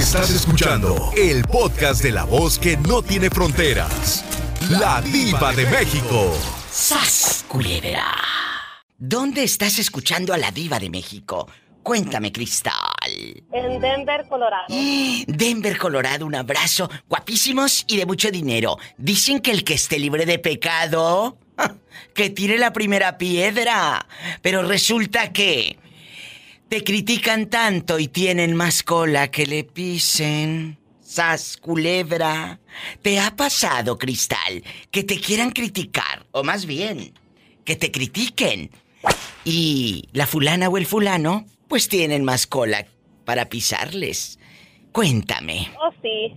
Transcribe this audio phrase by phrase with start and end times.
[0.00, 4.24] Estás escuchando el podcast de la voz que no tiene fronteras.
[4.70, 6.32] La diva de México.
[6.70, 8.06] ¡Sas, culebra!
[8.96, 11.46] ¿Dónde estás escuchando a la diva de México?
[11.82, 12.72] Cuéntame, Cristal.
[13.52, 14.64] En Denver, Colorado.
[15.26, 16.90] Denver, Colorado, un abrazo.
[17.06, 18.78] Guapísimos y de mucho dinero.
[18.96, 21.36] Dicen que el que esté libre de pecado,
[22.14, 24.06] que tire la primera piedra.
[24.40, 25.78] Pero resulta que
[26.70, 30.78] te critican tanto y tienen más cola que le pisen.
[31.02, 32.60] Sas, culebra.
[33.02, 36.24] ¿Te ha pasado, Cristal, que te quieran criticar?
[36.30, 37.12] O más bien,
[37.64, 38.70] que te critiquen.
[39.44, 42.86] Y la fulana o el fulano, pues tienen más cola
[43.24, 44.38] para pisarles.
[44.92, 45.72] Cuéntame.
[45.82, 46.36] Oh, sí.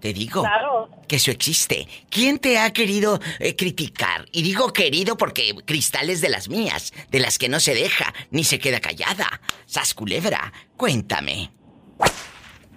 [0.00, 0.88] Te digo Claro.
[1.08, 1.88] que eso existe.
[2.10, 4.26] ¿Quién te ha querido eh, criticar?
[4.32, 8.14] Y digo querido porque Cristal es de las mías, de las que no se deja,
[8.30, 9.40] ni se queda callada.
[9.66, 11.50] Sas culebra, cuéntame.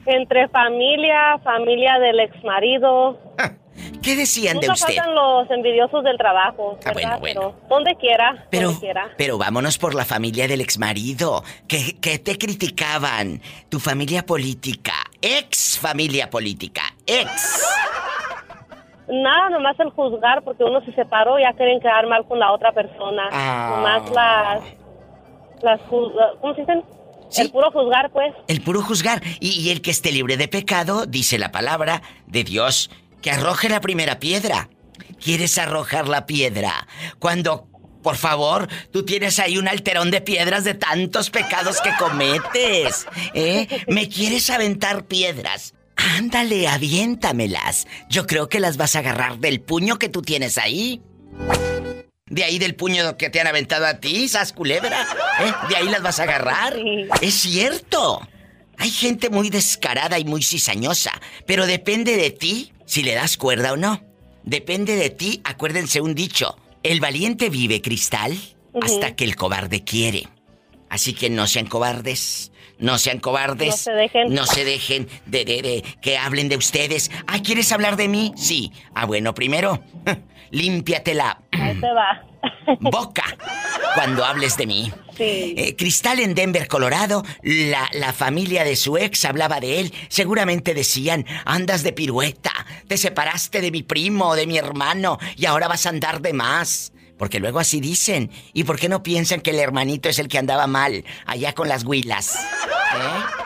[0.08, 3.20] Entre familia, familia del ex marido.
[4.02, 4.96] ¿Qué decían de usted?
[4.96, 6.78] faltan los envidiosos del trabajo.
[6.86, 7.42] Ah, bueno, bueno.
[7.42, 8.46] Pero donde quiera.
[8.50, 9.10] Pero, donde quiera.
[9.18, 11.44] pero vámonos por la familia del exmarido.
[11.68, 13.42] ¿Qué, ¿Qué te criticaban?
[13.70, 14.94] Tu familia política.
[15.22, 16.82] Ex familia política.
[17.06, 17.64] Ex.
[19.08, 22.52] Nada, nomás el juzgar, porque uno se separó y ya quieren quedar mal con la
[22.54, 23.30] otra persona.
[23.32, 23.74] Ah.
[23.76, 25.82] Nomás las.
[25.90, 26.84] ¿Cómo se dicen?
[27.30, 27.44] Sí.
[27.44, 28.34] El puro juzgar, pues.
[28.48, 29.22] El puro juzgar.
[29.40, 32.90] Y, y el que esté libre de pecado, dice la palabra de Dios,
[33.22, 34.70] que arroje la primera piedra.
[35.24, 36.88] ¿Quieres arrojar la piedra?
[37.20, 37.68] Cuando,
[38.02, 43.06] por favor, tú tienes ahí un alterón de piedras de tantos pecados que cometes.
[43.34, 43.68] ¿Eh?
[43.88, 45.74] ¿Me quieres aventar piedras?
[45.96, 47.88] Ándale, aviéntamelas.
[48.10, 51.02] Yo creo que las vas a agarrar del puño que tú tienes ahí.
[52.26, 55.06] De ahí del puño que te han aventado a ti, sas culebra.
[55.42, 55.54] ¿Eh?
[55.70, 56.76] De ahí las vas a agarrar.
[57.22, 58.28] Es cierto.
[58.82, 61.12] Hay gente muy descarada y muy cizañosa,
[61.46, 64.02] pero depende de ti si le das cuerda o no.
[64.44, 66.58] Depende de ti, acuérdense un dicho.
[66.84, 68.36] El valiente vive, Cristal,
[68.82, 70.28] hasta que el cobarde quiere.
[70.90, 72.52] Así que no sean cobardes.
[72.80, 73.68] No sean cobardes.
[73.70, 74.34] No se dejen.
[74.34, 77.12] No se dejen de, de- de que hablen de ustedes.
[77.28, 78.34] Ah, ¿quieres hablar de mí?
[78.36, 78.72] Sí.
[78.96, 79.84] Ah, bueno, primero,
[80.50, 82.26] límpiate la Ahí te va.
[82.80, 83.24] Boca
[83.96, 84.94] cuando hables de mí.
[85.18, 85.56] Sí.
[85.58, 89.94] Eh, Cristal en Denver, Colorado, la, la familia de su ex hablaba de él.
[90.08, 92.54] Seguramente decían, andas de pirueta,
[92.88, 96.94] te separaste de mi primo de mi hermano y ahora vas a andar de más.
[97.18, 98.32] Porque luego así dicen.
[98.52, 101.70] ¿Y por qué no piensan que el hermanito es el que andaba mal, allá con
[101.70, 102.36] las huilas?
[102.36, 103.41] ¿Eh?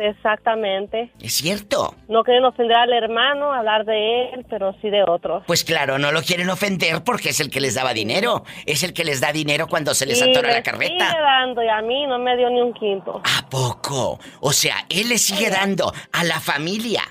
[0.00, 1.12] Exactamente.
[1.20, 1.94] Es cierto.
[2.08, 5.44] No quieren ofender al hermano, hablar de él, pero sí de otros.
[5.46, 8.44] Pues claro, no lo quieren ofender porque es el que les daba dinero.
[8.66, 11.10] Es el que les da dinero cuando se les Y atora la carreta.
[11.10, 13.20] Sigue dando y a mí no me dio ni un quinto.
[13.24, 14.18] ¿A poco?
[14.40, 17.02] O sea, él le sigue dando a la familia,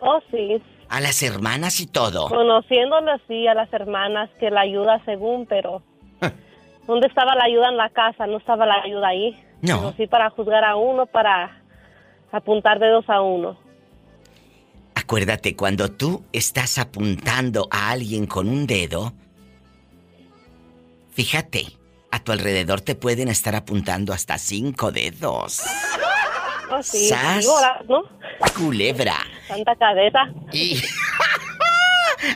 [0.00, 0.62] Oh, sí.
[0.88, 2.28] a las hermanas y todo.
[2.28, 5.82] Conociéndolo así a las hermanas que la ayuda según, pero
[6.86, 8.26] ¿dónde estaba la ayuda en la casa?
[8.26, 9.36] No estaba la ayuda ahí.
[9.62, 9.78] No.
[9.78, 11.62] Pero sí para juzgar a uno, para
[12.32, 13.58] apuntar dedos a uno.
[14.94, 19.12] Acuérdate, cuando tú estás apuntando a alguien con un dedo,
[21.12, 21.66] fíjate,
[22.10, 25.62] a tu alrededor te pueden estar apuntando hasta cinco dedos.
[26.70, 27.08] Oh, sí.
[27.08, 27.46] Sas.
[27.88, 28.02] ¿no?
[28.56, 29.16] Culebra.
[29.48, 30.18] Tanta cabeza.
[30.52, 30.80] Y...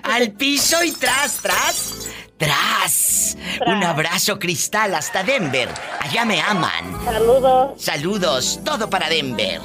[0.02, 3.36] Al piso y tras, tras, tras.
[3.66, 5.68] Un abrazo cristal hasta Denver.
[6.00, 7.04] Allá me aman.
[7.04, 7.82] Saludos.
[7.82, 9.60] Saludos, todo para Denver.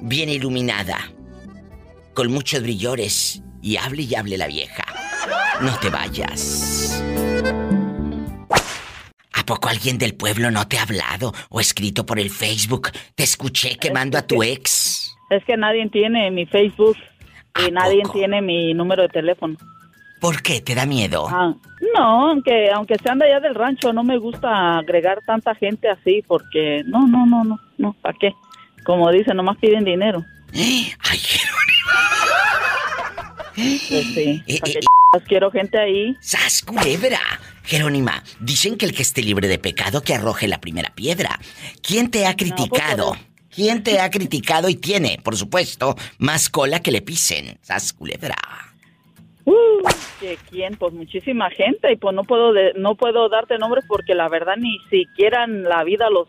[0.03, 0.99] bien iluminada,
[2.15, 4.85] con muchos brillores y hable y hable la vieja.
[5.61, 7.03] No te vayas.
[9.35, 12.91] ¿A poco alguien del pueblo no te ha hablado o escrito por el Facebook?
[13.15, 15.17] Te escuché quemando a tu ex.
[15.31, 16.97] Es que nadie tiene mi Facebook
[17.55, 18.19] ¿A y nadie poco?
[18.19, 19.57] tiene mi número de teléfono.
[20.21, 20.61] ¿Por qué?
[20.61, 21.27] ¿Te da miedo?
[21.29, 21.55] Ah,
[21.97, 26.23] no, aunque, aunque sean de allá del rancho, no me gusta agregar tanta gente así
[26.27, 28.33] porque no, no, no, no, no, ¿para qué?
[28.85, 30.25] Como dicen, nomás piden dinero.
[30.55, 31.91] Ay, Jerónimo.
[33.55, 36.17] Pues sí, Eh, ¿para eh, quiero gente ahí?
[36.21, 37.21] ¡Sas, culebra!
[37.65, 41.39] Jerónima, dicen que el que esté libre de pecado que arroje la primera piedra.
[41.83, 43.09] ¿Quién te ha criticado?
[43.11, 43.27] por eso.
[43.55, 47.59] ¿Quién te ha criticado y tiene, por supuesto, más cola que le pisen?
[47.61, 48.35] ¡Sas, culebra!
[49.45, 49.53] Uh,
[50.21, 50.77] ¿que ¿Quién?
[50.77, 54.55] Pues muchísima gente y pues no puedo de- no puedo darte nombres porque la verdad
[54.57, 56.29] ni siquiera en la vida los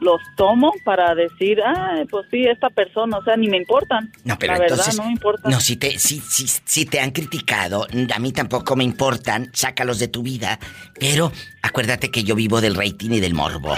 [0.00, 4.12] los tomo para decir, ah, pues sí, esta persona, o sea, ni me importan.
[4.24, 4.98] No, pero la verdad entonces.
[4.98, 5.48] no me importa.
[5.48, 9.98] No, si te, si, si, si te han criticado, a mí tampoco me importan, sácalos
[9.98, 10.58] de tu vida.
[10.98, 11.32] Pero
[11.62, 13.74] acuérdate que yo vivo del rating y del morbo.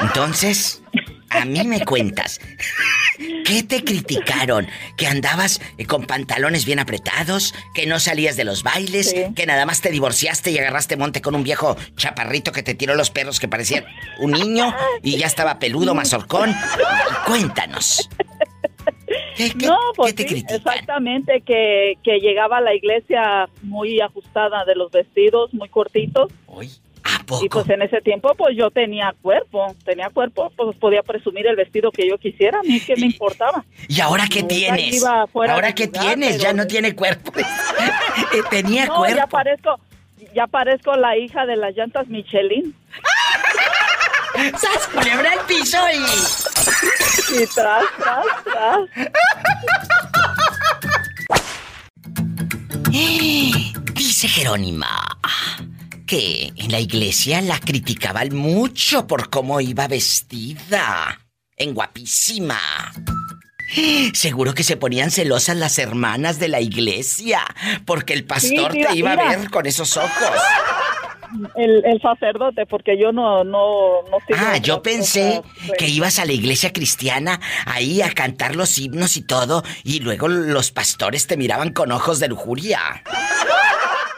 [0.00, 0.82] Entonces,
[1.34, 2.40] a mí me cuentas.
[3.44, 4.66] ¿Qué te criticaron?
[4.96, 7.54] ¿Que andabas eh, con pantalones bien apretados?
[7.74, 9.10] ¿Que no salías de los bailes?
[9.10, 9.24] Sí.
[9.36, 12.94] ¿Que nada más te divorciaste y agarraste monte con un viejo chaparrito que te tiró
[12.94, 13.84] los perros que parecía
[14.18, 16.54] un niño y ya estaba peludo, mazorcón?
[17.26, 18.08] Cuéntanos.
[19.36, 24.00] ¿Qué, qué- no, pues qué te sí, exactamente, que, que llegaba a la iglesia muy
[24.00, 26.32] ajustada de los vestidos, muy cortitos.
[26.46, 26.70] Uy,
[27.32, 27.62] ¿a Y poco?
[27.64, 31.90] pues en ese tiempo pues yo tenía cuerpo, tenía cuerpo, pues podía presumir el vestido
[31.90, 33.64] que yo quisiera, a mí qué me importaba.
[33.88, 35.04] ¿Y ahora qué Nunca tienes?
[35.04, 36.38] ¿Ahora qué lugar, tienes?
[36.40, 37.32] Ya no tiene cuerpo.
[38.32, 39.16] Eh, Tenía No, cuerpo.
[39.16, 39.80] ya parezco,
[40.34, 42.74] ya parezco la hija de las llantas Michelin.
[44.58, 47.40] ¡Sas, culebra al piso y...
[47.42, 48.80] Y tras, tras, tras.
[53.94, 54.88] Dice Jerónima
[56.06, 61.20] que en la iglesia la criticaban mucho por cómo iba vestida.
[61.56, 62.58] En guapísima.
[64.12, 67.40] Seguro que se ponían celosas las hermanas de la iglesia
[67.86, 70.10] porque el pastor mira, te iba a ver con esos ojos.
[71.56, 75.78] El, el sacerdote, porque yo no, no, no Ah, yo pensé cosas, pues.
[75.78, 80.28] que ibas a la iglesia cristiana ahí a cantar los himnos y todo y luego
[80.28, 83.02] los pastores te miraban con ojos de lujuria.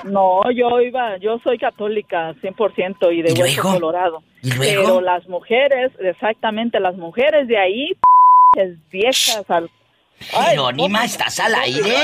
[0.04, 4.22] No, yo iba, yo soy católica 100% y de ¿Y hueso colorado.
[4.42, 4.82] ¿Y luego?
[4.82, 7.92] Pero las mujeres, exactamente, las mujeres de ahí,
[8.56, 9.70] es viejas al...
[10.34, 11.94] Ay, Jerónima, estás al aire.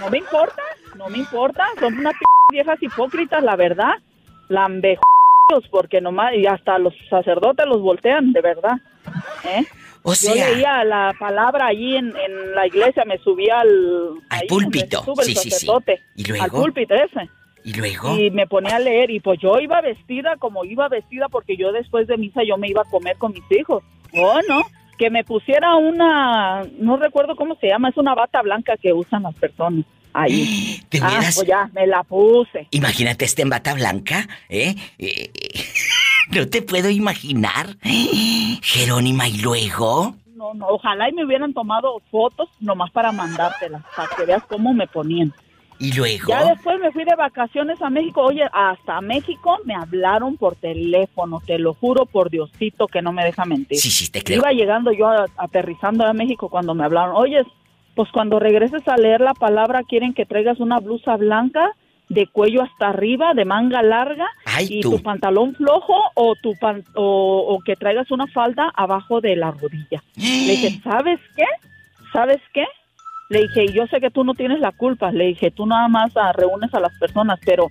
[0.00, 0.62] No me importa,
[0.96, 2.18] no me importa, son unas p-
[2.52, 3.92] viejas hipócritas, la verdad.
[4.48, 5.04] Lambejos,
[5.70, 8.76] porque nomás, y hasta los sacerdotes los voltean, de verdad.
[9.44, 9.64] ¿eh?
[10.02, 14.14] O Yo leía la palabra allí en, en la iglesia, me subía al...
[14.30, 15.66] Al púlpito, sí, sí, sí.
[16.16, 16.44] ¿Y luego?
[16.44, 17.28] Al púlpito ese.
[17.64, 21.28] y luego Y me ponía a leer y pues yo iba vestida como iba vestida
[21.28, 23.82] porque yo después de misa yo me iba a comer con mis hijos.
[24.14, 24.62] Oh, no,
[24.98, 29.24] que me pusiera una, no recuerdo cómo se llama, es una bata blanca que usan
[29.24, 30.82] las personas ahí.
[30.88, 32.66] ¿Te Ah, pues ya, me la puse.
[32.70, 34.74] Imagínate este en bata blanca, ¿eh?
[34.98, 35.64] Eh, eh,
[36.30, 37.76] No te puedo imaginar.
[38.62, 40.14] Jerónima, ¿y luego?
[40.36, 44.72] No, no, ojalá y me hubieran tomado fotos nomás para mandártelas, para que veas cómo
[44.72, 45.32] me ponían.
[45.78, 46.28] ¿Y luego?
[46.28, 48.22] Ya después me fui de vacaciones a México.
[48.22, 53.24] Oye, hasta México me hablaron por teléfono, te lo juro por Diosito que no me
[53.24, 53.78] deja mentir.
[53.78, 54.38] Sí, sí, te creo.
[54.38, 57.16] Iba llegando yo a- aterrizando a México cuando me hablaron.
[57.16, 57.42] Oye,
[57.94, 61.72] pues cuando regreses a leer la palabra quieren que traigas una blusa blanca
[62.08, 64.92] de cuello hasta arriba, de manga larga Ay, y tú.
[64.96, 69.50] tu pantalón flojo o tu pan- o, o que traigas una falda abajo de la
[69.52, 70.02] rodilla.
[70.16, 70.22] Le
[70.56, 71.44] dije, ¿sabes qué?
[72.12, 72.66] ¿Sabes qué?
[73.28, 75.12] Le dije, y yo sé que tú no tienes la culpa.
[75.12, 77.68] Le dije, tú nada más ah, reúnes a las personas, pero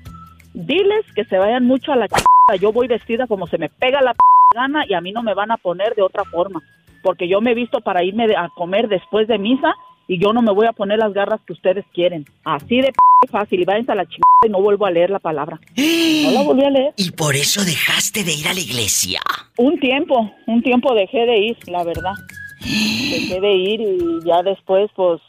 [0.53, 2.13] diles que se vayan mucho a la ch...
[2.61, 4.19] Yo voy vestida como se me pega la p-
[4.55, 6.61] gana y a mí no me van a poner de otra forma.
[7.03, 9.75] Porque yo me he visto para irme de- a comer después de misa
[10.09, 12.25] y yo no me voy a poner las garras que ustedes quieren.
[12.43, 13.61] Así de p- fácil.
[13.61, 14.17] Y váyanse a la ch...
[14.45, 15.57] y no vuelvo a leer la palabra.
[16.25, 16.93] No la volví a leer.
[16.97, 19.21] Y por eso dejaste de ir a la iglesia.
[19.57, 22.13] Un tiempo, un tiempo dejé de ir, la verdad.
[22.59, 25.21] Dejé de ir y ya después, pues,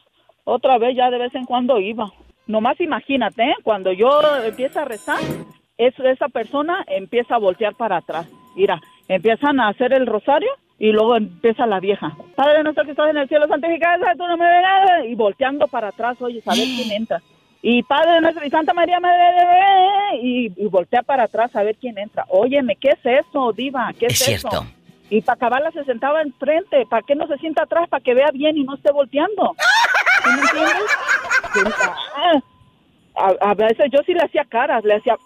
[0.44, 2.10] otra vez ya de vez en cuando iba.
[2.46, 3.54] Nomás imagínate, ¿eh?
[3.62, 4.08] cuando yo
[4.44, 5.20] empiezo a rezar,
[5.78, 8.26] es, esa persona empieza a voltear para atrás.
[8.56, 12.16] Mira, empiezan a hacer el rosario y luego empieza la vieja.
[12.34, 15.88] Padre nuestro que estás en el cielo, santificado sea tu nombre, venga", y volteando para
[15.88, 17.22] atrás, oye, a ver quién entra.
[17.62, 19.22] Y Padre nuestro y Santa María Madre
[20.22, 22.24] y, y voltea para atrás a ver quién entra.
[22.30, 23.92] Óyeme, ¿qué es eso, diva?
[23.98, 24.48] ¿Qué es, Es eso?
[24.48, 24.66] cierto.
[25.10, 26.86] Y para acabarla se sentaba enfrente.
[26.86, 27.86] ¿Para qué no se sienta atrás?
[27.90, 29.54] Para que vea bien y no esté volteando.
[30.24, 31.74] ¿Sí me entiendes?
[32.16, 32.40] Ah,
[33.16, 35.16] A, a veces yo sí le hacía caras, le hacía,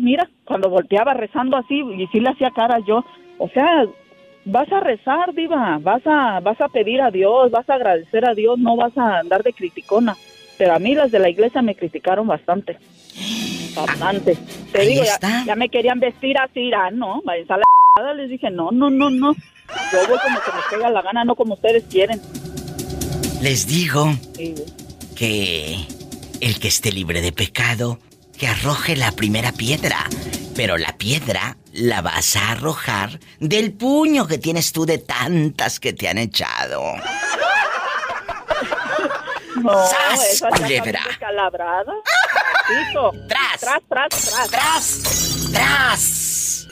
[0.00, 3.04] mira, cuando volteaba rezando así, y sí le hacía caras yo.
[3.38, 3.86] O sea,
[4.48, 8.34] vas a rezar, diva, vas a, vas a pedir a Dios, vas a agradecer a
[8.34, 10.16] Dios, no vas a andar de criticona.
[10.56, 12.78] Pero a mí las de la iglesia me criticaron bastante.
[13.76, 14.36] Bastante.
[14.72, 18.14] Te digo, ya, ya me querían vestir así, ah, no, a la.
[18.14, 19.34] Les dije, no, no, no, no.
[19.34, 22.20] Yo voy como que me pega la gana, no como ustedes quieren.
[23.42, 24.12] Les digo
[25.16, 25.76] que
[26.40, 27.98] el que esté libre de pecado,
[28.36, 29.96] que arroje la primera piedra.
[30.56, 35.92] Pero la piedra la vas a arrojar del puño que tienes tú de tantas que
[35.92, 36.82] te han echado.
[39.62, 41.00] No, ¡Sas, culebra!
[42.68, 43.12] Piso.
[43.28, 43.60] ¡Tras!
[43.60, 44.50] Tras, tras, tras.
[44.50, 45.48] ¡Tras!
[45.52, 46.68] ¡Tras!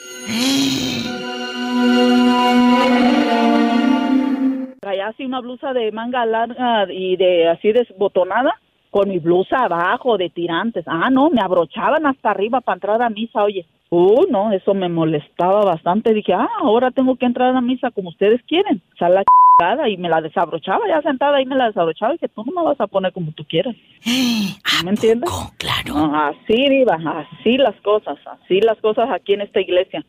[4.79, 8.53] Traía así una blusa de manga larga y de así desbotonada
[8.97, 10.83] con mi blusa abajo de tirantes.
[10.87, 13.63] Ah, no, me abrochaban hasta arriba para entrar a misa, oye.
[13.91, 16.15] Uh, no, eso me molestaba bastante.
[16.15, 18.81] Dije, ah, ahora tengo que entrar a misa como ustedes quieren.
[18.95, 22.17] O sea, la chingada y me la desabrochaba ya sentada ahí me la desabrochaba y
[22.17, 23.75] que tú no me vas a poner como tú quieras.
[24.03, 25.29] ¿A ¿Me entiendes?
[25.59, 26.11] Claro.
[26.15, 30.03] Así, Diva, así las cosas, así las cosas aquí en esta iglesia.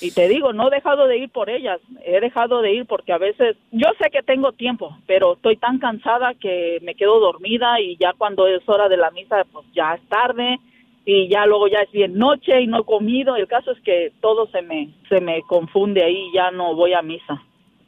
[0.00, 3.12] Y te digo, no he dejado de ir por ellas, he dejado de ir porque
[3.12, 7.80] a veces, yo sé que tengo tiempo, pero estoy tan cansada que me quedo dormida
[7.80, 10.58] y ya cuando es hora de la misa, pues ya es tarde
[11.06, 13.36] y ya luego ya es bien noche y no he comido.
[13.36, 16.92] El caso es que todo se me, se me confunde ahí y ya no voy
[16.92, 17.42] a misa.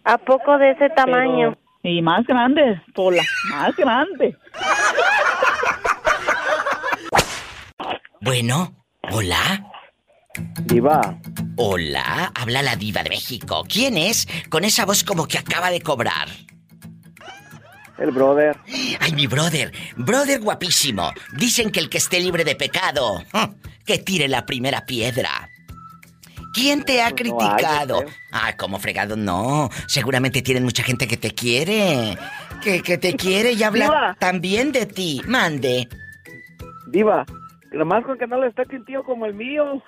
[0.04, 1.56] ¿A poco de ese Pero- tamaño?
[1.82, 4.34] y más grande, Pola, más grande.
[8.20, 8.72] Bueno,
[9.12, 9.64] hola.
[10.64, 11.00] Diva,
[11.60, 13.64] Hola, habla la diva de México.
[13.68, 14.28] ¿Quién es?
[14.48, 16.28] Con esa voz como que acaba de cobrar.
[17.98, 18.56] el brother.
[19.00, 21.10] Ay, mi brother, brother guapísimo.
[21.36, 23.24] Dicen que el que esté libre de pecado,
[23.84, 25.50] que tire la primera piedra.
[26.54, 28.04] ¿Quién te ha no criticado?
[28.30, 29.68] Ah, como fregado, no.
[29.88, 32.16] Seguramente tienen mucha gente que te quiere.
[32.62, 34.16] Que, que te quiere y habla Diva.
[34.20, 35.20] también de ti.
[35.26, 35.88] Mande.
[36.86, 37.26] Diva,
[37.72, 39.82] nomás con que no le esté un tío como el mío.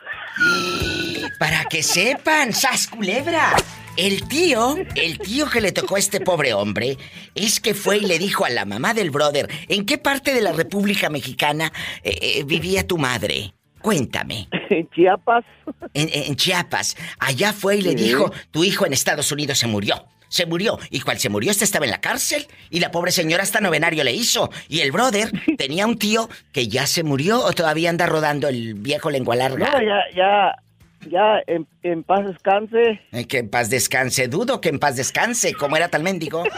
[1.38, 3.54] Para que sepan, sas culebra.
[3.96, 6.96] El tío, el tío que le tocó a este pobre hombre,
[7.34, 10.40] es que fue y le dijo a la mamá del brother, ¿en qué parte de
[10.40, 11.72] la República Mexicana
[12.02, 13.52] eh, eh, vivía tu madre?
[13.82, 14.48] Cuéntame.
[14.70, 15.44] En Chiapas.
[15.94, 16.96] En, en Chiapas.
[17.18, 17.96] Allá fue y le Sí.
[17.96, 20.06] dijo, tu hijo en Estados Unidos se murió.
[20.30, 20.78] Se murió.
[20.88, 22.46] Y cual se murió, este estaba en la cárcel.
[22.70, 24.48] Y la pobre señora hasta novenario le hizo.
[24.68, 28.74] Y el brother tenía un tío que ya se murió o todavía anda rodando el
[28.74, 29.70] viejo lengua larga.
[29.72, 30.56] No, ya, ya,
[31.10, 33.00] ya, en, en paz descanse.
[33.12, 34.28] Ay, que en paz descanse.
[34.28, 36.44] Dudo que en paz descanse, como era tal mendigo.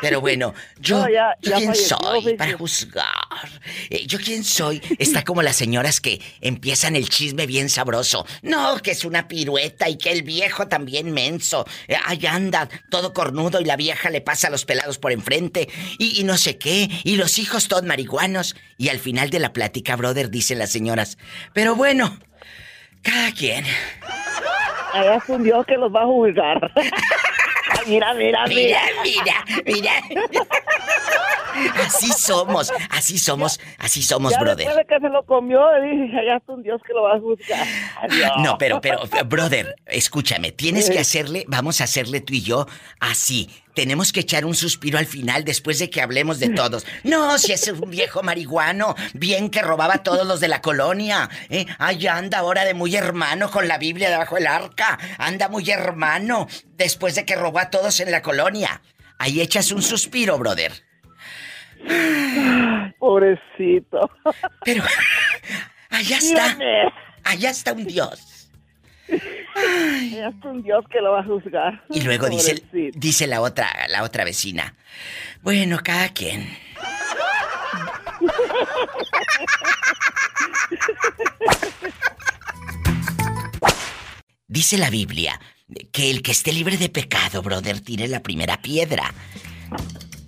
[0.00, 3.48] Pero bueno, yo, No, ya- ¿yo ya quién falleció, soy para juzgar?
[3.90, 4.80] Eh, ¿Yo quién soy?
[4.98, 8.26] Está como las señoras que empiezan el chisme bien sabroso.
[8.42, 11.66] No, que es una pirueta y que el viejo también menso.
[11.88, 15.68] Eh, Ahí anda, todo cornudo y la vieja le pasa a los pelados por enfrente.
[15.98, 16.88] Y, y no sé qué.
[17.04, 18.56] Y los hijos todos marihuanos.
[18.78, 21.16] Y al final de la plática, brother, dicen las señoras.
[21.52, 22.18] Pero bueno,
[23.02, 23.64] cada quien.
[24.92, 26.72] Allá es un Dios que los va a juzgar.
[27.86, 29.44] mira, mira, Mira, mira.
[29.64, 30.46] mira, mira.
[31.86, 34.66] Así somos, así somos, así somos, ya brother.
[34.66, 37.18] después de que se lo comió, dije, allá es un Dios que lo va a
[37.20, 37.66] juzgar.
[38.02, 38.30] Adiós.
[38.42, 41.00] No, pero, pero, brother, escúchame, tienes que Eh.
[41.00, 42.66] hacerle, vamos a hacerle tú y yo
[43.00, 43.48] así.
[43.76, 46.86] Tenemos que echar un suspiro al final después de que hablemos de todos.
[47.04, 51.28] No, si es un viejo marihuano, bien que robaba a todos los de la colonia.
[51.50, 51.66] ¿eh?
[51.78, 54.98] Ay, anda ahora de muy hermano con la Biblia debajo del arca.
[55.18, 58.80] Anda muy hermano después de que robó a todos en la colonia.
[59.18, 60.72] Ahí echas un suspiro, brother.
[62.98, 64.10] Pobrecito.
[64.64, 64.84] Pero
[65.90, 66.56] allá está,
[67.24, 68.35] allá está un Dios.
[69.08, 71.84] Es un Dios que lo va a juzgar.
[71.90, 72.62] Y luego dice,
[72.94, 74.74] dice la otra, la otra vecina.
[75.42, 76.48] Bueno, cada quien.
[84.48, 85.40] Dice la Biblia
[85.92, 89.12] que el que esté libre de pecado, brother, tire la primera piedra.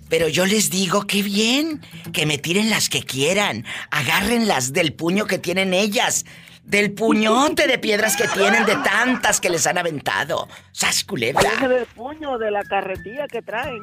[0.09, 1.81] Pero yo les digo que bien,
[2.13, 6.25] que me tiren las que quieran, agárrenlas del puño que tienen ellas,
[6.69, 10.47] del puñote de piedras que tienen de tantas que les han aventado.
[10.71, 11.49] ¡Sas culebra!
[11.67, 13.81] Del puño de la carretilla que traen.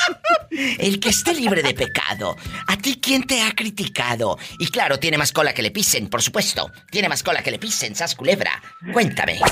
[0.78, 2.36] El que esté libre de pecado.
[2.66, 4.36] ¿A ti quién te ha criticado?
[4.58, 6.70] Y claro, tiene más cola que le pisen, por supuesto.
[6.90, 8.60] Tiene más cola que le pisen, sas culebra.
[8.92, 9.38] Cuéntame.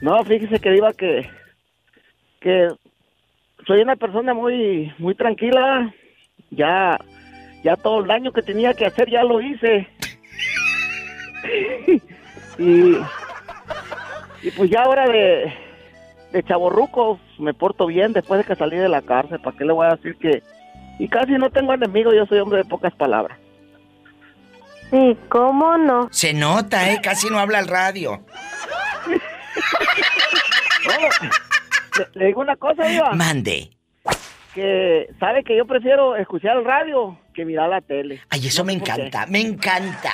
[0.00, 1.30] No, fíjese que iba que
[2.40, 2.68] que
[3.66, 5.94] soy una persona muy muy tranquila.
[6.50, 6.98] Ya
[7.62, 9.88] ya todo el daño que tenía que hacer ya lo hice.
[12.58, 12.96] y
[14.42, 15.52] y pues ya ahora de
[16.32, 19.40] de chaborruco me porto bien después de que salí de la cárcel.
[19.40, 20.42] ¿Para qué le voy a decir que
[20.98, 23.38] y casi no tengo enemigos, yo soy hombre de pocas palabras.
[24.90, 26.08] Sí, ¿cómo no?
[26.12, 27.00] Se nota, ¿eh?
[27.02, 28.24] Casi no habla al radio.
[31.98, 33.12] le, le digo una cosa, Diva.
[33.12, 33.70] Mande.
[34.54, 38.20] que sabe que yo prefiero escuchar el radio que mirar la tele.
[38.30, 40.12] Ay, eso No me encanta, me encanta.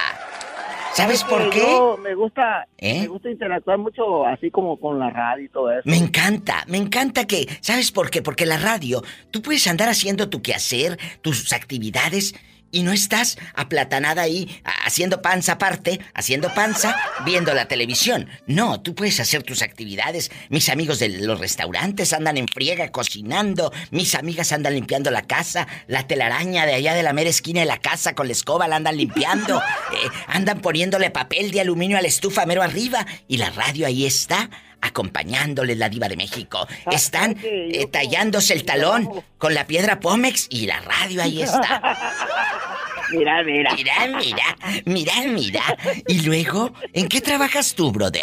[0.94, 1.66] ¿Sabes Sabe por que qué?
[1.66, 3.00] yo me gusta, ¿Eh?
[3.02, 5.82] me gusta interactuar mucho así como con la radio y todo eso.
[5.84, 8.22] Me encanta, me encanta que, ¿sabes por qué?
[8.22, 12.34] Porque la radio, tú puedes andar haciendo tu quehacer, tus actividades,
[12.70, 18.28] y no estás aplatanada ahí, haciendo panza aparte, haciendo panza, viendo la televisión.
[18.46, 20.30] No, tú puedes hacer tus actividades.
[20.48, 25.66] Mis amigos de los restaurantes andan en friega cocinando, mis amigas andan limpiando la casa,
[25.86, 28.76] la telaraña de allá de la mera esquina de la casa con la escoba la
[28.76, 29.58] andan limpiando,
[29.92, 34.06] eh, andan poniéndole papel de aluminio a la estufa mero arriba, y la radio ahí
[34.06, 34.50] está
[34.82, 36.66] acompañándoles la diva de México.
[36.86, 39.08] Ah, Están eh, tallándose el talón
[39.38, 41.96] con la piedra Pómex y la radio ahí está.
[43.12, 43.74] Mira, mira.
[43.74, 44.56] Mira, mira,
[44.86, 45.62] mira, mira.
[46.06, 48.22] Y luego, ¿en qué trabajas tú, brother?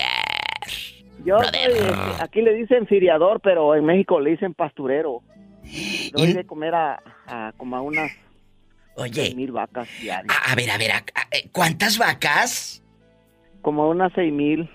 [1.26, 1.72] Yo Brother.
[1.78, 5.24] soy, aquí le dicen firiador, pero en México le dicen pasturero.
[6.14, 8.10] Doy de comer a, a como a unas
[8.96, 10.34] Oye, mil vacas diarias.
[10.34, 12.82] a, a ver, a ver, a- a- eh, ¿cuántas vacas?
[13.62, 14.70] Como a unas seis mil.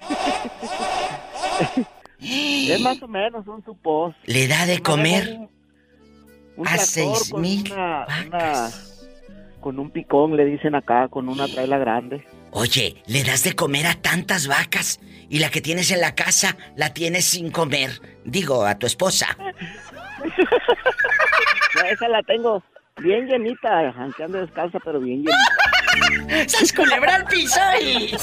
[2.20, 4.14] Es más o menos un supos.
[4.24, 5.48] ¿Le da de comer Un,
[6.56, 8.84] un a seis con mil una- una- vacas?
[9.60, 12.24] con un picón, le dicen acá, con una traila grande.
[12.52, 16.56] Oye, le das de comer a tantas vacas y la que tienes en la casa
[16.76, 17.90] la tienes sin comer.
[18.24, 19.36] Digo, a tu esposa.
[21.90, 22.62] Esa la tengo
[22.98, 25.38] bien llenita, aunque ande descalza, pero bien llenita.
[26.46, 28.14] ¡Sas culebra al piso y...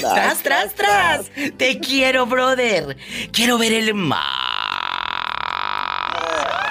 [0.00, 1.30] ¡Tras, tras, tras!
[1.56, 2.96] Te quiero, brother.
[3.32, 4.20] Quiero ver el mar.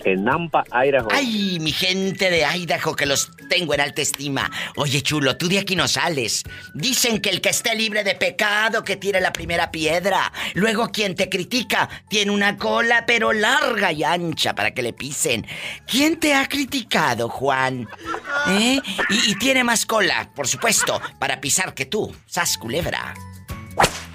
[0.05, 1.09] En Nampa, Idaho.
[1.11, 4.51] Ay, mi gente de Idaho que los tengo en alta estima.
[4.77, 6.43] Oye, chulo, tú de aquí no sales.
[6.75, 10.33] Dicen que el que esté libre de pecado que tire la primera piedra.
[10.55, 15.47] Luego quien te critica tiene una cola pero larga y ancha para que le pisen.
[15.87, 17.89] ¿Quién te ha criticado, Juan?
[18.49, 18.81] ¿Eh?
[19.11, 22.15] Y, y tiene más cola, por supuesto, para pisar que tú.
[22.27, 23.15] Sas culebra.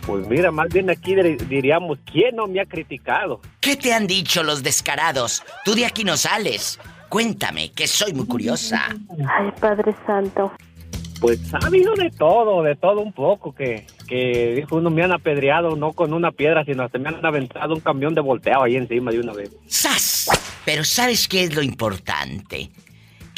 [0.07, 3.41] Pues mira, más bien aquí dir- diríamos, ¿quién no me ha criticado?
[3.59, 5.43] ¿Qué te han dicho los descarados?
[5.65, 6.79] Tú de aquí no sales.
[7.09, 8.87] Cuéntame, que soy muy curiosa.
[9.37, 10.51] Ay, Padre Santo.
[11.19, 15.11] Pues ha habido de todo, de todo un poco, que, que dijo uno me han
[15.11, 18.75] apedreado no con una piedra, sino hasta me han aventado un camión de volteo ahí
[18.77, 19.51] encima de una vez.
[19.67, 20.29] ¡Sas!
[20.63, 22.69] Pero ¿sabes qué es lo importante?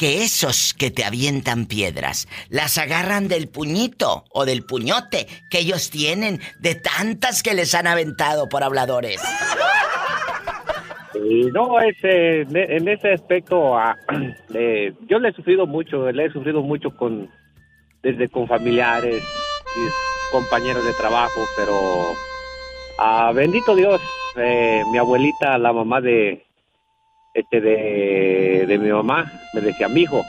[0.00, 5.90] Que esos que te avientan piedras las agarran del puñito o del puñote que ellos
[5.90, 9.20] tienen de tantas que les han aventado por habladores.
[11.52, 13.94] No, ese, en ese aspecto, ah,
[14.54, 17.28] eh, yo le he sufrido mucho, le he sufrido mucho con,
[18.02, 22.14] desde con familiares y compañeros de trabajo, pero
[22.98, 24.00] ah, bendito Dios,
[24.36, 26.46] eh, mi abuelita, la mamá de,
[27.34, 30.24] este, de, de mi mamá, me decía, mijo,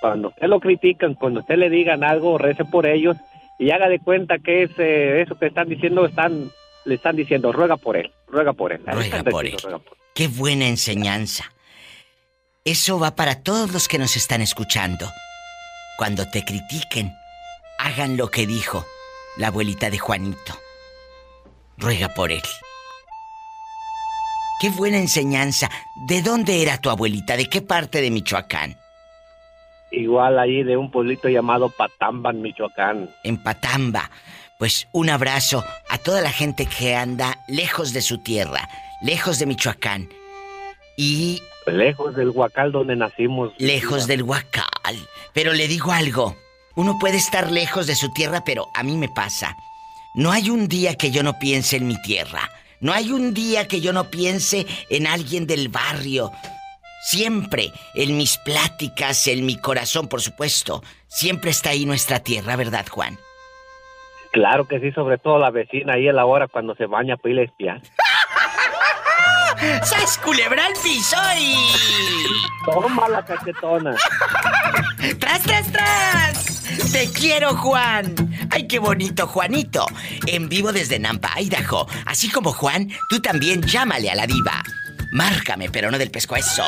[0.00, 3.16] cuando usted lo critican, cuando usted le digan algo, rece por ellos
[3.58, 6.50] y haga de cuenta que ese, eso que están diciendo están
[6.84, 8.80] le están diciendo, ruega por él, ruega por él.
[8.86, 9.62] Ahí Ruega están por diciendo, él.
[9.72, 10.02] ruega por él.
[10.14, 11.44] Qué buena enseñanza.
[12.64, 15.06] Eso va para todos los que nos están escuchando.
[15.96, 17.12] Cuando te critiquen,
[17.78, 18.84] hagan lo que dijo
[19.36, 20.54] la abuelita de Juanito.
[21.78, 22.42] Ruega por él.
[24.62, 25.68] Qué buena enseñanza.
[25.96, 27.36] ¿De dónde era tu abuelita?
[27.36, 28.76] ¿De qué parte de Michoacán?
[29.90, 33.10] Igual ahí de un pueblito llamado Patamban, Michoacán.
[33.24, 34.08] En Patamba.
[34.60, 38.68] Pues un abrazo a toda la gente que anda lejos de su tierra,
[39.02, 40.08] lejos de Michoacán
[40.96, 43.52] y Lejos del Huacal donde nacimos.
[43.58, 44.96] lejos del Huacal.
[45.32, 46.36] Pero le digo algo,
[46.76, 49.56] uno puede estar lejos de su tierra, pero a mí me pasa.
[50.14, 52.48] No hay un día que yo no piense en mi tierra.
[52.82, 56.32] No hay un día que yo no piense en alguien del barrio.
[57.04, 62.84] Siempre, en mis pláticas, en mi corazón, por supuesto, siempre está ahí nuestra tierra, ¿verdad,
[62.90, 63.16] Juan?
[64.32, 67.34] Claro que sí, sobre todo la vecina ahí a la hora cuando se baña para
[67.34, 67.80] ir a espiar.
[69.84, 71.54] ¡Sas culebra al piso y...
[72.64, 73.94] Toma la cachetona.
[75.20, 76.41] ¡Tras, tras, tras!
[76.92, 78.14] ¡Te quiero, Juan!
[78.50, 79.86] ¡Ay, qué bonito, Juanito!
[80.26, 81.86] En vivo desde Nampa, Idaho.
[82.06, 84.62] Así como Juan, tú también llámale a la diva.
[85.12, 86.64] Márcame, pero no del pescuezo.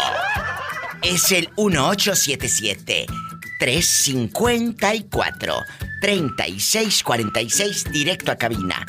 [1.03, 3.07] Es el 1877
[3.59, 5.57] 354
[6.01, 8.85] 3646 directo a cabina.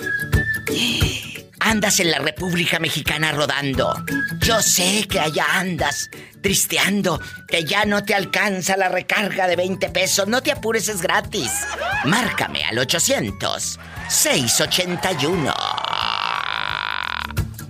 [1.66, 3.92] Andas en la República Mexicana rodando.
[4.40, 9.90] Yo sé que allá andas tristeando, que ya no te alcanza la recarga de 20
[9.90, 10.28] pesos.
[10.28, 11.50] No te apures, es gratis.
[12.06, 15.52] Márcame al 800 681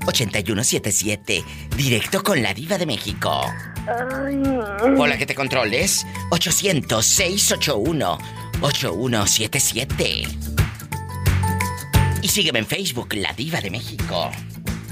[0.07, 1.45] 8177,
[1.77, 3.49] directo con la diva de México.
[4.97, 6.05] Hola, que te controles.
[6.31, 8.17] 800 681
[8.59, 10.54] 8177.
[12.35, 14.29] Sígueme en Facebook, La Diva de México.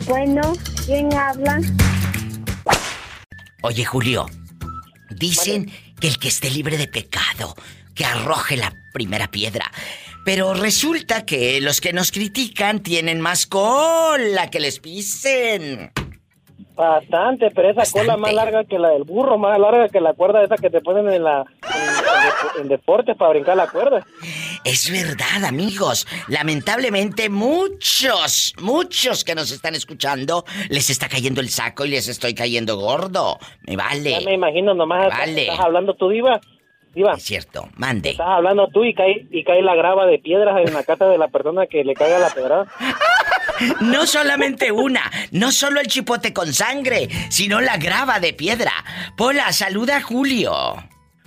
[0.08, 0.54] Bueno,
[0.86, 1.60] ¿quién habla?
[3.64, 4.28] Oye, Julio,
[5.10, 7.54] dicen que el que esté libre de pecado,
[7.96, 9.70] que arroje la primera piedra.
[10.24, 15.92] Pero resulta que los que nos critican tienen más cola que les pisen.
[16.76, 18.08] Bastante, pero esa Bastante.
[18.08, 20.82] cola más larga que la del burro, más larga que la cuerda esa que te
[20.82, 21.82] ponen en la en,
[22.58, 24.06] en- en deportes para brincar la cuerda.
[24.64, 26.08] Es verdad, amigos.
[26.30, 32.34] Lamentablemente, muchos, muchos que nos están escuchando les está cayendo el saco y les estoy
[32.34, 33.38] cayendo gordo.
[33.68, 33.84] Me Ya me
[34.24, 34.34] vale.
[34.34, 35.44] imagino nomás Vale.
[35.44, 36.40] estás hablando tú, diva.
[36.96, 38.12] Diva, Es cierto, mande.
[38.12, 41.18] estás hablando tú y cae y cae la grava de piedras en la casa de
[41.18, 42.68] la persona que le caiga la pedrada.
[43.82, 48.72] No solamente una, no solo el chipote con sangre, sino la grava de piedra.
[49.16, 50.54] Pola, saluda a Julio.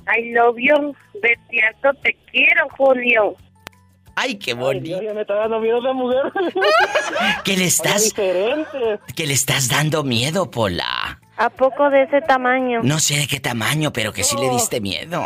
[0.07, 0.95] I love you.
[1.23, 3.37] De cierto te quiero, Julio.
[4.15, 5.03] Ay, qué bonito.
[5.03, 6.33] Ya me está dando miedo esa mujer.
[7.45, 8.99] Que le estás, diferente.
[9.15, 11.21] que le estás dando miedo, Pola.
[11.37, 12.81] ¿A poco de ese tamaño?
[12.83, 15.25] No sé de qué tamaño, pero que sí le diste miedo.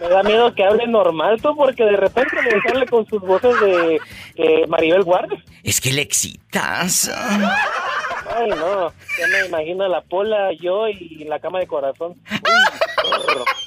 [0.00, 3.58] Me da miedo que hable normal tú porque de repente le sale con sus voces
[3.60, 4.00] de,
[4.36, 5.42] de Maribel Guardia.
[5.62, 7.10] Es que le excitas.
[8.34, 8.92] Ay, no.
[9.18, 12.14] Ya me imagino a la pola, yo y la cama de corazón.
[12.30, 13.64] Uy.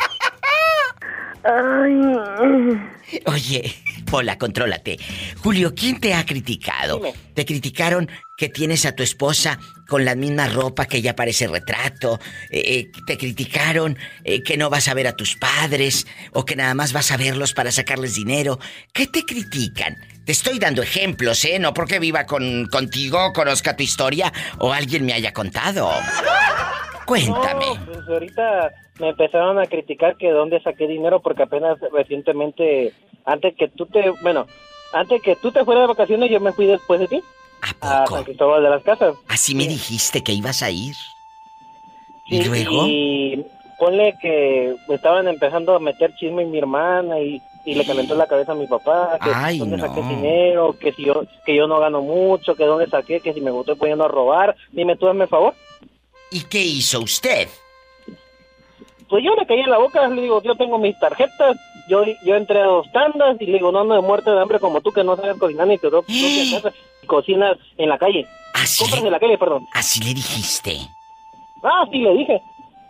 [1.48, 2.78] Ay.
[3.26, 3.74] Oye,
[4.10, 4.98] Pola, contrólate.
[5.42, 6.98] Julio, ¿quién te ha criticado?
[6.98, 7.14] Dime.
[7.34, 9.58] ¿Te criticaron que tienes a tu esposa
[9.88, 12.20] con la misma ropa que ella parece retrato?
[12.50, 16.58] Eh, eh, ¿Te criticaron eh, que no vas a ver a tus padres o que
[16.58, 18.60] nada más vas a verlos para sacarles dinero?
[18.92, 19.96] ¿Qué te critican?
[20.26, 21.60] Te estoy dando ejemplos, ¿eh?
[21.60, 25.90] No porque viva con, contigo, conozca tu historia o alguien me haya contado.
[27.08, 27.65] Cuéntame.
[27.65, 32.93] No, pues ahorita me empezaron a criticar que dónde saqué dinero porque apenas recientemente,
[33.26, 34.46] antes que tú te, bueno,
[34.93, 37.22] antes que tú te fueras de vacaciones, yo me fui después de ti
[37.62, 38.15] ¿A a poco?
[38.17, 39.15] San Cristóbal de las Casas.
[39.28, 40.96] Así me dijiste que ibas a ir.
[42.26, 42.86] ¿Y Sí, luego?
[42.88, 43.46] Y
[43.80, 48.28] ponle que estaban empezando a meter chisme en mi hermana y, y le calentó la
[48.28, 49.88] cabeza a mi papá, que Ay, dónde no.
[49.88, 53.39] saqué dinero, que si yo que yo no gano mucho, que dónde saqué, que si
[53.39, 55.54] me estoy poniendo a robar, dime tú hazme favor.
[56.32, 57.48] ¿Y qué hizo usted?
[59.10, 62.36] Pues yo le caí en la boca, le digo, yo tengo mis tarjetas, yo yo
[62.36, 64.92] entré a dos tandas y le digo, no ando de muerte de hambre como tú
[64.92, 68.28] que no sabes cocinar ni te casa y cocinas en la calle.
[68.54, 69.66] Así Compras en la calle, perdón.
[69.74, 70.78] así le dijiste.
[71.63, 72.42] Ah, sí, le dije.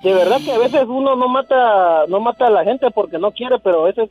[0.01, 3.31] De verdad que a veces uno no mata no mata a la gente porque no
[3.31, 4.09] quiere, pero a veces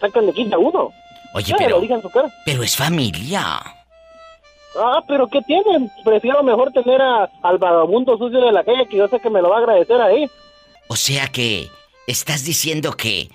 [0.00, 0.90] sacan de quinta a uno.
[1.34, 2.28] Oye, pero, lo dije en su cara.
[2.44, 3.60] pero es familia.
[4.76, 5.90] Ah, pero ¿qué tienen?
[6.04, 9.42] Prefiero mejor tener a, al vagabundo sucio de la calle que yo sé que me
[9.42, 10.30] lo va a agradecer ahí.
[10.88, 11.68] O sea que
[12.06, 13.28] estás diciendo que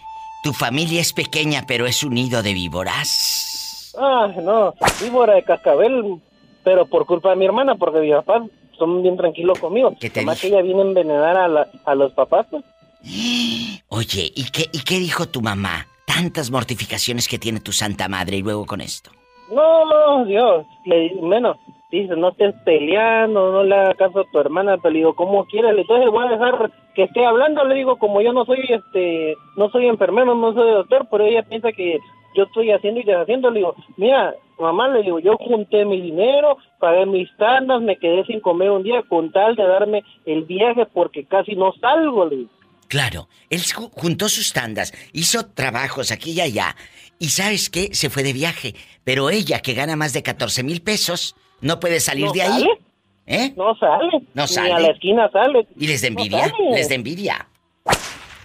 [0.44, 3.94] tu familia es pequeña, pero es un nido de víboras.
[4.00, 6.20] Ah, no, víbora de cascabel,
[6.64, 8.44] pero por culpa de mi hermana, porque mis papás
[8.78, 9.94] son bien tranquilos conmigo.
[10.00, 10.36] ¿Qué te dije?
[10.42, 12.64] que ella viene a envenenar a, la- a los papás, pues.
[13.90, 15.88] Oye, ¿y qué, ¿y qué dijo tu mamá?
[16.06, 19.12] Tantas mortificaciones que tiene tu santa madre y luego con esto.
[19.52, 21.58] No, Dios, le menos.
[21.92, 25.46] Dice, no estés peleando, no le hagas caso a tu hermana, pero le digo, ¿cómo
[25.46, 25.78] quieres?
[25.78, 29.70] Entonces voy a dejar que esté hablando, le digo, como yo no soy, este, no
[29.70, 32.00] soy enfermero, no soy doctor, pero ella piensa que
[32.36, 36.58] yo estoy haciendo y deshaciendo, le digo, mira, mamá, le digo, yo junté mi dinero,
[36.80, 40.86] pagué mis tandas, me quedé sin comer un día con tal de darme el viaje
[40.88, 42.50] porque casi no salgo, le digo.
[42.88, 46.76] Claro, él ju- juntó sus tandas, hizo trabajos aquí y allá,
[47.20, 47.90] y ¿sabes qué?
[47.94, 48.76] Se fue de viaje.
[49.04, 52.50] Pero ella, que gana más de 14 mil pesos, no puede salir ¿No de ahí.
[52.52, 52.70] sale?
[53.28, 53.54] ¿Eh?
[53.56, 54.20] No sale.
[54.34, 54.74] No Ni sale.
[54.74, 55.68] a la esquina sale.
[55.78, 56.54] ¿Y les da No envidia?
[56.74, 57.48] les da envidia.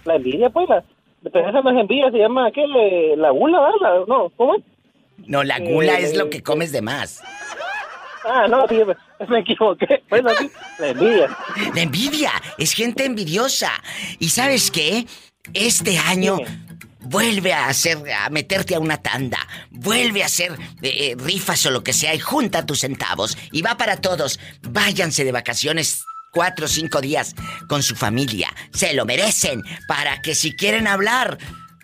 [0.05, 0.83] La envidia, pues, la,
[1.31, 2.61] pero esa no es envidia, se llama, ¿qué?
[3.17, 4.05] La gula, ¿verdad?
[4.07, 4.63] No, ¿cómo es?
[5.27, 7.21] No, la gula Eh, es lo que comes de más.
[8.23, 8.95] Ah, no, sí, me,
[9.27, 10.01] me equivoqué.
[10.09, 11.37] Bueno, sí, la envidia.
[11.75, 13.71] La envidia es gente envidiosa.
[14.19, 15.05] ¿Y sabes qué?
[15.53, 16.37] Este año
[17.01, 21.71] vuelve a hacer, a meterte a una tanda, vuelve a hacer eh, eh, rifas o
[21.71, 24.39] lo que sea y junta tus centavos y va para todos.
[24.61, 27.35] Váyanse de vacaciones cuatro o cinco días
[27.67, 28.49] con su familia.
[28.73, 31.37] Se lo merecen para que si quieren hablar,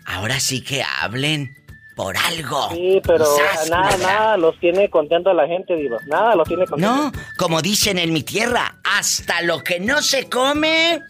[0.06, 1.54] ahora sí que hablen
[1.98, 2.70] por algo.
[2.70, 3.26] Sí, pero
[3.68, 5.98] nada, nada los tiene contento a la gente, digo.
[6.06, 6.94] Nada los tiene contento.
[6.94, 11.02] No, como dicen en mi tierra, hasta lo que no se come,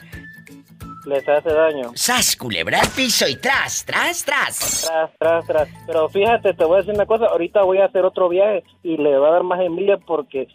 [1.08, 1.90] Les hace daño.
[1.94, 4.86] sas culebra al piso y tras, tras, tras.
[4.86, 5.68] Tras, tras, tras.
[5.86, 7.26] Pero fíjate, te voy a decir una cosa.
[7.26, 10.48] Ahorita voy a hacer otro viaje y le va a dar más envidia porque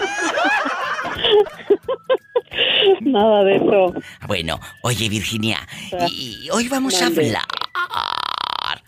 [3.02, 3.92] Nada de eso.
[4.26, 5.66] Bueno, oye, Virginia,
[6.10, 7.44] y hoy vamos a hablar.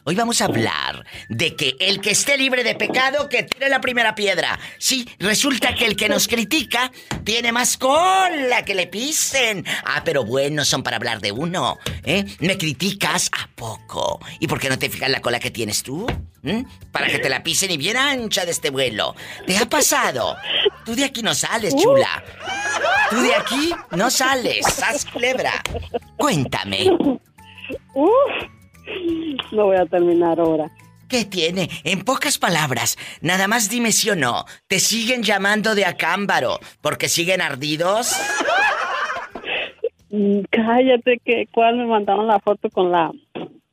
[0.05, 3.81] Hoy vamos a hablar de que el que esté libre de pecado, que tire la
[3.81, 4.59] primera piedra.
[4.77, 6.91] Sí, resulta que el que nos critica
[7.23, 9.65] tiene más cola que le pisen.
[9.85, 11.79] Ah, pero bueno, son para hablar de uno.
[12.03, 12.25] ¿Eh?
[12.41, 13.31] ¿Me criticas?
[13.31, 14.19] ¿A poco?
[14.41, 16.05] ¿Y por qué no te fijas la cola que tienes tú?
[16.43, 16.63] ¿Mm?
[16.91, 19.15] Para que te la pisen y bien ancha de este vuelo.
[19.47, 20.37] ¿Te ha pasado?
[20.85, 22.25] Tú de aquí no sales, chula.
[23.09, 24.67] Tú de aquí no sales.
[24.67, 25.63] Sas culebra.
[26.17, 26.91] Cuéntame.
[27.95, 28.51] Uf,
[29.53, 30.71] no voy a terminar ahora.
[31.09, 31.69] ¿Qué tiene?
[31.85, 34.47] En pocas palabras, nada más dime sí o no.
[34.67, 38.17] ¿Te siguen llamando de acámbaro porque siguen ardidos?
[40.11, 43.11] Mm, Cállate, que cuál me mandaron la foto con la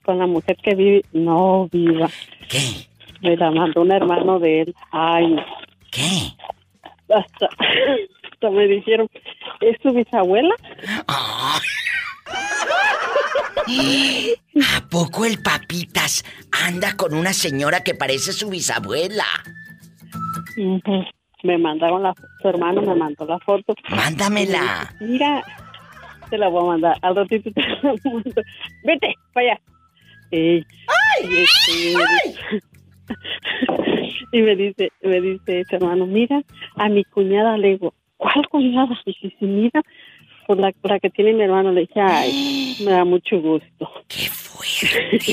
[0.03, 1.05] con la mujer que vive.
[1.13, 2.09] No, Viva.
[2.49, 2.87] ¿Qué?
[3.21, 4.75] Me la mandó un hermano de él.
[4.91, 5.35] Ay.
[5.91, 6.33] ¿Qué?
[7.13, 7.47] Hasta,
[8.31, 9.07] hasta me dijeron,
[9.61, 10.55] ¿es tu bisabuela?
[11.07, 11.59] Ay.
[14.75, 19.25] ¿A poco el papitas anda con una señora que parece su bisabuela?
[21.43, 23.73] Me mandaron la su hermano me mandó la foto.
[23.89, 24.91] Mándamela.
[24.99, 25.43] Mira,
[26.29, 26.97] te la voy a mandar.
[27.01, 28.41] Al ratito te la mando.
[28.83, 29.61] Vete, para allá.
[30.31, 30.65] Ey,
[31.23, 32.61] y, este,
[34.31, 36.41] y me dice, me dice ese hermano, mira,
[36.75, 38.95] a mi cuñada le digo, ¿cuál cuñada?
[39.05, 39.81] Y dice, "Sí, mira,
[40.49, 43.91] por la, la que tiene mi hermano, le dije, ay, me da mucho gusto.
[44.07, 45.31] ¡Qué fuerte!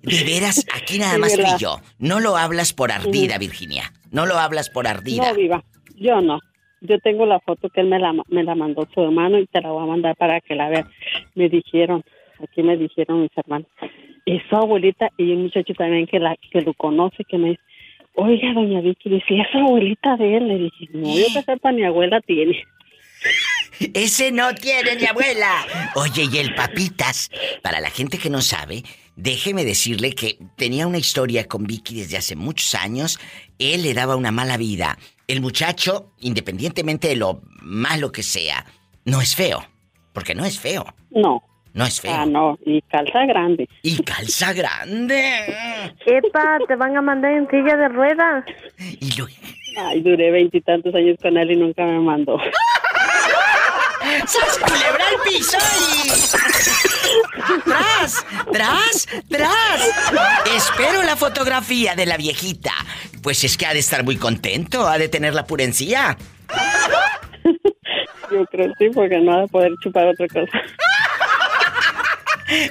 [0.00, 1.76] De veras, aquí nada más tú y yo.
[1.98, 3.92] No lo hablas por ardida, Virginia.
[4.12, 5.28] No lo hablas por ardida.
[5.28, 5.62] No, viva,
[5.96, 6.40] yo no.
[6.80, 9.60] Yo tengo la foto que él me la, me la mandó su hermano y te
[9.60, 10.86] la voy a mandar para que la veas.
[11.34, 12.02] Me dijeron,
[12.42, 13.68] aquí me dijeron mis hermanos,
[14.24, 17.62] es su abuelita y un muchacho también que la que lo conoce que me dice,
[18.14, 20.48] oiga, doña Vicky, dice, es abuelita de él.
[20.48, 22.58] Le dije, no, yo que sepa, mi abuela tiene.
[23.92, 25.66] Ese no tiene ni abuela.
[25.94, 27.30] Oye, y el papitas,
[27.62, 28.82] para la gente que no sabe,
[29.16, 33.18] déjeme decirle que tenía una historia con Vicky desde hace muchos años.
[33.58, 34.98] Él le daba una mala vida.
[35.26, 38.66] El muchacho, independientemente de lo malo que sea,
[39.04, 39.64] no es feo.
[40.12, 40.86] Porque no es feo.
[41.10, 41.42] No.
[41.74, 42.12] No es feo.
[42.14, 43.68] Ah, no, y calza grande.
[43.82, 45.18] Y calza grande.
[46.06, 48.44] Epa, te van a mandar en silla de ruedas.
[48.78, 49.26] Y lo...
[49.76, 52.38] Ay, duré veintitantos años con él y nunca me mandó.
[54.26, 56.10] ¡Sas culebra al piso y...
[57.64, 58.26] ¡Tras!
[58.52, 59.08] ¡Tras!
[59.28, 59.90] ¡Tras!
[60.54, 62.72] Espero la fotografía de la viejita.
[63.22, 66.16] Pues es que ha de estar muy contento, ha de tener la purencia.
[68.30, 70.60] Yo creo sí, porque no va a poder chupar otra cosa.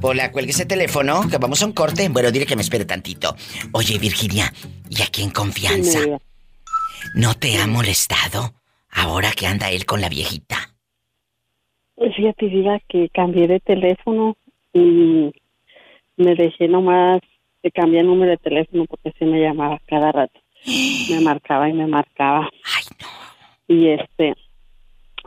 [0.00, 2.08] Hola, cuelgue ese teléfono, que vamos a un corte.
[2.08, 3.34] Bueno, dile que me espere tantito.
[3.72, 4.52] Oye, Virginia,
[4.88, 5.98] ¿y aquí en confianza?
[7.14, 8.52] ¿No te ha molestado
[8.90, 10.56] ahora que anda él con la viejita?
[11.96, 14.36] Pues fíjate, Diva, que cambié de teléfono
[14.72, 15.32] y
[16.16, 17.20] me dejé nomás
[17.62, 20.40] de cambiar el número de teléfono porque se me llamaba cada rato.
[21.10, 22.48] Me marcaba y me marcaba.
[22.64, 23.74] Ay, no.
[23.74, 24.34] Y este,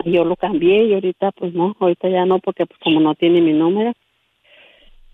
[0.06, 3.42] yo lo cambié y ahorita pues no, ahorita ya no porque pues como no tiene
[3.42, 3.94] mi número,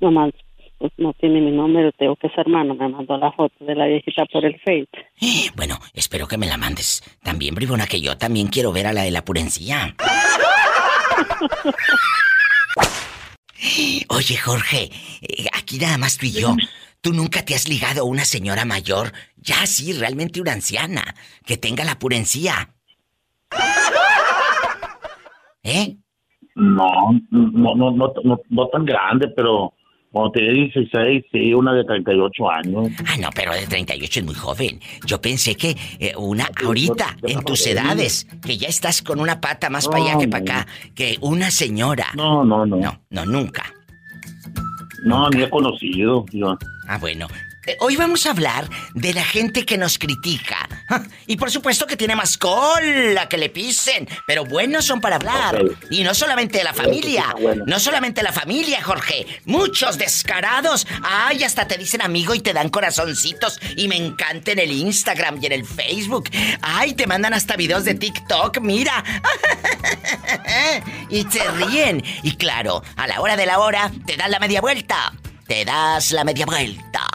[0.02, 0.34] nomás
[0.82, 3.86] pues no tiene mi número, tengo que ser hermano, me mandó la foto de la
[3.86, 4.90] viejita por el Face.
[5.56, 7.04] Bueno, espero que me la mandes.
[7.22, 9.96] También, bribona, que yo también quiero ver a la de la purencia.
[14.10, 14.90] Oye, Jorge,
[15.22, 16.56] eh, aquí nada más tú y yo.
[17.00, 21.04] ¿Tú nunca te has ligado a una señora mayor, ya sí, realmente una anciana,
[21.46, 22.74] que tenga la purencia?
[25.62, 25.96] ¿Eh?
[26.56, 29.76] No, no, no, no, no, no tan grande, pero
[30.12, 32.90] cuando tenía 16, sí, una de 38 años.
[33.08, 34.80] Ah, no, pero de 38 es muy joven.
[35.06, 39.70] Yo pensé que eh, una ahorita, en tus edades, que ya estás con una pata
[39.70, 42.08] más para allá que para acá, que una señora.
[42.16, 42.76] No, no, no.
[42.78, 43.64] No, no, nunca.
[45.06, 46.26] No, ni he conocido.
[46.32, 46.58] Yo.
[46.88, 47.28] Ah, bueno.
[47.72, 50.68] Eh, hoy vamos a hablar de la gente que nos critica.
[50.90, 55.16] Ah, Y por supuesto que tiene más cola que le pisen, pero buenos son para
[55.16, 55.64] hablar.
[55.90, 57.34] Y no solamente de la familia.
[57.66, 59.26] No solamente la familia, Jorge.
[59.46, 60.86] Muchos descarados.
[61.02, 63.58] Ay, hasta te dicen amigo y te dan corazoncitos.
[63.78, 66.30] Y me encanta en el Instagram y en el Facebook.
[66.62, 69.02] Ay, te mandan hasta videos de TikTok, mira.
[71.10, 72.04] y se ríen.
[72.24, 75.14] Y claro, a la hora de la hora, te dan la media vuelta.
[75.48, 77.08] Te das la media vuelta.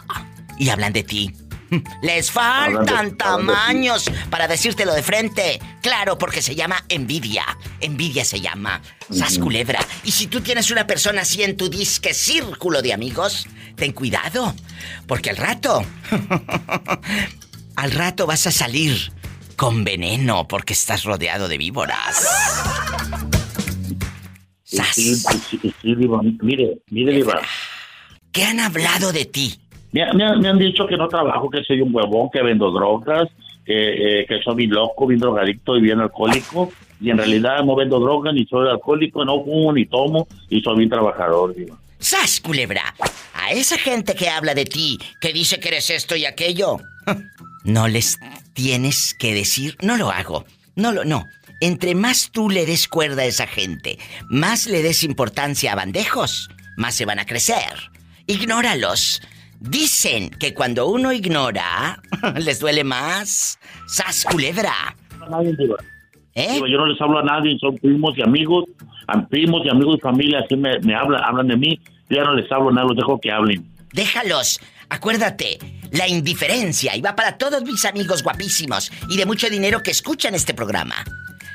[0.59, 1.31] Y hablan de ti.
[2.01, 5.59] Les de- faltan de tamaños para decírtelo de frente.
[5.81, 7.45] Claro, porque se llama envidia.
[7.81, 8.81] Envidia se llama.
[9.11, 9.79] Sas culebra.
[10.03, 14.55] Y si tú tienes una persona así en tu disque círculo de amigos, ten cuidado.
[15.07, 15.83] Porque al rato.
[17.75, 19.11] al rato vas a salir
[19.55, 22.25] con veneno porque estás rodeado de víboras.
[24.63, 25.59] Sí, sí, sí.
[26.41, 27.41] Mire, mire, Diva.
[28.31, 29.59] ¿Qué han hablado de ti?
[29.91, 33.29] Me, me me han dicho que no trabajo, que soy un huevón, que vendo drogas,
[33.65, 36.71] que, eh, que soy bien loco, bien drogadicto y bien alcohólico.
[36.99, 40.77] Y en realidad no vendo drogas, ni soy alcohólico, no fumo, ni tomo, y soy
[40.77, 41.77] bien trabajador, Diva.
[41.99, 42.93] ¡Sas, culebra!
[43.33, 46.77] A esa gente que habla de ti, que dice que eres esto y aquello,
[47.63, 48.19] no les
[48.53, 50.45] tienes que decir, no lo hago.
[50.75, 51.25] No lo, no.
[51.59, 53.97] Entre más tú le des cuerda a esa gente,
[54.29, 57.73] más le des importancia a bandejos, más se van a crecer.
[58.27, 59.21] Ignóralos.
[59.59, 62.01] Dicen que cuando uno ignora,
[62.35, 63.59] les duele más.
[63.87, 64.95] ¡Sas, culebra!
[65.29, 65.55] Nadie.
[66.35, 66.59] ¿Eh?
[66.59, 68.65] Yo no les hablo a nadie, son primos y amigos,
[69.29, 71.79] primos y amigos y familia, así me, me hablan, hablan de mí,
[72.09, 73.67] yo ya no les hablo a nadie, los dejo que hablen.
[73.91, 74.59] Déjalos.
[74.89, 75.57] Acuérdate,
[75.91, 80.35] la indiferencia, y va para todos mis amigos guapísimos y de mucho dinero que escuchan
[80.35, 80.95] este programa.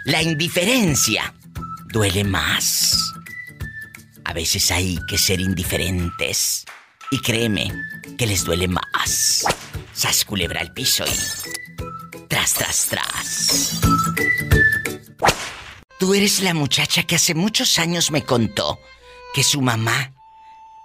[0.04, 1.32] La indiferencia
[1.92, 3.14] duele más.
[4.24, 6.66] A veces hay que ser indiferentes.
[7.12, 7.70] Y créeme
[8.16, 9.44] que les duele más.
[9.92, 11.10] Sas culebra al piso y.
[12.26, 13.80] Tras, tras, tras.
[15.98, 18.80] Tú eres la muchacha que hace muchos años me contó
[19.34, 20.14] que su mamá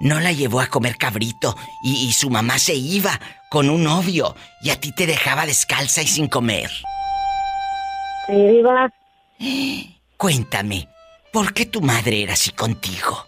[0.02, 3.20] no la llevó a comer cabrito y, y su mamá se iba
[3.50, 6.70] con un novio y a ti te dejaba descalza y sin comer?
[8.28, 9.98] Sí.
[10.18, 10.90] Cuéntame,
[11.32, 13.27] ¿por qué tu madre era así contigo?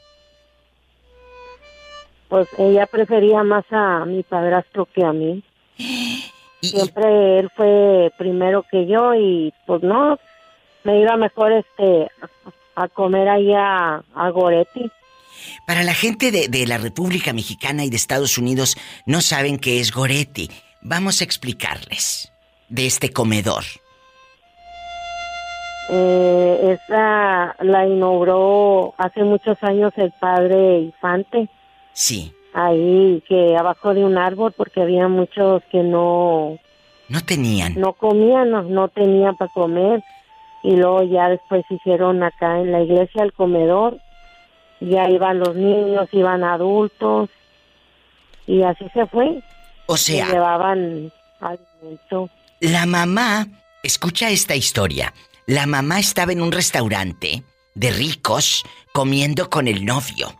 [2.29, 5.43] Pues ella prefería más a mi padrastro que a mí.
[6.61, 10.19] Siempre él fue primero que yo y pues no,
[10.83, 12.09] me iba mejor este
[12.75, 14.91] a comer allá a Goretti.
[15.65, 19.79] Para la gente de, de la República Mexicana y de Estados Unidos no saben qué
[19.79, 20.49] es Goretti.
[20.81, 22.31] Vamos a explicarles
[22.69, 23.63] de este comedor.
[25.91, 31.49] Eh, esa la inauguró hace muchos años el padre Infante.
[31.93, 32.33] Sí.
[32.53, 36.57] Ahí, que abajo de un árbol, porque había muchos que no...
[37.07, 37.79] No tenían.
[37.79, 40.03] No comían, no, no tenían para comer.
[40.63, 43.99] Y luego ya después hicieron acá en la iglesia el comedor.
[44.79, 47.29] Ya iban los niños, iban adultos.
[48.45, 49.41] Y así se fue.
[49.87, 50.27] O sea...
[50.27, 52.29] Y llevaban alimento.
[52.59, 53.47] La mamá,
[53.83, 55.13] escucha esta historia.
[55.45, 58.63] La mamá estaba en un restaurante de ricos
[58.93, 60.33] comiendo con el novio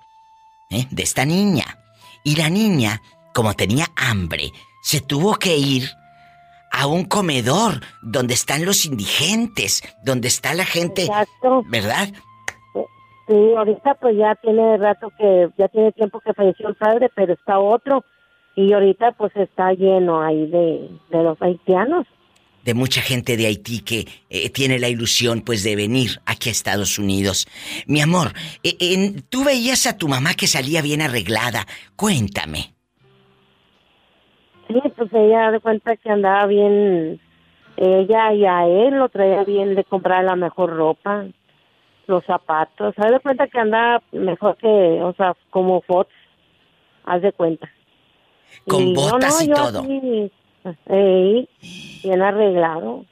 [0.70, 0.86] ¿eh?
[0.92, 1.66] de esta niña.
[2.24, 3.02] Y la niña,
[3.34, 4.52] como tenía hambre,
[4.82, 5.84] se tuvo que ir
[6.72, 11.64] a un comedor donde están los indigentes, donde está la gente, Exacto.
[11.68, 12.10] ¿verdad?
[13.28, 17.34] Sí, ahorita pues ya tiene rato que, ya tiene tiempo que falleció el padre, pero
[17.34, 18.04] está otro.
[18.56, 22.08] Y ahorita pues está lleno ahí de, de los haitianos.
[22.64, 26.52] De mucha gente de Haití que eh, tiene la ilusión pues de venir aquí a
[26.52, 27.48] Estados Unidos.
[27.88, 28.34] Mi amor,
[28.64, 31.66] eh, en- tú veías a tu mamá que salía bien arreglada.
[31.96, 32.74] Cuéntame.
[34.68, 37.20] Sí, pues ella de cuenta que andaba bien,
[37.78, 41.26] ella y a él lo traía bien de comprar la mejor ropa,
[42.06, 42.94] los zapatos.
[42.98, 46.12] Haz de cuenta que andaba mejor que, o sea, como Fox.
[47.06, 47.68] Haz de cuenta.
[48.68, 49.80] Con Y botas no, y todo.
[49.80, 50.32] así,
[50.88, 51.50] ey,
[52.04, 53.06] bien arreglado.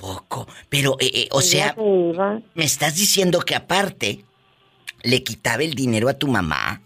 [0.00, 0.46] Poco.
[0.68, 1.80] Pero, eh, eh, o sea, se
[2.54, 4.24] me estás diciendo que aparte
[5.02, 6.80] le quitaba el dinero a tu mamá.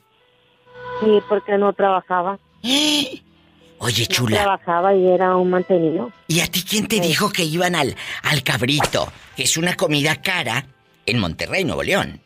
[1.00, 2.38] Sí, porque no trabajaba.
[3.78, 4.36] Oye, No chula.
[4.42, 6.10] trabajaba y era un mantenido.
[6.28, 9.12] ¿Y a ti quién te dijo que iban al, al cabrito?
[9.36, 10.66] Que es una comida cara
[11.06, 12.20] en Monterrey, Nuevo León.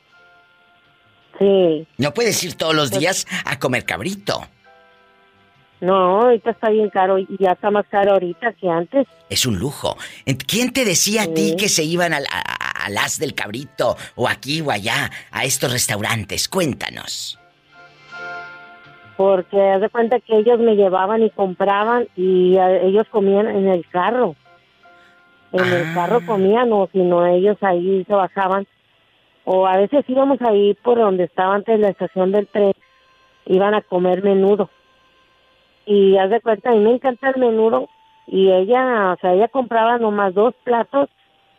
[1.39, 1.87] Sí.
[1.97, 4.47] No puedes ir todos los días a comer cabrito.
[5.81, 9.07] No, ahorita está bien caro y ya está más caro ahorita que antes.
[9.31, 9.97] Es un lujo.
[10.47, 14.27] ¿Quién te decía a ti que se iban al, a, al as del cabrito o
[14.29, 16.49] aquí o allá a estos restaurantes?
[16.49, 17.39] Cuéntanos.
[19.17, 23.69] Porque haz de cuenta que ellos me llevaban y compraban y eh, ellos comían en
[23.69, 24.37] el carro.
[25.53, 25.77] En Ah.
[25.79, 28.67] el carro comían o si no ellos ahí se bajaban.
[29.45, 32.73] O a veces íbamos ahí por donde estaba antes la estación del tren,
[33.47, 34.71] iban a comer menudo.
[35.91, 37.89] Y haz de cuenta, a mí me encanta el menudo
[38.27, 41.09] y ella, o sea, ella compraba nomás dos platos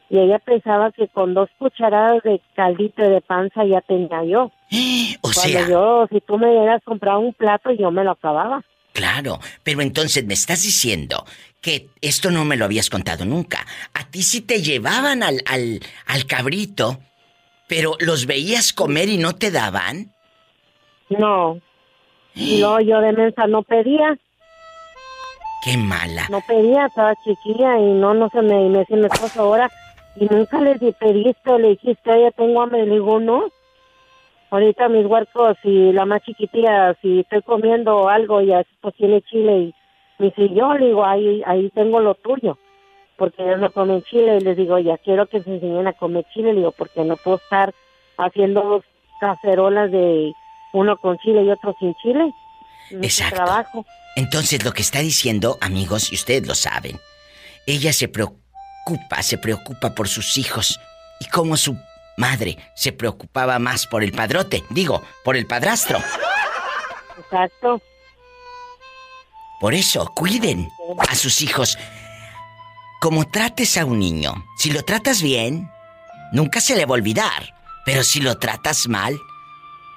[0.07, 4.51] y ella pensaba que con dos cucharadas de caldito de panza ya tenía yo.
[5.21, 8.63] O Cuando sea, yo, si tú me hubieras comprado un plato, yo me lo acababa.
[8.93, 11.25] claro, pero entonces me estás diciendo
[11.61, 13.65] que esto no me lo habías contado nunca.
[13.95, 16.99] A ti sí te llevaban al, al, al cabrito,
[17.67, 20.13] pero los veías comer y no te daban.
[21.09, 21.59] No.
[22.39, 24.17] Luego yo de mensa no pedía,
[25.63, 26.23] Qué mala.
[26.29, 29.69] no pedía, estaba chiquilla y no, no se me, me decía mi esposo ahora,
[30.15, 33.49] y nunca le di- pediste, le dijiste, oye, tengo hambre, le digo, no.
[34.51, 39.21] Ahorita mis huercos y la más chiquitilla, si estoy comiendo algo y así, pues tiene
[39.21, 39.75] chile y
[40.17, 42.57] me dice, yo le digo, ahí, ahí tengo lo tuyo.
[43.17, 46.25] Porque ellos no comen chile y les digo, ya quiero que se enseñen a comer
[46.33, 47.73] chile, le digo, porque no puedo estar
[48.17, 48.81] haciendo
[49.19, 50.33] cacerolas de
[50.73, 52.33] uno con chile y otro sin chile.
[52.91, 53.35] Exacto.
[53.35, 53.85] trabajo.
[54.15, 56.99] Entonces lo que está diciendo, amigos, y ustedes lo saben,
[57.67, 60.79] ella se preocupa, se preocupa por sus hijos
[61.19, 61.77] y como su
[62.17, 65.99] madre se preocupaba más por el padrote, digo, por el padrastro.
[67.17, 67.81] Exacto.
[69.59, 70.69] Por eso, cuiden
[71.07, 71.77] a sus hijos.
[73.01, 75.69] Como trates a un niño, si lo tratas bien,
[76.31, 77.53] nunca se le va a olvidar.
[77.85, 79.17] Pero si lo tratas mal,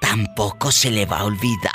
[0.03, 1.71] tampoco se le va a olvidar.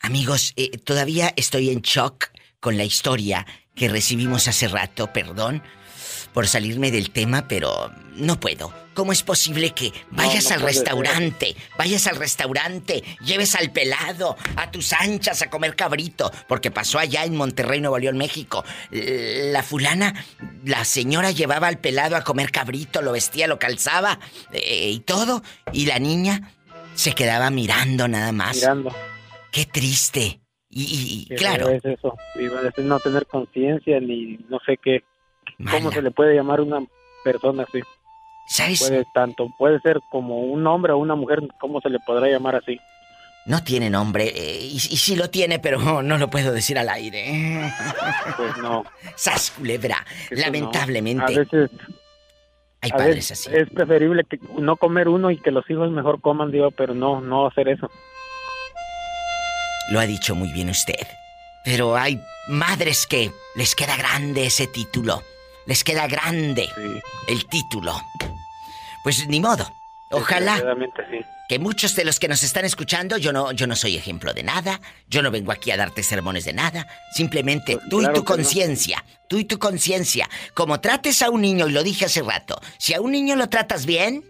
[0.00, 5.62] Amigos, eh, todavía estoy en shock con la historia que recibimos hace rato, perdón.
[6.32, 8.72] Por salirme del tema, pero no puedo.
[8.94, 10.66] ¿Cómo es posible que vayas no al ser.
[10.66, 16.32] restaurante, vayas al restaurante, lleves al pelado, a tus anchas a comer cabrito?
[16.48, 18.64] Porque pasó allá en Monterrey, Nuevo León, México.
[18.90, 20.14] La fulana,
[20.64, 24.18] la señora llevaba al pelado a comer cabrito, lo vestía, lo calzaba
[24.52, 25.42] eh, y todo.
[25.72, 26.50] Y la niña
[26.94, 28.56] se quedaba mirando nada más.
[28.56, 28.92] Mirando.
[29.52, 30.40] Qué triste.
[30.70, 32.16] Y, y- claro, Es eso.
[32.34, 35.04] Iba a decir no tener conciencia ni no sé qué.
[35.70, 36.80] ¿Cómo se le puede llamar a una
[37.24, 37.80] persona así?
[38.48, 38.78] ¿sabes?
[38.80, 42.56] Puede tanto, puede ser como un hombre o una mujer, ¿cómo se le podrá llamar
[42.56, 42.78] así?
[43.44, 46.88] No tiene nombre, eh, y, y sí lo tiene, pero no lo puedo decir al
[46.88, 47.70] aire.
[48.36, 48.84] Pues no.
[49.16, 50.04] Sas, culebra.
[50.30, 51.22] eso Lamentablemente.
[51.34, 51.40] no.
[51.40, 51.70] A veces,
[52.82, 53.56] Hay padres veces así.
[53.56, 57.20] es preferible que no comer uno y que los hijos mejor coman, digo, pero no,
[57.20, 57.90] no hacer eso.
[59.90, 61.06] Lo ha dicho muy bien usted.
[61.64, 65.22] Pero hay madres que les queda grande ese título.
[65.68, 66.66] Les queda grande
[67.28, 67.92] el título.
[69.04, 69.70] Pues ni modo.
[70.10, 70.56] Ojalá
[71.10, 71.20] sí.
[71.46, 74.42] que muchos de los que nos están escuchando, yo no, yo no soy ejemplo de
[74.42, 79.04] nada, yo no vengo aquí a darte sermones de nada, simplemente tú y tu conciencia,
[79.28, 82.94] tú y tu conciencia, como trates a un niño, y lo dije hace rato, si
[82.94, 84.24] a un niño lo tratas bien,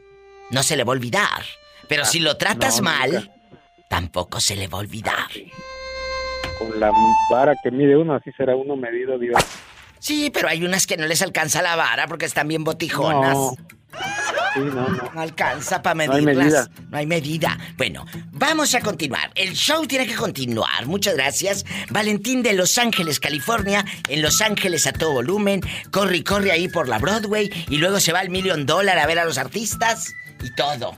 [0.51, 1.45] no se le va a olvidar,
[1.89, 3.33] pero si lo tratas no, mal, nunca.
[3.89, 5.29] tampoco se le va a olvidar.
[6.59, 6.91] Con la
[7.31, 9.39] vara que mide uno, así será uno medido, Dios.
[9.99, 13.35] Sí, pero hay unas que no les alcanza la vara porque están bien botijonas.
[13.35, 13.57] No.
[14.55, 15.11] Sí, no, no.
[15.15, 16.47] No alcanza para No hay medirlas.
[16.69, 16.69] medida.
[16.91, 17.59] No hay medida.
[17.77, 19.31] Bueno, vamos a continuar.
[19.35, 20.87] El show tiene que continuar.
[20.87, 21.65] Muchas gracias.
[21.91, 23.85] Valentín de Los Ángeles, California.
[24.09, 25.61] En Los Ángeles a todo volumen.
[25.91, 27.51] Corre y corre ahí por la Broadway.
[27.71, 30.13] Y luego se va al Million Dollar a ver a los artistas.
[30.43, 30.95] Y todo.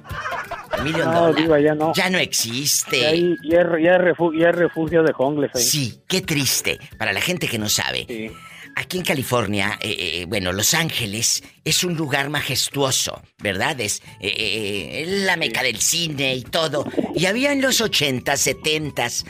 [0.77, 1.41] El Million No, Dollar.
[1.43, 1.93] Diva, ya no.
[1.95, 3.01] Ya no existe.
[3.01, 3.39] Ya, es-
[3.83, 5.63] ya refugio, ya refugio de jongles ahí.
[5.63, 6.79] Sí, qué triste.
[6.99, 8.05] Para la gente que no sabe.
[8.09, 8.31] Sí.
[8.77, 13.81] Aquí en California, eh, eh, bueno, Los Ángeles es un lugar majestuoso, ¿verdad?
[13.81, 16.87] Es eh, eh, la meca del cine y todo.
[17.15, 19.27] Y había en los 80s, 70s,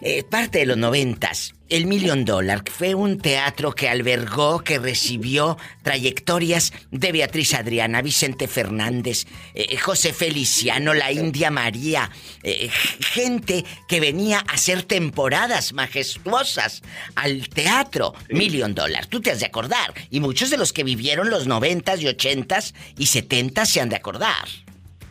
[0.00, 5.56] eh, parte de los 90s, el Million Dollar fue un teatro que albergó, que recibió
[5.82, 12.10] trayectorias de Beatriz Adriana, Vicente Fernández, eh, José Feliciano, la India María,
[12.42, 12.68] eh,
[13.00, 16.82] gente que venía a hacer temporadas majestuosas
[17.14, 19.06] al teatro Million Dollar.
[19.06, 19.94] Tú te has de acordar.
[20.10, 23.96] Y muchos de los que vivieron los 90s y 80s y 70s se han de
[23.96, 24.46] acordar.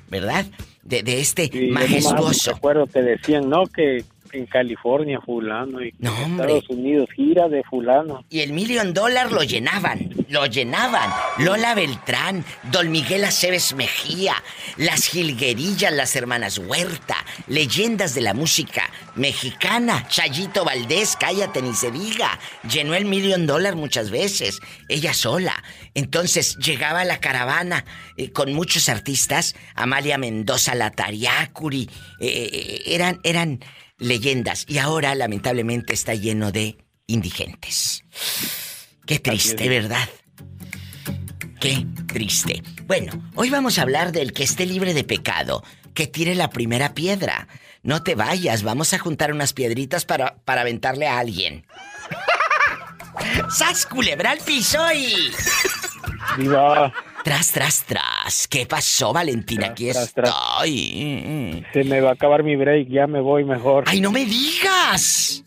[0.09, 0.45] ¿Verdad?
[0.84, 2.53] De, de este Sí, majestuoso.
[2.53, 3.66] recuerdo que decían, ¿no?
[3.66, 4.03] Que
[4.34, 6.39] en California fulano y No, en.
[6.39, 8.23] Estados Unidos gira de fulano.
[8.29, 11.09] Y el Million Dollar lo llenaban, lo llenaban.
[11.38, 14.36] Lola Beltrán, Don Miguel Aceves Mejía,
[14.77, 17.15] las Gilguerillas, las hermanas Huerta,
[17.47, 22.39] leyendas de la música mexicana, Chayito Valdés, cállate ni se diga.
[22.69, 24.59] Llenó el Million Dollar muchas veces,
[24.89, 25.63] ella sola.
[25.93, 27.86] Entonces llegaba la caravana
[28.17, 33.59] eh, con muchos artistas, Amalia Mendoza, la Tariacuri, eh, eh, eran, eran
[34.02, 34.66] leyendas.
[34.68, 36.78] Y ahora lamentablemente está lleno de
[37.08, 38.04] indigentes.
[39.06, 40.10] Qué triste, ¿verdad?
[41.60, 42.64] Qué triste.
[42.88, 46.93] Bueno, hoy vamos a hablar del que esté libre de pecado, que tire la primera
[46.93, 47.47] piedra.
[47.84, 51.66] No te vayas, vamos a juntar unas piedritas para, para aventarle a alguien.
[53.49, 55.32] ¡Sas, culebra al piso y...
[56.38, 56.93] Diva,
[57.24, 58.47] Tras, tras, tras.
[58.47, 59.67] ¿Qué pasó, Valentina?
[59.67, 60.30] Aquí tras, tras.
[60.30, 61.65] estoy.
[61.72, 63.84] se me va a acabar mi break, ya me voy mejor.
[63.88, 65.43] ¡Ay, no me digas!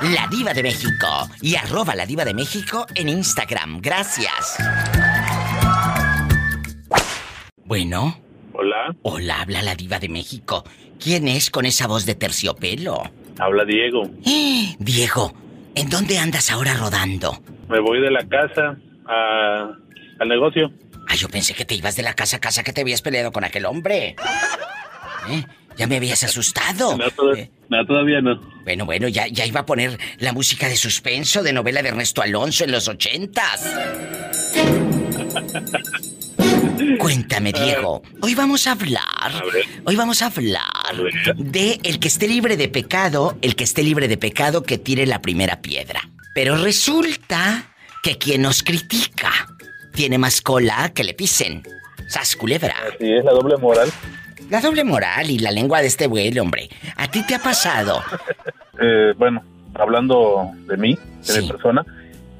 [0.00, 3.80] La Diva de México y arroba la Diva de México en Instagram.
[3.80, 4.56] Gracias.
[7.64, 8.18] Bueno.
[8.54, 8.94] Hola.
[9.02, 10.64] Hola, habla la Diva de México.
[11.00, 13.02] ¿Quién es con esa voz de terciopelo?
[13.38, 14.02] Habla Diego.
[14.26, 14.76] ¡Eh!
[14.78, 15.32] Diego,
[15.74, 17.42] ¿en dónde andas ahora rodando?
[17.68, 18.76] Me voy de la casa
[19.08, 19.70] a-
[20.20, 20.70] al negocio.
[21.08, 23.32] Ah, yo pensé que te ibas de la casa a casa que te habías peleado
[23.32, 24.14] con aquel hombre.
[25.30, 25.44] ¿Eh?
[25.76, 26.96] Ya me habías asustado.
[26.96, 28.40] No, todavía, Eh, no, todavía no.
[28.64, 32.22] Bueno, bueno, ya, ya iba a poner la música de suspenso de novela de Ernesto
[32.22, 33.62] Alonso en los ochentas.
[36.98, 38.02] Cuéntame, Diego.
[38.20, 39.44] Hoy vamos a hablar.
[39.84, 40.62] Hoy vamos a hablar
[41.36, 45.06] de el que esté libre de pecado, el que esté libre de pecado que tire
[45.06, 46.08] la primera piedra.
[46.34, 49.32] Pero resulta que quien nos critica
[49.92, 51.62] tiene más cola que le pisen.
[52.08, 52.74] Sas culebra.
[52.94, 53.90] Así es la doble moral.
[54.52, 56.68] La doble moral y la lengua de este güey, hombre.
[56.98, 58.02] ¿A ti te ha pasado?
[58.80, 59.44] Eh, bueno,
[59.74, 61.84] hablando de mí, de mi persona,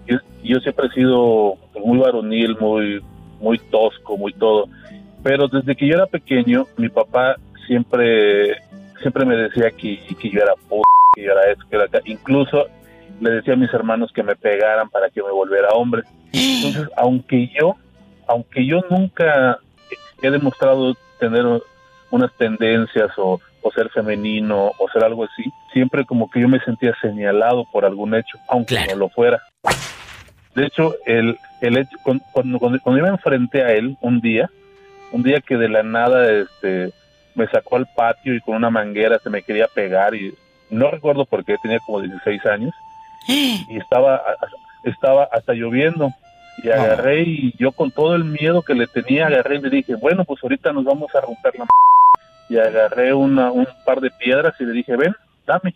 [0.06, 3.00] yo, yo siempre he sido muy varonil, muy,
[3.38, 4.66] muy tosco, muy todo.
[5.22, 7.36] Pero desde que yo era pequeño, mi papá
[7.66, 8.56] siempre,
[9.02, 10.80] siempre me decía que, que yo era p
[11.14, 12.00] que yo era esto, que era acá.
[12.06, 12.66] Incluso
[13.20, 16.02] le decía a mis hermanos que me pegaran para que me volviera hombre.
[16.32, 17.76] Entonces, aunque yo,
[18.26, 19.58] aunque yo nunca
[20.22, 21.44] he demostrado tener
[22.12, 26.60] unas tendencias o, o ser femenino o ser algo así, siempre como que yo me
[26.60, 29.42] sentía señalado por algún hecho, aunque no lo fuera.
[30.54, 32.24] De hecho, el, el hecho, cuando,
[32.58, 34.50] cuando, cuando yo me enfrenté a él un día,
[35.10, 36.92] un día que de la nada este,
[37.34, 40.34] me sacó al patio y con una manguera se me quería pegar y
[40.70, 42.74] no recuerdo por qué, tenía como 16 años
[43.26, 44.22] y estaba,
[44.84, 46.12] estaba hasta lloviendo
[46.62, 49.94] y agarré y yo con todo el miedo que le tenía agarré y le dije,
[49.94, 51.70] bueno, pues ahorita nos vamos a romper la m-".
[52.52, 55.14] y agarré una, un par de piedras y le dije, ven,
[55.46, 55.74] dame,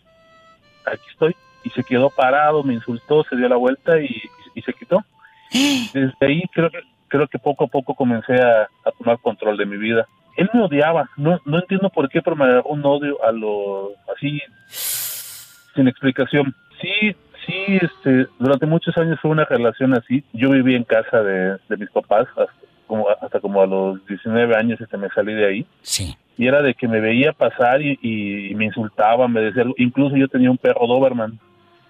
[0.85, 1.35] aquí estoy.
[1.63, 4.21] Y se quedó parado, me insultó, se dio la vuelta y,
[4.53, 5.03] y se quitó.
[5.93, 9.65] Desde ahí creo que, creo que poco a poco comencé a, a tomar control de
[9.65, 10.07] mi vida.
[10.35, 13.93] Él me odiaba, no, no entiendo por qué, pero me agarró un odio a lo
[14.15, 16.53] así, sin explicación.
[16.79, 17.15] Sí,
[17.47, 20.23] sí, este, durante muchos años fue una relación así.
[20.31, 24.55] Yo viví en casa de, de mis papás hasta como, hasta como a los 19
[24.55, 25.65] años este, me salí de ahí.
[25.81, 26.15] Sí.
[26.37, 29.75] Y era de que me veía pasar y, y me insultaba, me decía, algo.
[29.77, 31.39] incluso yo tenía un perro Doberman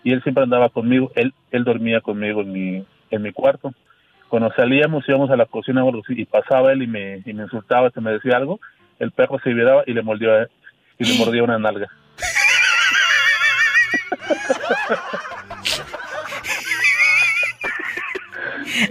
[0.04, 3.74] y él siempre andaba conmigo, él, él dormía conmigo en mi, en mi cuarto.
[4.30, 8.02] Cuando salíamos, íbamos a la cocina y pasaba él y me, y me insultaba, se
[8.02, 8.60] me decía algo,
[9.00, 10.48] el perro se viraba y le mordía,
[10.98, 11.88] y le mordía una nalga.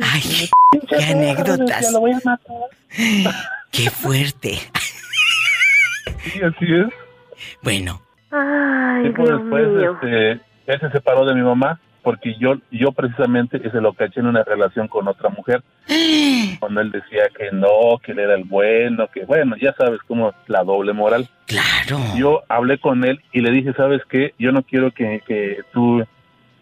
[0.02, 0.48] Ay,
[0.88, 1.92] qué anécdotas.
[1.92, 2.56] Lo voy a matar.
[3.72, 4.58] Qué fuerte.
[6.24, 6.86] Sí, así es.
[7.62, 9.92] Bueno, Ay, Tiempo Dios después, mío.
[9.94, 10.30] este,
[10.66, 14.44] él se separó de mi mamá porque yo, yo precisamente se lo caché en una
[14.44, 15.62] relación con otra mujer.
[16.60, 20.32] Cuando él decía que no, que él era el bueno, que bueno, ya sabes cómo
[20.46, 21.28] la doble moral.
[21.46, 21.98] Claro.
[22.16, 24.34] Yo hablé con él y le dije, ¿sabes qué?
[24.38, 26.02] Yo no quiero que, que tú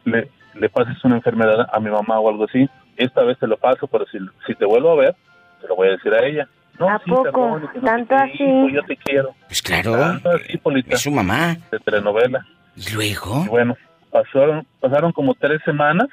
[0.04, 2.68] le, le pases una enfermedad a mi mamá o algo así.
[2.96, 5.14] Esta vez te lo paso, pero si, si te vuelvo a ver,
[5.60, 6.48] te lo voy a decir a ella.
[6.78, 7.60] No, ¿A sí, poco?
[7.60, 8.42] no ¿Tanto así?
[8.42, 9.34] hijo, yo te quiero.
[9.46, 9.92] Pues claro.
[9.92, 10.94] Tanto así, Polita.
[10.94, 11.56] Es su mamá.
[11.70, 12.44] De telenovela.
[12.76, 13.44] ¿Y luego?
[13.44, 13.76] Y bueno,
[14.10, 16.08] pasaron, pasaron como tres semanas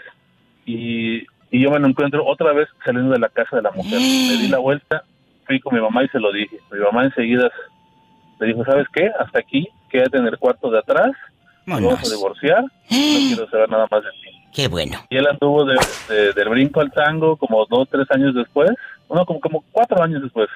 [0.65, 3.93] y, y yo me lo encuentro otra vez saliendo de la casa de la mujer.
[3.99, 5.03] Me di la vuelta,
[5.45, 6.57] fui con mi mamá y se lo dije.
[6.71, 7.49] Mi mamá enseguida
[8.39, 9.09] le dijo, ¿sabes qué?
[9.19, 11.11] Hasta aquí, quédate en el cuarto de atrás,
[11.65, 14.37] nos vamos a divorciar, no quiero saber nada más de ti.
[14.53, 15.03] Qué bueno.
[15.09, 15.75] Y él anduvo de,
[16.09, 18.69] de- del brinco al tango como dos, tres años después,
[19.09, 20.49] no, como, como cuatro años después.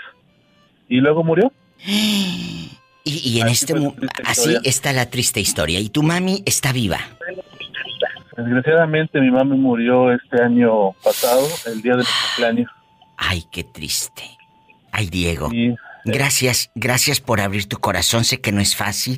[0.90, 1.52] Y luego murió.
[3.08, 3.94] Y, y en este mu-
[4.24, 4.62] así historia.
[4.64, 5.80] está la triste historia.
[5.80, 6.98] Y tu mami está viva.
[8.36, 12.72] Desgraciadamente mi mami murió este año pasado, el día de mi cumpleaños.
[13.18, 14.24] Ay, qué triste.
[14.92, 15.50] Ay, Diego.
[15.52, 15.76] Sí.
[16.04, 18.24] Gracias, gracias por abrir tu corazón.
[18.26, 19.18] Sé que no es fácil.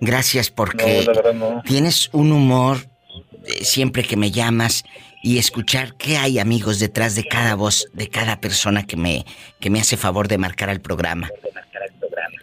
[0.00, 1.62] Gracias porque No, la verdad no.
[1.62, 2.78] tienes un humor
[3.62, 4.84] siempre que me llamas
[5.22, 9.24] y escuchar que hay amigos detrás de cada voz, de cada persona que me,
[9.60, 11.28] que me hace favor de marcar al programa.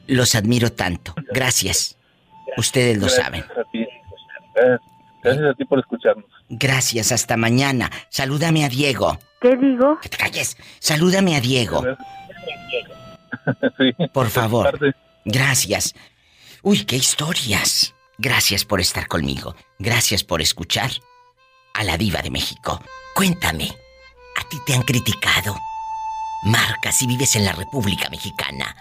[0.07, 1.13] Los admiro tanto.
[1.33, 1.97] Gracias.
[2.55, 3.41] Ustedes lo saben.
[3.41, 3.79] Gracias a ti.
[3.81, 4.77] Eh,
[5.23, 6.25] Gracias a ti por escucharnos.
[6.49, 7.91] Gracias, hasta mañana.
[8.09, 9.19] Salúdame a Diego.
[9.41, 9.99] ¿Qué digo?
[9.99, 10.57] Que te calles.
[10.79, 11.83] Salúdame a Diego.
[14.13, 14.79] Por favor.
[15.25, 15.93] Gracias.
[16.61, 17.93] Uy, qué historias.
[18.19, 19.55] Gracias por estar conmigo.
[19.77, 20.89] Gracias por escuchar
[21.73, 22.81] a la diva de México.
[23.13, 23.71] Cuéntame,
[24.35, 25.55] ¿a ti te han criticado?
[26.43, 28.75] Marca si vives en la República Mexicana.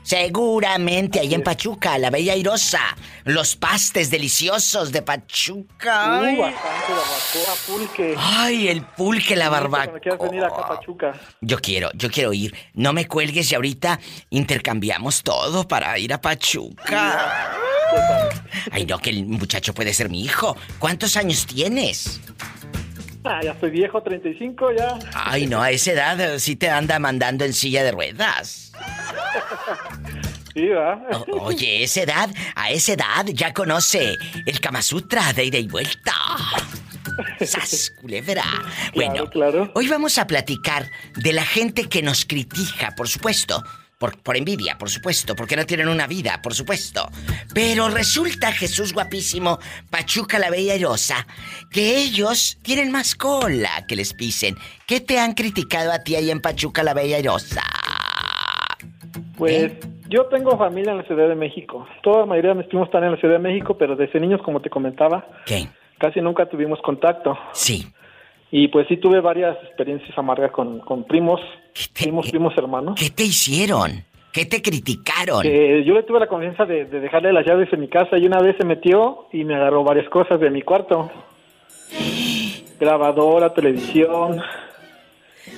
[0.09, 2.81] Seguramente ahí en Pachuca, la Bella Airosa,
[3.25, 6.21] los pastes deliciosos de Pachuca.
[6.21, 8.15] Ay, Uh, bastante barbacoa, pulque.
[8.17, 10.01] Ay, el pulque, la barbacoa.
[10.17, 11.13] venir acá a Pachuca.
[11.43, 12.55] Yo quiero, yo quiero ir.
[12.73, 14.01] No me cuelgues y ahorita
[14.31, 17.53] intercambiamos todo para ir a Pachuca.
[18.71, 20.57] Ay, no, que el muchacho puede ser mi hijo.
[20.79, 22.19] ¿Cuántos años tienes?
[23.25, 24.99] Ah, ya estoy viejo, 35 ya.
[25.13, 28.68] Ay, no, a esa edad eh, sí te anda mandando en silla de ruedas.
[30.55, 30.69] Sí.
[30.73, 35.69] O- oye, esa edad, a esa edad ya conoce el Kama Sutra de ida y
[35.69, 36.15] vuelta.
[37.45, 38.45] ¡Sas, culebra!
[38.95, 39.25] Bueno,
[39.75, 43.63] hoy vamos a platicar de la gente que nos critica, por supuesto.
[43.99, 47.11] Por, por envidia, por supuesto, porque no tienen una vida, por supuesto.
[47.53, 49.59] Pero resulta, Jesús guapísimo,
[49.91, 51.27] Pachuca la Bella Airosa,
[51.73, 54.57] que ellos tienen más cola que les pisen.
[54.87, 57.65] ¿Qué te han criticado a ti ahí en Pachuca la Bella Airosa?
[59.37, 59.73] Pues
[60.09, 61.87] yo tengo familia en la Ciudad de México.
[62.03, 64.41] Toda la mayoría de mis primos están en la Ciudad de México, pero desde niños,
[64.43, 65.69] como te comentaba, ¿Qué?
[65.99, 67.37] casi nunca tuvimos contacto.
[67.53, 67.87] Sí.
[68.51, 71.41] Y pues sí tuve varias experiencias amargas con, con primos,
[71.95, 72.99] primos, primos hermanos.
[72.99, 74.05] ¿Qué te hicieron?
[74.33, 75.43] ¿Qué te criticaron?
[75.43, 78.27] Que yo le tuve la confianza de, de dejarle las llaves en mi casa y
[78.27, 81.11] una vez se metió y me agarró varias cosas de mi cuarto.
[82.81, 84.41] Grabadora, televisión.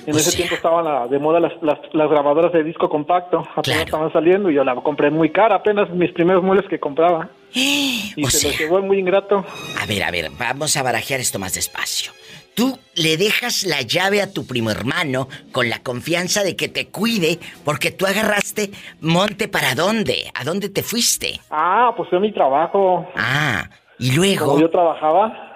[0.05, 2.89] En O ese sea- tiempo estaban la- de moda las, las, las grabadoras de disco
[2.89, 3.47] compacto.
[3.55, 7.29] Apenas estaban saliendo y yo la compré muy cara, apenas mis primeros muebles que compraba.
[7.53, 9.45] Y O se sea- los llevó muy ingrato.
[9.81, 12.11] A ver, a ver, vamos a barajear esto más despacio.
[12.53, 16.87] Tú le dejas la llave a tu primo hermano con la confianza de que te
[16.89, 21.39] cuide porque tú agarraste monte para dónde, a dónde te fuiste.
[21.49, 23.07] Ah, pues fue mi trabajo.
[23.15, 23.69] Ah,
[23.99, 24.47] y luego...
[24.47, 25.50] Como yo trabajaba,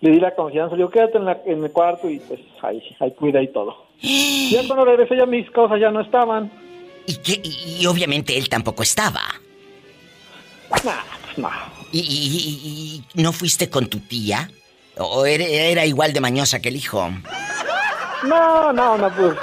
[0.00, 0.72] le di la confianza.
[0.74, 3.86] Le digo, quédate en, la- en el cuarto y pues ahí, ahí cuida y todo.
[4.00, 6.50] ya cuando regresé ya mis cosas ya no estaban.
[7.06, 7.78] ¿Y?
[7.80, 9.20] Y, obviamente él tampoco estaba.
[10.84, 10.92] Nah,
[11.24, 11.50] pues no.
[11.92, 14.50] ¿Y, y- y- y no fuiste con tu tía?
[14.98, 17.08] ¿O era, era igual de mañosa que el hijo?
[18.26, 19.34] No, no, no, pues.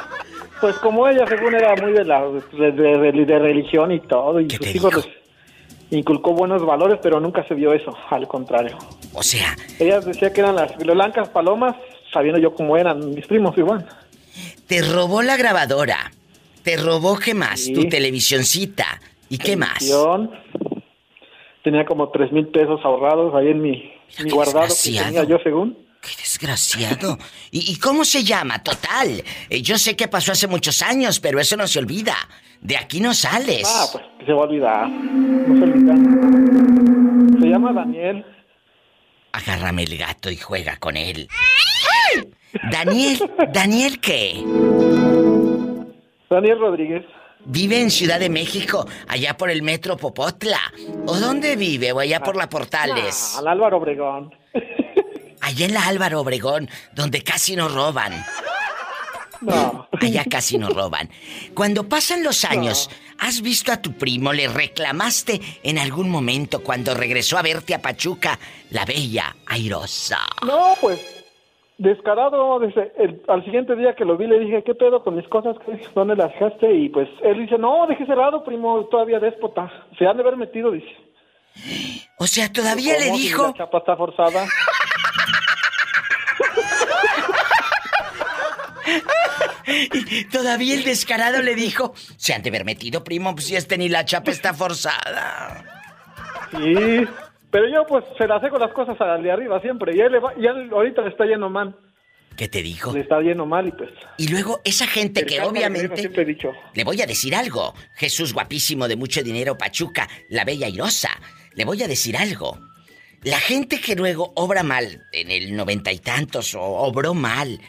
[0.60, 4.50] Pues como ella, según era muy de la de, de- de- religión y todo, y
[4.50, 5.08] sus hijos
[5.92, 8.78] inculcó buenos valores, pero nunca se vio eso, al contrario.
[9.14, 11.76] O sea, Ella decía que eran las blancas palomas,
[12.12, 13.86] sabiendo yo cómo eran mis primos igual.
[14.68, 16.12] te robó la grabadora.
[16.64, 17.60] Te robó, ¿qué más?
[17.60, 17.74] Sí.
[17.74, 18.86] Tu televisioncita.
[19.30, 19.84] ¿Y qué más?
[21.64, 23.92] Tenía como tres mil pesos ahorrados ahí en mi,
[24.24, 25.78] mi guardado que tenía yo según.
[26.48, 27.18] Desgraciado.
[27.52, 28.62] ¿Y, y cómo se llama?
[28.62, 29.24] Total.
[29.50, 32.16] Eh, yo sé que pasó hace muchos años, pero eso no se olvida.
[32.60, 33.64] De aquí no sales.
[33.66, 34.90] Ah, pues se va a olvidar.
[34.90, 37.40] No se olvida.
[37.40, 38.26] Se llama Daniel.
[39.32, 41.30] Agárrame el gato y juega con él.
[42.72, 43.20] Daniel,
[43.54, 44.44] ¿Daniel qué?
[46.30, 47.06] Daniel Rodríguez.
[47.46, 50.60] Vive en Ciudad de México, allá por el metro Popotla.
[51.06, 51.92] ¿O dónde vive?
[51.94, 53.34] ¿O allá por la Portales?
[53.36, 54.34] Ah, al Álvaro Obregón.
[55.44, 58.14] Allá en la Álvaro Obregón, donde casi nos roban.
[59.42, 59.88] No.
[60.02, 61.10] Allá casi nos roban.
[61.54, 62.90] Cuando pasan los años,
[63.20, 64.32] ¿has visto a tu primo?
[64.32, 68.40] ¿Le reclamaste en algún momento cuando regresó a verte a Pachuca,
[68.70, 70.20] la bella airosa?
[70.46, 71.00] No, pues
[71.78, 72.60] descarado.
[72.60, 75.58] Desde el- al siguiente día que lo vi le dije, ¿qué pedo con mis cosas?
[75.94, 76.74] ¿Dónde las dejaste?
[76.74, 79.70] Y pues él dice, no, dejé cerrado, primo, todavía déspota.
[80.00, 80.88] Se han de haber metido, dice.
[82.18, 83.48] O sea, todavía le dijo...
[83.48, 84.46] La chapa está forzada.
[90.32, 93.90] Todavía el descarado le dijo, se han de haber metido, primo, pues si este ni
[93.90, 95.64] la chapa está forzada.
[96.52, 97.06] Sí,
[97.50, 99.96] pero yo pues se las con las cosas al de arriba siempre.
[99.96, 101.76] Y él, le va- y él ahorita le está yendo mal.
[102.36, 102.92] ¿Qué te dijo?
[102.94, 103.92] Le está yendo mal y pues...
[104.18, 106.10] Y luego esa gente el que obviamente...
[106.20, 106.52] He dicho.
[106.74, 107.76] Le voy a decir algo.
[107.96, 111.10] Jesús guapísimo de mucho dinero, Pachuca, la bella airosa.
[111.54, 112.60] Le voy a decir algo.
[113.22, 117.62] La gente que luego obra mal en el noventa y tantos o obró mal,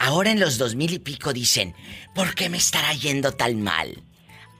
[0.00, 1.74] ahora en los dos mil y pico dicen,
[2.14, 4.02] ¿por qué me estará yendo tan mal?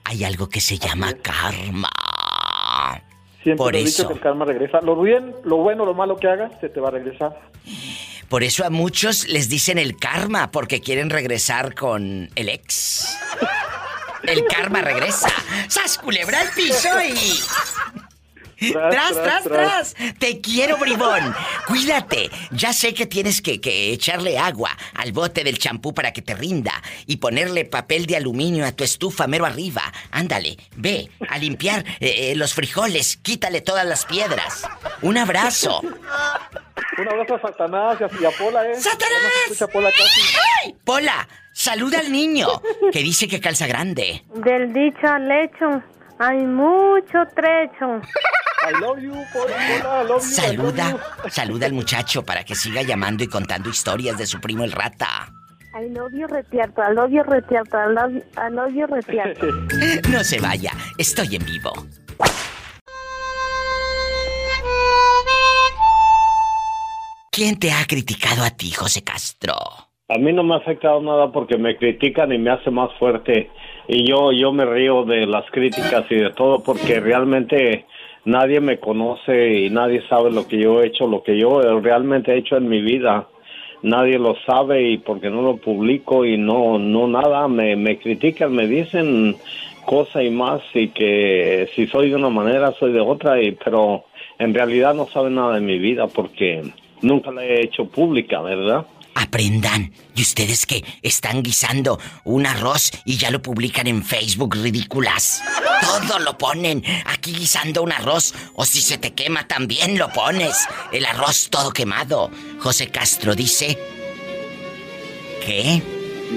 [0.05, 1.89] Hay algo que se llama karma.
[3.43, 4.03] Siempre Por eso.
[4.03, 4.79] dicho que el karma regresa.
[4.81, 7.39] Lo bien, lo bueno, lo malo que hagas, se te va a regresar.
[8.29, 13.17] Por eso a muchos les dicen el karma, porque quieren regresar con el ex.
[14.23, 15.29] El karma regresa.
[15.67, 17.39] ¡Sas, culebra al piso y...
[18.69, 19.95] Tras, Tras, tras.
[20.19, 21.33] Te quiero, bribón.
[21.67, 22.29] Cuídate.
[22.51, 26.35] Ya sé que tienes que, que echarle agua al bote del champú para que te
[26.35, 26.73] rinda
[27.07, 29.81] y ponerle papel de aluminio a tu estufa mero arriba.
[30.11, 33.17] Ándale, ve a limpiar eh, eh, los frijoles.
[33.17, 34.67] Quítale todas las piedras.
[35.01, 35.81] Un abrazo.
[35.81, 38.75] Un abrazo a Satanás y a, Pola, ¿eh?
[38.75, 39.69] ¡Satanás!
[39.73, 40.21] Pola casi.
[40.63, 40.75] ¡Ay!
[40.83, 42.47] Pola, saluda al niño
[42.91, 44.23] que dice que calza grande.
[44.35, 45.81] Del dicho al hecho
[46.19, 48.01] hay mucho trecho.
[48.63, 50.91] I love you, Pola, I love you, I love Saluda,
[51.23, 51.29] you.
[51.29, 55.31] saluda al muchacho para que siga llamando y contando historias de su primo el rata.
[55.73, 59.47] I love you retierto, I love you retierto, I love you, I love you retierto.
[60.11, 61.71] No se vaya, estoy en vivo.
[67.31, 69.53] ¿Quién te ha criticado a ti, José Castro?
[70.09, 73.49] A mí no me ha afectado nada porque me critican y me hace más fuerte.
[73.87, 77.85] Y yo, yo me río de las críticas y de todo porque realmente
[78.25, 82.33] nadie me conoce y nadie sabe lo que yo he hecho, lo que yo realmente
[82.33, 83.27] he hecho en mi vida.
[83.83, 88.53] Nadie lo sabe y porque no lo publico y no, no nada, me, me critican,
[88.53, 89.35] me dicen
[89.85, 94.05] cosas y más y que si soy de una manera, soy de otra, y, pero
[94.37, 96.61] en realidad no saben nada de mi vida porque
[97.01, 98.85] nunca la he hecho pública, ¿verdad?
[99.15, 99.91] Aprendan.
[100.15, 105.43] Y ustedes que están guisando un arroz y ya lo publican en Facebook, ridículas.
[105.81, 106.83] Todo lo ponen.
[107.05, 108.33] Aquí guisando un arroz.
[108.55, 110.67] O si se te quema también lo pones.
[110.91, 112.29] El arroz todo quemado.
[112.59, 113.77] José Castro dice...
[115.45, 115.81] ¿Qué?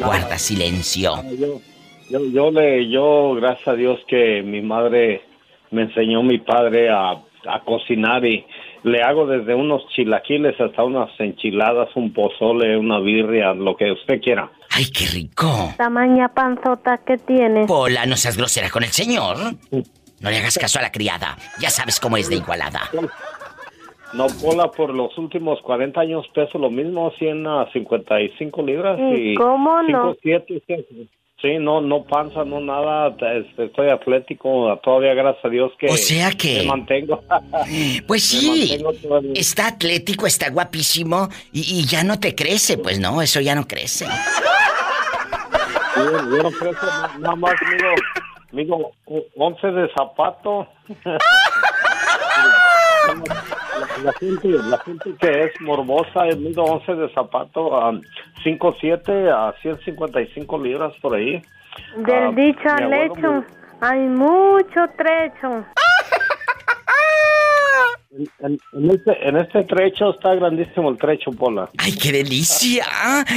[0.02, 1.22] Guarda silencio.
[1.38, 1.60] Yo,
[2.08, 5.22] yo, yo le, yo, gracias a Dios que mi madre
[5.70, 8.46] me enseñó mi padre a, a cocinar y
[8.84, 14.20] le hago desde unos chilaquiles hasta unas enchiladas, un pozole, una birria, lo que usted
[14.20, 14.50] quiera.
[14.70, 15.72] ¡Ay, qué rico!
[15.78, 17.66] Tamaña panzota que tiene.
[17.66, 19.36] Pola, no seas grosera con el señor.
[20.20, 21.36] No le hagas caso a la criada.
[21.58, 22.82] Ya sabes cómo es de igualada.
[24.12, 28.98] No, Pola, por los últimos 40 años peso lo mismo, 100 a 55 libras.
[29.00, 30.14] ¿Y Y cómo no?
[30.22, 30.62] 5, 7,
[31.44, 35.96] Sí, no, no panza, no nada, este, estoy atlético, todavía gracias a Dios que O
[35.98, 37.22] sea que- me mantengo.
[38.06, 42.78] Pues sí, mantengo está atlético, está guapísimo y, y ya no te crece.
[42.78, 44.06] Pues no, eso ya no crece.
[45.96, 47.90] Yo, yo no na- nada más mido,
[48.52, 50.66] mido o- 11 de zapato.
[54.02, 57.92] la, gente, la gente que es morbosa, eh, mido 11 de zapato, a
[58.44, 61.42] 5'7 a 155 libras por ahí.
[61.96, 63.44] Del Ah, dicho al hecho
[63.80, 65.64] hay mucho trecho.
[68.16, 71.68] En, en- en este, en este trecho está grandísimo el trecho, Pola.
[71.78, 72.84] ¡Ay, qué delicia!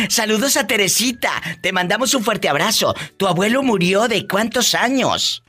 [0.07, 1.31] Saludos a Teresita.
[1.61, 2.93] Te mandamos un fuerte abrazo.
[3.17, 5.43] Tu abuelo murió de cuántos años?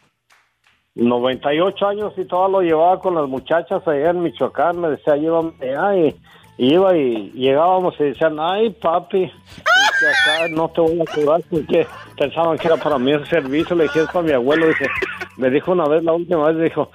[0.98, 4.80] 98 años y todo lo llevaba con las muchachas allá en Michoacán.
[4.80, 5.52] Me decía, llévame
[6.58, 11.86] y, iba y llegábamos y decían, ay, papi, acá no te voy a cobrar porque
[12.16, 13.76] pensaban que era para mí el servicio.
[13.76, 14.66] Le dije, es para mi abuelo.
[14.66, 14.86] Dice,
[15.36, 16.90] me dijo una vez, la última vez, dijo,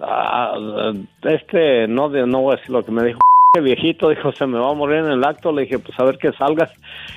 [0.00, 0.92] "Ah,
[1.22, 3.20] este, no, no voy a decir lo que me dijo.
[3.54, 5.50] "Este viejito, dijo, se me va a morir en el acto.
[5.50, 6.70] Le dije, pues a ver que salgas.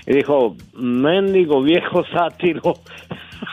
[0.08, 2.76] Y dijo, mendigo viejo sátiro.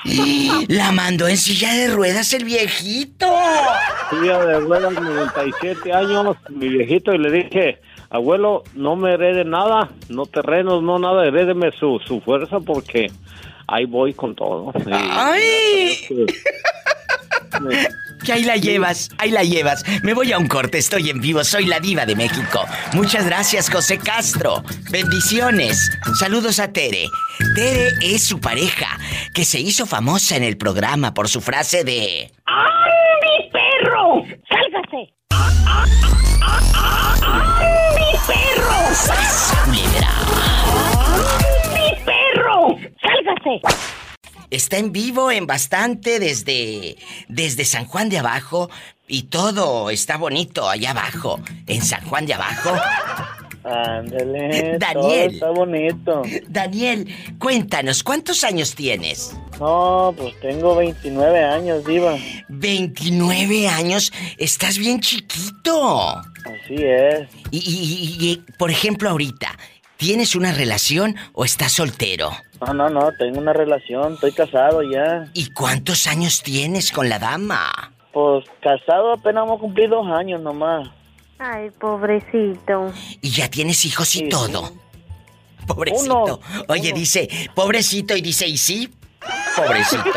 [0.68, 3.26] La mandó en silla de ruedas el viejito.
[4.22, 7.78] Día de ruedas, 97 años, mi viejito, y le dije,
[8.10, 13.10] abuelo, no me herede nada, no terrenos, no nada, herédeme su, su fuerza porque
[13.68, 14.72] ahí voy con todo.
[14.86, 15.94] Y- ¡Ay!
[16.08, 16.26] Sí.
[18.24, 19.84] Que ahí la llevas, ahí la llevas.
[20.02, 22.64] Me voy a un corte, estoy en vivo, soy la diva de México.
[22.92, 24.62] Muchas gracias, José Castro.
[24.90, 25.90] Bendiciones.
[26.18, 27.06] Saludos a Tere.
[27.54, 28.98] Tere es su pareja,
[29.34, 32.32] que se hizo famosa en el programa por su frase de...
[32.46, 32.92] ¡Ay,
[33.22, 34.24] mi perro!
[34.48, 35.12] ¡Sálgase!
[37.96, 38.94] ¡Mi perro!
[38.94, 40.10] ¡Sas, culebra!
[41.74, 42.78] ¡Mi perro!
[43.02, 44.05] ¡Sálgase!
[44.50, 46.96] Está en vivo en bastante desde
[47.28, 48.70] desde San Juan de Abajo
[49.08, 52.72] y todo está bonito allá abajo, en San Juan de Abajo.
[53.64, 54.92] Ándale, Daniel.
[54.94, 56.22] todo está bonito.
[56.48, 59.36] Daniel, cuéntanos, ¿cuántos años tienes?
[59.58, 62.16] No, pues tengo 29 años, Diva.
[62.48, 66.16] 29 años, estás bien chiquito.
[66.18, 67.28] Así es.
[67.50, 69.56] Y, y- y- y, por ejemplo, ahorita,
[69.96, 72.30] ¿tienes una relación o estás soltero?
[72.66, 75.28] No, no, no, tengo una relación, estoy casado ya.
[75.34, 77.92] ¿Y cuántos años tienes con la dama?
[78.12, 80.88] Pues casado apenas hemos cumplido dos años nomás.
[81.38, 82.92] Ay, pobrecito.
[83.20, 84.72] Y ya tienes hijos y todo.
[85.66, 86.40] Pobrecito.
[86.68, 88.90] Oye, dice, pobrecito, y dice, ¿y sí?
[89.56, 90.04] Pobrecito.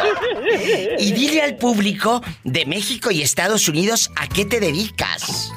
[0.97, 5.51] Y dile al público de México y Estados Unidos a qué te dedicas.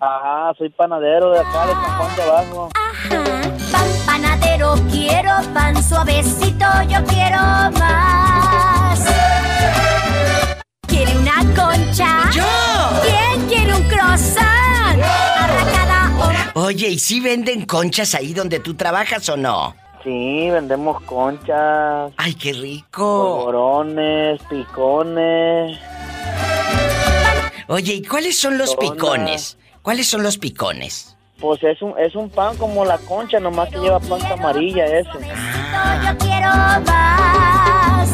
[0.00, 2.68] Ajá, soy panadero de acá, de San Juan de Abajo.
[3.06, 7.38] Pan panadero, quiero pan suavecito, yo quiero
[7.78, 9.00] más.
[10.86, 12.30] ¿Quiere una concha?
[12.32, 12.42] ¡Yo!
[13.04, 15.00] ¿Quién quiere un croissant?
[15.00, 16.10] Arracada
[16.54, 19.74] o Oye, ¿y si venden conchas ahí donde tú trabajas o no?
[20.02, 22.12] Sí, vendemos conchas.
[22.16, 23.44] ¡Ay, qué rico!
[23.46, 25.78] Polvorones, picones.
[27.68, 28.94] Oye, ¿y cuáles son los Corona.
[28.94, 29.58] picones?
[29.82, 31.16] ¿Cuáles son los picones?
[31.40, 35.08] Pues es un, es un pan como la concha, nomás que lleva pasta amarilla ese.
[35.12, 36.48] yo quiero
[36.84, 38.10] más.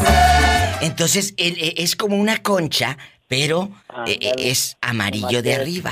[0.81, 2.97] Entonces, él, eh, es como una concha,
[3.27, 3.69] pero
[4.05, 5.91] eh, eh, es amarillo de arriba.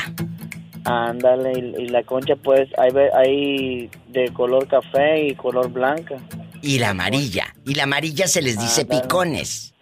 [0.85, 6.15] Ándale, y, y la concha pues hay, ve- hay de color café y color blanca.
[6.61, 7.55] Y la amarilla.
[7.65, 9.01] Y la amarilla se les dice Ándale.
[9.01, 9.72] picones.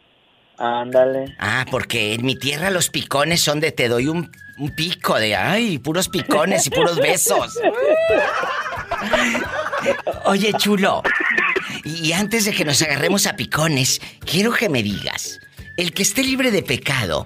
[0.62, 1.36] Ándale.
[1.39, 5.36] Ah, porque en mi tierra los picones son de te doy un, un pico de
[5.36, 7.57] ay, puros picones y puros besos.
[10.26, 11.01] Oye, chulo.
[11.84, 15.39] Y antes de que nos agarremos a picones, quiero que me digas,
[15.78, 17.26] el que esté libre de pecado,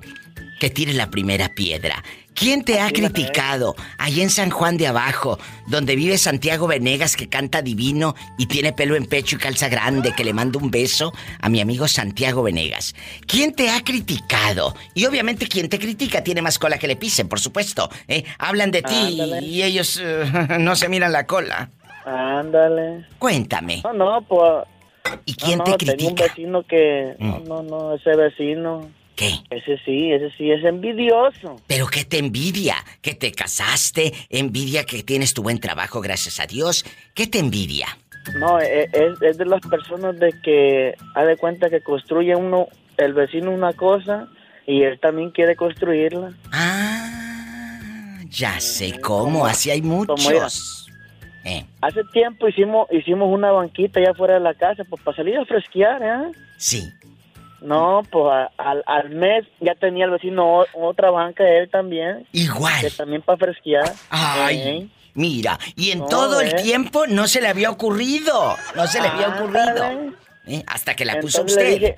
[0.61, 2.05] que tire la primera piedra.
[2.35, 7.29] ¿Quién te ha criticado allá en San Juan de Abajo, donde vive Santiago Venegas, que
[7.29, 11.13] canta divino y tiene pelo en pecho y calza grande, que le mando un beso
[11.39, 12.93] a mi amigo Santiago Venegas?
[13.25, 14.75] ¿Quién te ha criticado?
[14.93, 17.89] Y obviamente quien te critica tiene más cola que le pisen, por supuesto.
[18.09, 18.25] ¿eh?
[18.37, 19.41] Hablan de ti Ándale.
[19.45, 20.25] y ellos eh,
[20.59, 21.69] no se miran la cola.
[22.05, 23.05] Ándale.
[23.17, 23.81] Cuéntame.
[23.83, 24.63] No, no, pues...
[25.23, 26.23] ¿Y quién no, te no, Tengo un critica?
[26.23, 27.15] vecino que...
[27.19, 28.89] No, no, no, ese vecino...
[29.15, 29.31] ¿Qué?
[29.49, 31.55] Ese sí, ese sí es envidioso.
[31.67, 36.45] Pero que te envidia, que te casaste, envidia que tienes tu buen trabajo, gracias a
[36.47, 36.85] Dios.
[37.13, 37.87] ¿Qué te envidia?
[38.39, 40.95] No, e- es, es de las personas de que...
[41.15, 44.27] Ha de cuenta que construye uno, el vecino una cosa
[44.67, 46.33] y él también quiere construirla.
[46.51, 50.87] Ah, ya sé cómo, así hay muchos.
[51.45, 55.37] Eh, Hace tiempo hicimos hicimos una banquita allá fuera de la casa, pues para salir
[55.37, 56.31] a fresquear, ¿eh?
[56.57, 56.91] sí.
[57.65, 61.69] No, pues a- al, al mes ya tenía el vecino o- otra banca de él
[61.69, 62.27] también.
[62.31, 62.79] Igual.
[62.81, 63.91] Que también para fresquear.
[64.09, 64.87] Ay, ¿eh?
[65.15, 66.61] mira, y en No, todo el ¿eh?
[66.61, 68.55] tiempo no se le había ocurrido.
[68.75, 70.13] No se le había ocurrido.
[70.47, 71.73] Eh, Hasta que la puso Entonces usted.
[71.79, 71.95] dije-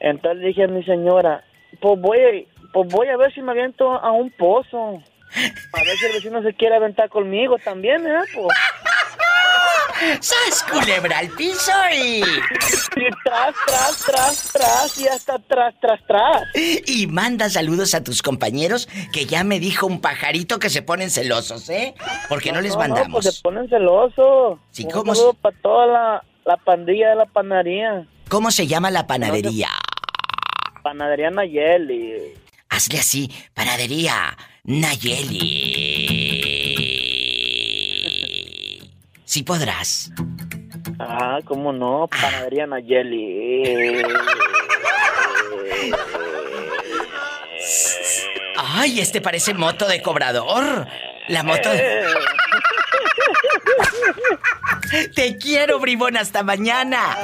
[0.00, 1.42] entonces le dije a mi señora,
[1.80, 5.02] pues voy, a- pues voy a ver si me aviento a un pozo.
[5.72, 8.20] A ver si el vecino se quiere aventar conmigo también, ¿eh?
[8.34, 8.48] Pues.
[10.20, 12.18] ¡Sas, culebra al piso y...
[12.20, 16.42] Y tras, tras, tras, tras, y hasta tras, tras, tras.
[16.86, 21.10] Y manda saludos a tus compañeros que ya me dijo un pajarito que se ponen
[21.10, 21.94] celosos, ¿eh?
[22.28, 23.08] Porque no, les No, mandamos.
[23.08, 24.58] No, pues se ponen celosos.
[24.70, 28.06] Sí, Un ¿cómo saludo para toda la, la pandilla de la panadería.
[28.28, 29.68] ¿Cómo se llama la panadería?
[30.82, 32.34] Panadería Nayeli.
[32.68, 36.33] Hazle así, panadería Nayeli.
[39.24, 40.10] Sí podrás.
[40.98, 42.08] Ah, ¿cómo no?
[42.08, 44.02] Panadería Nayeli.
[48.56, 50.86] Ay, este parece moto de cobrador.
[51.28, 52.04] La moto de...
[55.14, 57.16] Te quiero, bribón, hasta mañana.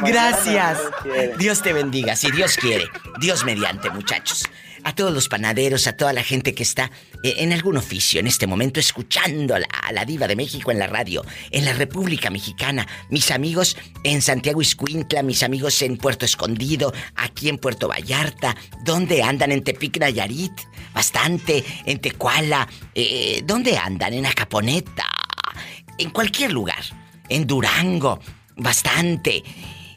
[0.00, 0.78] Gracias.
[1.04, 1.32] si.
[1.38, 2.84] Dios te bendiga, si Dios quiere.
[3.20, 4.44] Dios mediante, muchachos.
[4.88, 6.90] A todos los panaderos, a toda la gente que está
[7.22, 10.86] eh, en algún oficio en este momento escuchando a la, diva de México en la
[10.86, 16.94] radio, en la República Mexicana, mis amigos en Santiago Iscuintla, mis amigos en Puerto Escondido,
[17.16, 19.52] aquí en Puerto Vallarta, ¿dónde andan?
[19.52, 20.58] En Tepic Nayarit,
[20.94, 24.14] bastante, en Tecuala, eh, ¿dónde andan?
[24.14, 25.04] En Acaponeta,
[25.98, 26.82] en cualquier lugar,
[27.28, 28.20] en Durango,
[28.56, 29.44] bastante.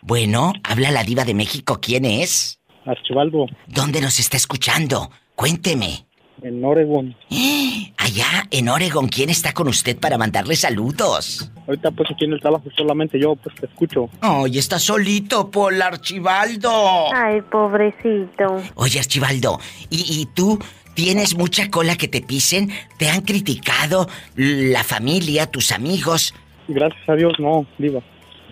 [0.02, 1.80] Bueno, habla la diva de México.
[1.82, 2.60] ¿Quién es?
[2.86, 5.10] Archibaldo, ¿Dónde nos está escuchando?
[5.36, 6.06] Cuénteme.
[6.44, 7.16] En Oregon.
[7.98, 11.50] Allá en Oregon, ¿quién está con usted para mandarle saludos?
[11.68, 14.10] Ahorita pues aquí en el trabajo solamente yo pues te escucho.
[14.22, 17.14] Ay, está solito, Paul Archibaldo.
[17.14, 18.62] Ay, pobrecito.
[18.76, 20.60] Oye, Archibaldo, ¿y, y tú
[20.94, 22.72] tienes mucha cola que te pisen?
[22.98, 26.34] ¿Te han criticado la familia, tus amigos?
[26.68, 28.02] Gracias a Dios no, diva.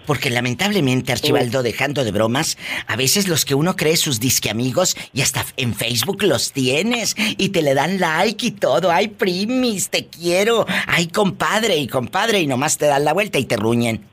[0.06, 4.98] Porque lamentablemente, Archibaldo, dejando de bromas, a veces los que uno cree sus disque amigos
[5.14, 8.92] y hasta en Facebook los tienes y te le dan like y todo.
[8.92, 10.66] Ay, primis, te quiero.
[10.88, 14.06] Ay, compadre y compadre y nomás te dan la vuelta y te ruñen.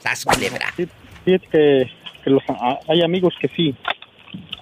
[0.00, 0.66] ¿Sas culebra?
[0.76, 0.86] Sí,
[1.24, 1.90] que,
[2.22, 3.74] que los- a- hay amigos que sí,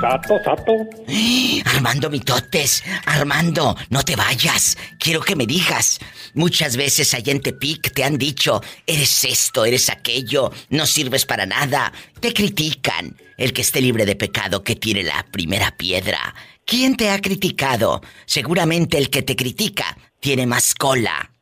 [0.00, 0.72] Sato, Sato.
[1.64, 4.76] Armando Mitotes, Armando, no te vayas.
[4.98, 5.98] Quiero que me digas.
[6.34, 11.46] Muchas veces allá en Tepic te han dicho, eres esto, eres aquello, no sirves para
[11.46, 11.92] nada.
[12.20, 13.16] Te critican.
[13.36, 16.34] El que esté libre de pecado que tire la primera piedra.
[16.66, 18.02] ¿Quién te ha criticado?
[18.26, 21.32] Seguramente el que te critica tiene más cola.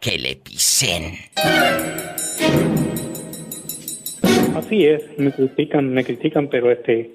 [0.00, 1.18] Que le pisen.
[4.56, 7.10] Así es, me critican, me critican, pero este...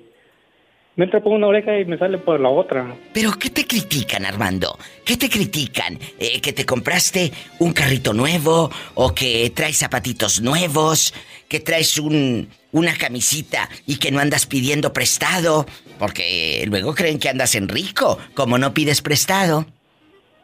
[0.96, 2.96] Me entra por una oreja y me sale por la otra.
[3.14, 4.78] ¿Pero qué te critican, Armando?
[5.04, 6.00] ¿Qué te critican?
[6.18, 8.70] Eh, ¿Que te compraste un carrito nuevo?
[8.94, 11.14] ¿O que traes zapatitos nuevos?
[11.50, 15.66] ¿Que traes un, una camisita y que no andas pidiendo prestado?
[16.00, 19.66] Porque luego creen que andas en rico, como no pides prestado.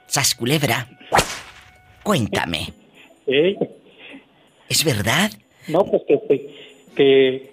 [0.07, 0.89] Sas culebra.
[2.03, 2.73] Cuéntame.
[3.25, 3.55] ¿Eh?
[4.67, 5.31] ¿Es verdad?
[5.69, 7.51] No, pues que, que,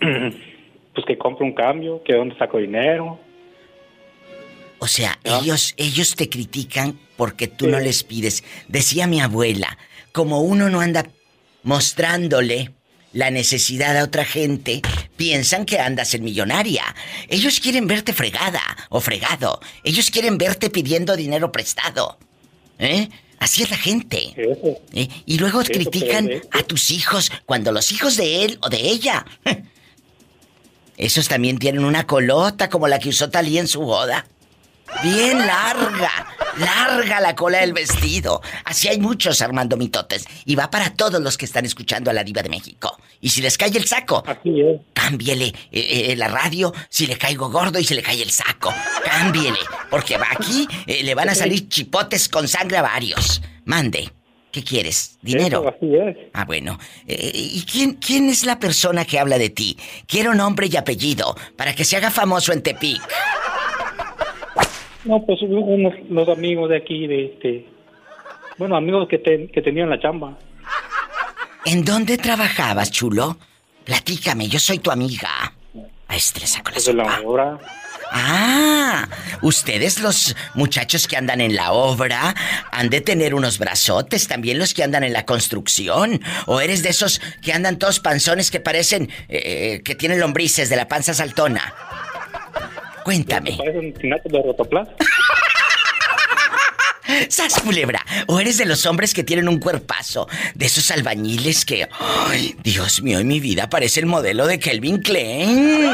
[0.00, 0.34] que
[0.94, 3.18] pues que compro un cambio, que dónde saco dinero.
[4.78, 8.44] O sea, ellos, ellos te critican porque tú no les pides.
[8.68, 9.78] Decía mi abuela,
[10.12, 11.06] como uno no anda
[11.62, 12.70] mostrándole
[13.12, 14.82] la necesidad a otra gente,
[15.16, 16.82] piensan que andas en millonaria.
[17.28, 19.60] Ellos quieren verte fregada o fregado.
[19.84, 22.18] Ellos quieren verte pidiendo dinero prestado.
[22.78, 23.08] ¿Eh?
[23.38, 24.34] Así es la gente.
[24.92, 25.08] ¿Eh?
[25.26, 29.24] Y luego Eso, critican a tus hijos cuando los hijos de él o de ella.
[30.96, 34.26] Esos también tienen una colota como la que usó Talía en su boda.
[35.02, 36.26] Bien larga,
[36.58, 38.40] larga la cola del vestido.
[38.64, 40.24] Así hay muchos Armando Mitotes.
[40.44, 42.96] Y va para todos los que están escuchando a la diva de México.
[43.20, 44.22] Y si les cae el saco,
[44.92, 48.72] cámbiele eh, eh, la radio si le caigo gordo y se le cae el saco.
[49.04, 49.58] Cámbiele,
[49.90, 53.42] porque va aquí eh, le van a salir chipotes con sangre a varios.
[53.64, 54.12] Mande.
[54.54, 55.18] ¿Qué quieres?
[55.20, 55.62] ¿Dinero?
[55.62, 56.16] Eso, así es.
[56.32, 56.78] Ah, bueno.
[57.08, 59.76] Eh, ¿Y quién, quién es la persona que habla de ti?
[60.06, 63.02] Quiero nombre y apellido para que se haga famoso en Tepic.
[65.06, 67.66] No, pues unos amigos de aquí, de este...
[68.56, 70.38] Bueno, amigos que, te- que tenían la chamba.
[71.64, 73.36] ¿En dónde trabajabas, chulo?
[73.84, 75.52] Platícame, yo soy tu amiga.
[76.08, 77.20] A le saco la Pues de la sopa.
[77.28, 77.58] obra.
[78.16, 79.08] Ah,
[79.42, 82.34] ustedes los muchachos que andan en la obra
[82.70, 86.20] han de tener unos brazotes, también los que andan en la construcción.
[86.46, 90.76] O eres de esos que andan todos panzones que parecen eh, que tienen lombrices de
[90.76, 91.74] la panza saltona.
[93.04, 93.56] Cuéntame.
[93.58, 94.88] Parecen tinatos de rotoplas.
[97.28, 98.04] ¡Sas culebra!
[98.26, 100.28] ¿O eres de los hombres que tienen un cuerpazo?
[100.54, 101.88] De esos albañiles que.
[102.28, 105.92] ¡Ay, Dios mío, en mi vida parece el modelo de Kelvin Klein!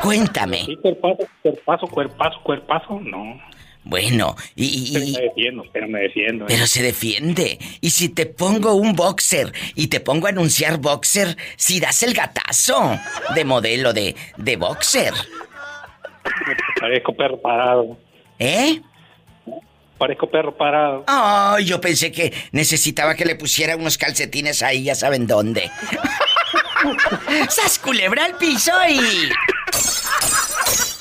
[0.00, 0.64] Cuéntame.
[0.66, 3.40] Sí, cuerpazo, cuerpazo, cuerpazo, cuerpazo, no.
[3.84, 4.64] Bueno, y...
[4.64, 6.44] y- Pero me defiendo, pero me defiendo.
[6.44, 6.48] ¿eh?
[6.48, 7.58] pero se defiende.
[7.80, 12.14] Y si te pongo un boxer y te pongo a anunciar boxer, si das el
[12.14, 12.96] gatazo
[13.34, 15.12] de modelo de, de boxer.
[16.80, 17.98] Parezco perro parado.
[18.38, 18.80] ¿Eh?
[20.02, 21.04] Parezco perro parado.
[21.06, 25.70] Ay, yo pensé que necesitaba que le pusiera unos calcetines ahí, ya saben dónde.
[27.48, 28.98] ¡Sas culebra al piso y...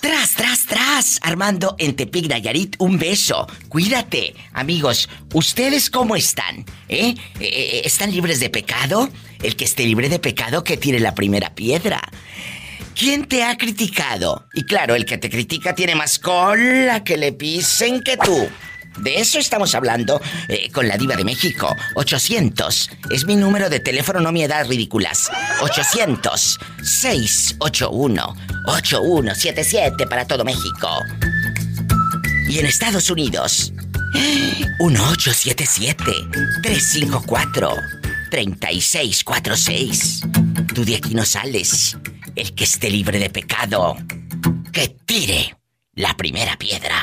[0.02, 1.19] Tras, tras, tras.
[1.23, 3.48] Armando, en Tepic, Nayarit, un beso.
[3.69, 4.36] Cuídate.
[4.53, 6.64] Amigos, ¿ustedes cómo están?
[6.88, 7.15] ¿Eh?
[7.40, 9.10] Eh, ¿Están libres de pecado?
[9.41, 12.03] El que esté libre de pecado que tire la primera piedra.
[12.95, 14.45] ¿Quién te ha criticado?
[14.53, 18.48] Y claro, el que te critica tiene más cola que le pisen que tú.
[18.97, 21.76] De eso estamos hablando eh, con la diva de México.
[21.95, 25.30] 800 es mi número de teléfono, no mi edad ridículas.
[25.61, 28.35] 800 681
[28.68, 30.89] 8177 para todo México.
[32.47, 33.73] Y en Estados Unidos
[34.80, 36.03] 1877
[36.61, 37.76] 354
[38.30, 40.22] 3646.
[40.73, 41.97] Tú de aquí no sales.
[42.35, 43.97] El que esté libre de pecado,
[44.72, 45.55] que tire
[45.95, 46.95] la primera piedra.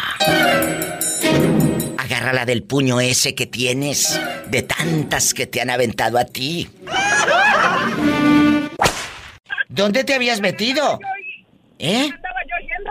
[1.99, 6.69] Agárrala del puño ese que tienes, de tantas que te han aventado a ti.
[9.69, 10.99] ¿Dónde te habías metido?
[11.79, 12.09] ¿Eh?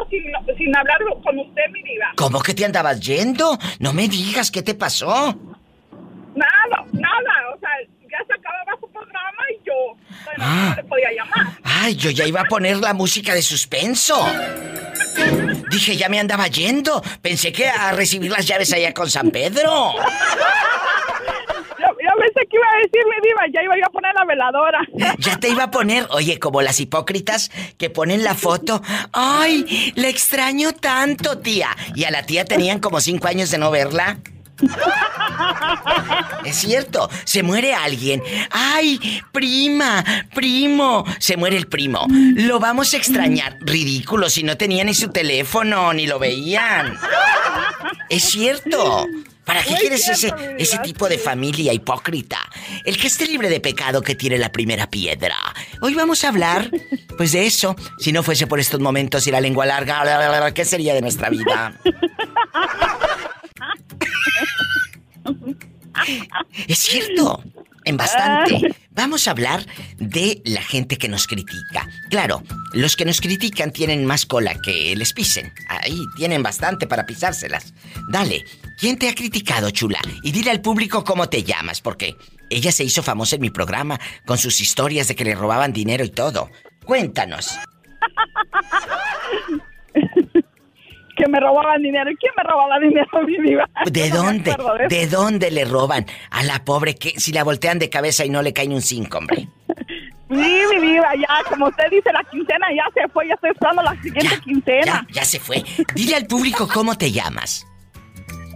[0.09, 0.23] Sin,
[0.57, 2.13] sin hablar con usted, mi diva.
[2.15, 3.57] ¿Cómo que te andabas yendo?
[3.79, 5.35] No me digas qué te pasó.
[6.35, 7.33] Nada, nada.
[7.53, 7.69] O sea,
[8.09, 10.69] ya se acababa su programa y yo bueno, Ah.
[10.69, 11.57] no le podía llamar.
[11.63, 14.15] Ay, yo ya iba a poner la música de suspenso.
[15.69, 17.01] Dije, ya me andaba yendo.
[17.21, 19.93] Pensé que a recibir las llaves allá con San Pedro.
[21.79, 24.25] Yo, yo pensé que iba a decir mi diva, ya iba yo a poner la
[24.25, 24.79] veladora.
[25.19, 28.81] Ya te iba a poner, oye, como las hipócritas que ponen la foto.
[29.13, 31.69] Ay, le extraño tanto, tía.
[31.95, 34.17] Y a la tía tenían como cinco años de no verla.
[36.45, 38.23] Es cierto, se muere alguien.
[38.51, 40.03] ¡Ay, prima!
[40.33, 41.05] ¡Primo!
[41.19, 42.07] Se muere el primo.
[42.35, 43.57] Lo vamos a extrañar.
[43.61, 46.97] Ridículo, si no tenía ni su teléfono, ni lo veían.
[48.09, 49.05] Es cierto.
[49.43, 52.37] ¿Para qué Muy quieres ese, cierto, vida, ese tipo de familia hipócrita?
[52.83, 55.37] El que esté libre de pecado que tire la primera piedra.
[55.81, 56.69] Hoy vamos a hablar,
[57.17, 57.73] pues de eso.
[57.97, 61.79] Si no fuese por estos momentos y la lengua larga, ¿qué sería de nuestra vida?
[66.67, 67.43] Es cierto,
[67.85, 68.75] en bastante.
[68.91, 69.65] Vamos a hablar
[69.97, 71.87] de la gente que nos critica.
[72.09, 72.43] Claro,
[72.73, 75.53] los que nos critican tienen más cola que les pisen.
[75.69, 77.73] Ahí tienen bastante para pisárselas.
[78.09, 78.43] Dale,
[78.77, 79.99] ¿quién te ha criticado, chula?
[80.23, 82.15] Y dile al público cómo te llamas, porque
[82.49, 86.03] ella se hizo famosa en mi programa con sus historias de que le robaban dinero
[86.03, 86.49] y todo.
[86.85, 87.51] Cuéntanos.
[91.17, 92.09] que me robaban dinero.
[92.09, 93.69] ¿Y quién me robaba dinero, mi diva?
[93.91, 94.43] ¿De dónde?
[94.43, 94.87] de eso.
[94.89, 98.41] ¿De dónde le roban a la pobre que si la voltean de cabeza y no
[98.41, 99.47] le cae ni un cinco, hombre?
[100.29, 103.81] Sí, mi diva, ya, como usted dice, la quincena ya se fue, ya estoy esperando
[103.81, 105.07] la siguiente quincena.
[105.09, 105.63] Ya se fue.
[105.95, 107.65] Dile al público cómo te llamas.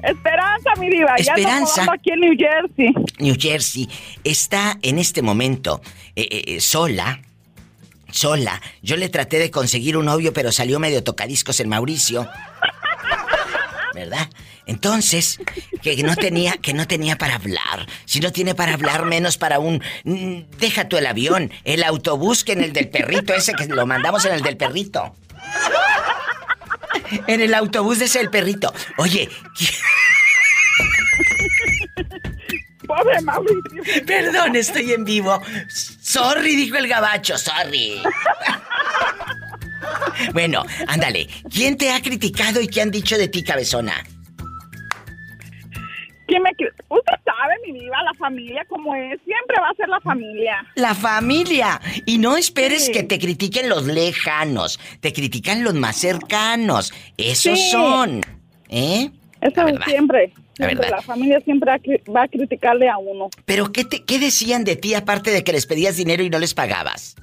[0.03, 1.71] Esperanza, mi diva, ya Esperanza.
[1.83, 2.93] rodando aquí en New Jersey.
[3.19, 3.87] New Jersey
[4.25, 5.79] está en este momento
[6.17, 7.21] eh, eh, eh, sola.
[8.11, 8.61] Sola.
[8.81, 12.27] Yo le traté de conseguir un novio, pero salió medio tocadiscos el Mauricio.
[13.93, 14.29] ¿Verdad?
[14.65, 15.39] Entonces,
[15.81, 17.87] que no tenía, que no tenía para hablar.
[18.05, 19.83] Si no tiene para hablar, menos para un.
[20.57, 24.25] Deja tú el avión, el autobús que en el del perrito, ese que lo mandamos
[24.25, 25.15] en el del perrito.
[27.27, 28.73] En el autobús de ese del perrito.
[28.97, 29.29] Oye,
[32.87, 34.05] Pobre Mauricio.
[34.05, 35.41] Perdón, estoy en vivo.
[36.01, 38.01] Sorry, dijo el gabacho, sorry.
[40.33, 41.27] Bueno, ándale.
[41.53, 43.93] ¿Quién te ha criticado y qué han dicho de ti, cabezona?
[46.27, 49.19] ¿Quién me Usted sabe, mi diva, la familia como es.
[49.25, 50.65] Siempre va a ser la familia.
[50.75, 51.81] La familia.
[52.05, 52.91] Y no esperes Sí.
[52.93, 54.79] que te critiquen los lejanos.
[55.01, 56.93] Te critican los más cercanos.
[57.17, 57.71] Esos Sí.
[57.71, 58.21] son.
[58.69, 59.11] ¿Eh?
[59.41, 60.31] Eso siempre.
[60.57, 60.89] La siempre, verdad.
[60.97, 63.29] La familia siempre va a cri- va a criticarle a uno.
[63.45, 66.39] Pero ¿qué, te, ¿qué decían de ti aparte de que les pedías dinero y no
[66.39, 67.15] les pagabas?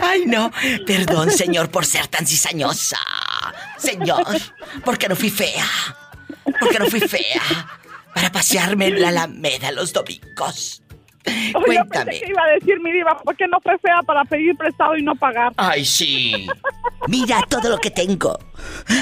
[0.00, 0.50] Ay, no.
[0.86, 2.98] Perdón, señor, por ser tan cizañosa.
[3.78, 4.24] Señor,
[4.84, 5.66] porque no fui fea.
[6.60, 7.42] Porque no fui fea.
[8.14, 10.82] Para pasearme en la Alameda los domingos.
[11.26, 12.04] Oye, Cuéntame.
[12.12, 14.96] pensé que iba a decir mi diva, ¿por qué no fue fea para pedir prestado
[14.96, 15.52] y no pagar?
[15.56, 16.46] Ay, sí.
[17.08, 18.38] Mira todo lo que tengo.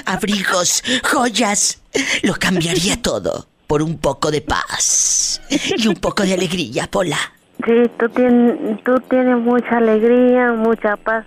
[0.07, 1.83] Abrigos, joyas.
[2.23, 7.19] Lo cambiaría todo por un poco de paz y un poco de alegría, Pola.
[7.65, 11.25] Sí, tú tienes, tú tienes mucha alegría, mucha paz.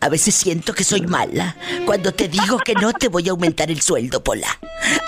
[0.00, 1.56] A veces siento que soy mala.
[1.84, 4.48] Cuando te digo que no te voy a aumentar el sueldo, Pola.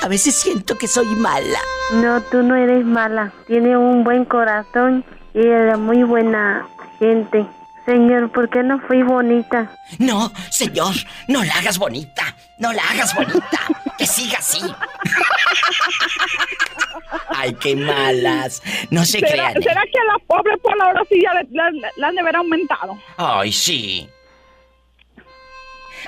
[0.02, 1.58] A veces siento que soy mala.
[1.94, 3.32] No, tú no eres mala.
[3.46, 5.04] Tienes un buen corazón
[5.34, 6.66] y eres muy buena
[6.98, 7.46] gente.
[7.86, 9.70] Señor, ¿por qué no fui bonita?
[9.98, 10.94] No, señor,
[11.28, 12.22] no la hagas bonita.
[12.58, 13.58] No la hagas bonita.
[13.98, 14.60] Que siga así.
[17.28, 18.62] Ay, qué malas.
[18.90, 19.56] No se ¿Será, crean.
[19.56, 19.62] ¿eh?
[19.62, 22.36] ¿Será que a la pobre Pola ahora sí ya le, le- le han de haber
[22.36, 22.98] aumentado?
[23.16, 24.08] Ay, sí.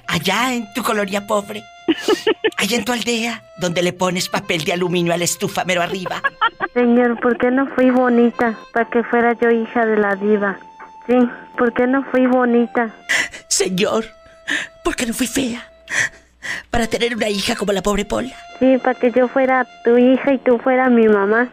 [0.07, 1.63] Allá en tu colonia pobre.
[2.59, 6.23] Allá en tu aldea, donde le pones papel de aluminio a la estufa mero arriba.
[6.75, 10.59] Señor, ¿por qué no fui bonita para que fuera yo hija de la diva?
[11.13, 11.19] Sí,
[11.59, 12.89] ¿por qué no fui bonita?
[13.49, 14.07] Señor,
[14.83, 15.71] ¿por qué no fui fea?
[16.71, 18.35] Para tener una hija como la pobre Pola.
[18.59, 21.51] Sí, para que yo fuera tu hija y tú fueras mi mamá.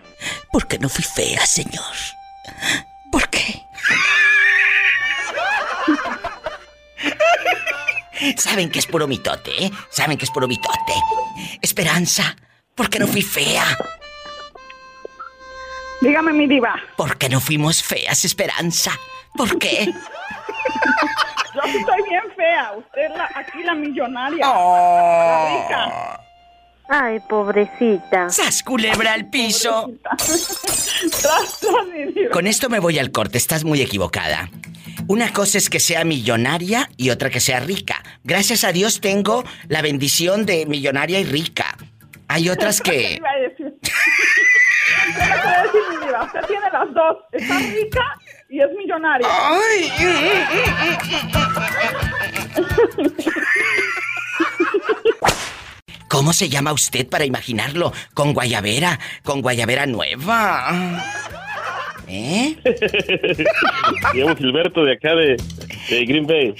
[0.53, 1.83] ¿Por qué no fui fea, señor?
[3.11, 3.61] ¿Por qué?
[8.37, 9.71] Saben que es puro mitote, ¿eh?
[9.89, 10.93] Saben que es puro mitote.
[11.61, 12.33] Esperanza,
[12.75, 13.65] ¿por qué no fui fea?
[15.99, 16.75] Dígame, mi diva.
[16.95, 18.97] ¿Por qué no fuimos feas, Esperanza?
[19.35, 19.93] ¿Por qué?
[21.55, 22.73] Yo estoy bien fea.
[22.77, 24.49] Usted es la, aquí la millonaria.
[24.49, 25.25] Oh.
[25.25, 26.21] La rica.
[26.91, 28.29] Ay, pobrecita.
[28.29, 29.91] ¡Sas culebra al piso!
[30.01, 30.59] Tras,
[31.61, 32.31] tras, mi diva.
[32.31, 34.49] Con esto me voy al corte, estás muy equivocada.
[35.07, 38.01] Una cosa es que sea millonaria y otra que sea rica.
[38.23, 41.77] Gracias a Dios tengo la bendición de millonaria y rica.
[42.27, 43.21] Hay otras que...
[46.21, 47.17] Usted tiene las dos.
[47.31, 48.17] Está rica
[48.49, 49.27] y es millonaria.
[56.07, 57.93] ¿Cómo se llama usted para imaginarlo?
[58.13, 60.99] Con guayabera, con guayabera nueva.
[62.07, 62.57] ¿Eh?
[64.15, 65.37] Llamo Gilberto de acá de,
[65.89, 66.53] de Green Bay.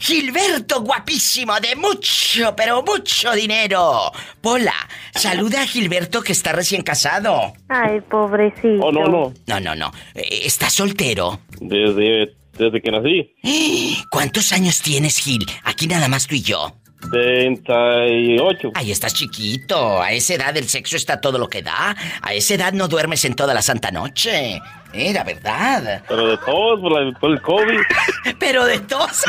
[0.00, 4.12] Gilberto, guapísimo, de mucho, pero mucho dinero.
[4.40, 4.74] Pola,
[5.14, 7.52] saluda a Gilberto que está recién casado.
[7.68, 8.84] Ay, pobrecito.
[8.84, 9.32] Oh, no, no.
[9.46, 9.92] No, no, no.
[10.14, 11.40] ¿Está soltero?
[11.60, 13.34] Desde, desde que nací.
[14.10, 15.46] ¿Cuántos años tienes, Gil?
[15.64, 16.74] Aquí nada más tú y yo.
[17.10, 18.70] 38.
[18.74, 20.00] Ay, estás chiquito.
[20.00, 21.94] A esa edad el sexo está todo lo que da.
[22.22, 24.60] A esa edad no duermes en toda la santa noche.
[24.94, 26.04] La verdad.
[26.08, 27.80] Pero de todos, por, por el COVID.
[28.38, 29.10] Pero de todos.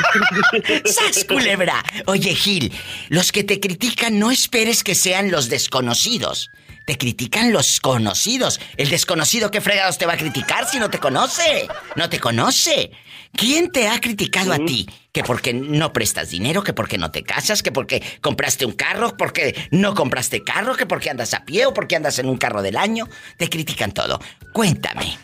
[0.85, 1.83] ¡Sas, culebra!
[2.05, 2.71] Oye, Gil,
[3.09, 6.51] los que te critican no esperes que sean los desconocidos.
[6.85, 8.59] Te critican los conocidos.
[8.77, 11.67] El desconocido, ¿qué fregados te va a criticar si no te conoce?
[11.95, 12.91] No te conoce.
[13.35, 14.87] ¿Quién te ha criticado a ti?
[15.11, 19.17] Que porque no prestas dinero, que porque no te casas, que porque compraste un carro,
[19.17, 22.61] porque no compraste carro, que porque andas a pie o porque andas en un carro
[22.61, 23.09] del año.
[23.37, 24.21] Te critican todo.
[24.53, 25.17] Cuéntame.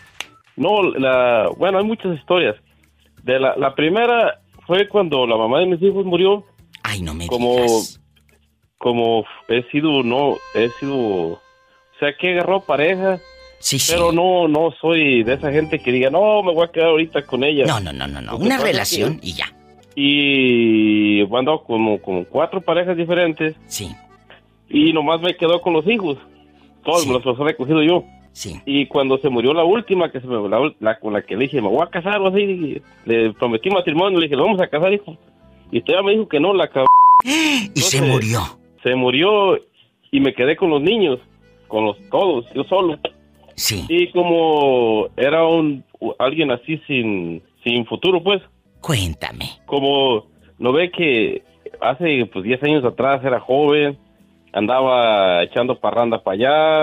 [0.62, 2.56] No, la, bueno, hay muchas historias.
[3.24, 6.44] De la, la primera fue cuando la mamá de mis hijos murió.
[6.84, 7.56] Ay, no me como,
[8.78, 11.42] Como he sido, no, he sido, o
[12.00, 13.20] sea, que agarró pareja.
[13.58, 13.92] Sí, sí.
[13.92, 17.24] Pero no, no soy de esa gente que diga, no, me voy a quedar ahorita
[17.24, 17.66] con ella.
[17.66, 18.38] No, no, no, no, no.
[18.38, 19.54] Una relación y ya.
[19.96, 23.56] Y he andado como, como cuatro parejas diferentes.
[23.66, 23.92] Sí.
[24.70, 26.18] Y nomás me quedó con los hijos.
[26.84, 28.04] Todos me los he recogido yo.
[28.34, 28.62] Sí.
[28.66, 31.44] Y cuando se murió la última, que se me, la, la- con la que le
[31.46, 34.68] dije, me voy a casar o así, le prometí matrimonio, le dije, lo vamos a
[34.68, 35.18] casar, hijo.
[35.72, 36.86] Y usted ya me dijo que no, la cab...
[37.26, 38.40] Y se murió.
[38.84, 39.58] Se murió
[40.12, 41.20] y me quedé con los niños,
[41.68, 42.98] con los todos, yo solo.
[43.56, 43.86] Sí.
[43.90, 45.84] Y como era un
[46.18, 48.42] alguien así sin, sin futuro, pues.
[48.82, 49.46] Cuéntame.
[49.68, 50.26] Como
[50.58, 51.44] no ve que
[51.80, 53.98] hace pues 10 años atrás era joven,
[54.54, 56.36] andaba echando parranda para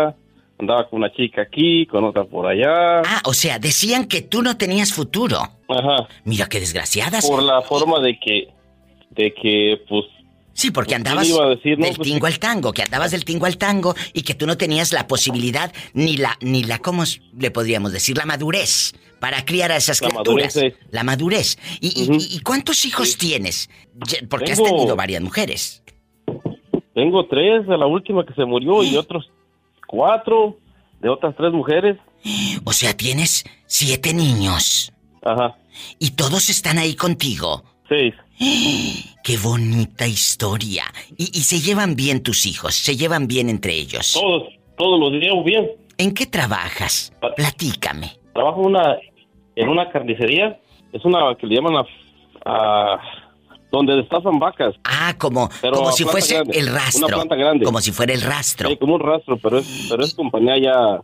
[0.06, 0.16] allá,
[0.58, 3.00] andaba con una chica aquí, con otra por allá.
[3.04, 5.38] Ah, o sea, decían que tú no tenías futuro.
[5.68, 6.08] Ajá.
[6.24, 7.26] Mira qué desgraciadas.
[7.26, 8.48] Por la forma de que,
[9.10, 10.04] de que, pues...
[10.52, 11.86] Sí, porque ¿qué andabas le iba a decir, no?
[11.86, 14.56] del Pues, tingo al tango, que andabas del tingo al tango y que tú no
[14.56, 17.04] tenías la posibilidad ni la ni la cómo
[17.38, 20.56] le podríamos decir la madurez para criar a esas La criaturas.
[20.56, 20.74] madurez.
[20.90, 21.58] La madurez.
[21.80, 23.70] ¿Y, y- y- y cuántos hijos tienes?
[24.28, 25.84] Porque has tenido varias mujeres.
[26.92, 29.30] Tengo tres de la última que se murió y otros
[29.88, 30.58] cuatro
[31.00, 31.96] de otras tres mujeres.
[32.64, 34.92] O sea, tienes siete niños.
[35.24, 35.56] Ajá.
[35.98, 37.64] Y todos están ahí contigo.
[37.88, 38.14] Seis.
[39.24, 40.84] Qué bonita historia.
[41.16, 44.12] Y, y se llevan bien tus hijos, se llevan bien entre ellos.
[44.14, 44.44] Todos,
[44.76, 45.68] todos los llevo bien.
[45.98, 47.12] ¿En qué trabajas?
[47.36, 48.12] Platícame.
[48.32, 48.96] Trabajo en una,
[49.56, 50.58] en una carnicería.
[50.92, 51.84] Es una que le llaman a,
[52.44, 53.00] a-
[53.70, 54.74] donde destazan vacas.
[54.84, 56.58] Ah, como, Pero como si fuese grande.
[56.58, 57.06] el rastro.
[57.06, 57.64] Una planta grande.
[57.64, 58.68] Como si fuera el rastro.
[58.68, 61.00] Sí, como un rastro, pero es, pero es compañía ya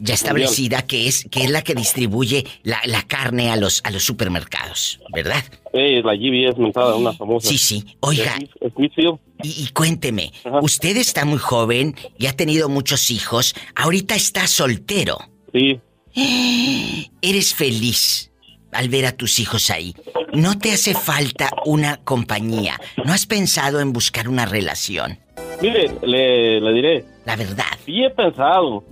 [0.00, 3.90] ya establecida que es que es la que distribuye la, la carne a los a
[3.90, 5.42] los supermercados, ¿verdad?
[5.72, 6.14] Eh, la
[6.56, 7.48] montada, una famosa.
[7.48, 7.84] Sí, sí.
[8.00, 8.36] Oiga.
[8.60, 9.18] Es Smithfield.
[9.42, 10.32] Y, y cuénteme,
[10.62, 13.54] usted está muy joven y ha tenido muchos hijos.
[13.74, 15.18] Ahorita está soltero.
[15.52, 15.80] Sí.
[17.22, 18.30] Eres feliz
[18.72, 19.94] al ver a tus hijos ahí.
[20.32, 22.78] No te hace falta una compañía.
[23.04, 25.18] ¿No has pensado en buscar una relación?
[25.62, 27.04] Mire, le, le diré.
[27.24, 27.64] La verdad.
[27.84, 28.84] Sí he pensado,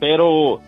[0.00, 0.60] pero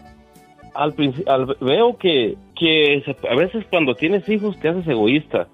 [0.74, 0.94] al,
[1.26, 5.48] al- veo que, que a veces cuando tienes hijos te haces egoísta.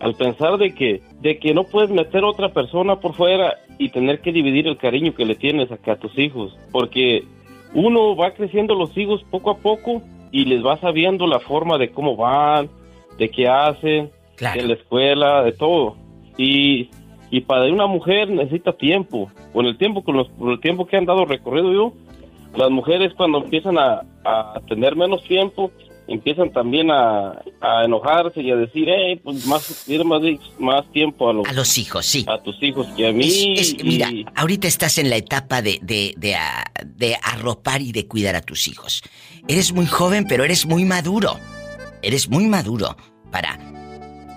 [0.00, 4.20] Al pensar de que, de que no puedes meter otra persona por fuera y tener
[4.20, 6.54] que dividir el cariño que le tienes acá a tus hijos.
[6.72, 7.24] Porque
[7.72, 10.02] uno va creciendo los hijos poco a poco
[10.34, 12.68] y les va sabiendo la forma de cómo van,
[13.18, 14.10] de qué hacen,
[14.60, 15.94] en la escuela, de todo.
[16.36, 16.90] Y,
[17.30, 19.30] y para una mujer necesita tiempo.
[19.52, 21.92] Con el tiempo, con, los- con el tiempo que han dado recorrido yo,
[22.56, 25.70] las mujeres cuando empiezan a, a tener menos tiempo,
[26.06, 30.22] empiezan también a, a enojarse y a decir, hey, pues más, más,
[30.58, 32.24] más tiempo a los, A los hijos, sí.
[32.28, 33.54] a tus hijos que a mí.
[33.58, 37.92] Es- es- mira, ahorita estás en la etapa de, de, de, ah, de arropar y
[37.92, 39.02] de cuidar a tus hijos.
[39.48, 41.38] Eres muy joven, pero eres muy maduro.
[42.02, 42.96] Eres muy maduro
[43.30, 43.58] para...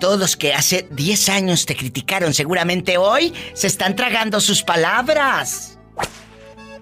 [0.00, 5.76] Todos los que hace 10 años te criticaron, seguramente hoy se están tragando sus palabras.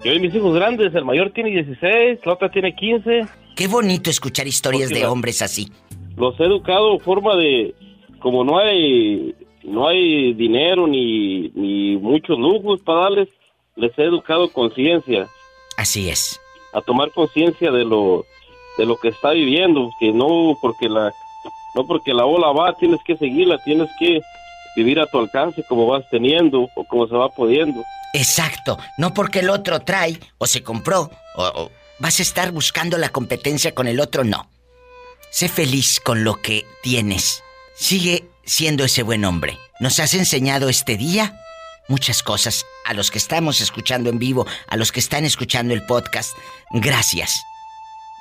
[0.05, 3.25] Yo y mis hijos grandes, el mayor tiene 16, la otra tiene 15.
[3.57, 5.71] Qué bonito escuchar historias Porque de la- hombres así.
[6.15, 7.75] Los he educado en forma de,
[8.19, 13.29] como no hay, no hay dinero ni, ni muchos lujos para darles,
[13.75, 15.27] les he educado conciencia.
[15.75, 16.39] Así es.
[16.73, 18.25] A tomar conciencia de lo,
[18.77, 21.11] de lo que está viviendo, que no porque la,
[21.75, 24.21] no porque la ola va, tienes que seguirla, tienes que
[24.75, 27.83] vivir a tu alcance como vas teniendo o como se va pudiendo.
[28.13, 28.77] Exacto.
[28.97, 33.09] No porque el otro trae o se compró o, o vas a estar buscando la
[33.09, 34.49] competencia con el otro, no.
[35.31, 37.43] Sé feliz con lo que tienes.
[37.75, 39.57] Sigue siendo ese buen hombre.
[39.79, 41.39] Nos has enseñado este día
[41.87, 42.65] muchas cosas.
[42.85, 46.31] A los que estamos escuchando en vivo, a los que están escuchando el podcast,
[46.71, 47.35] gracias.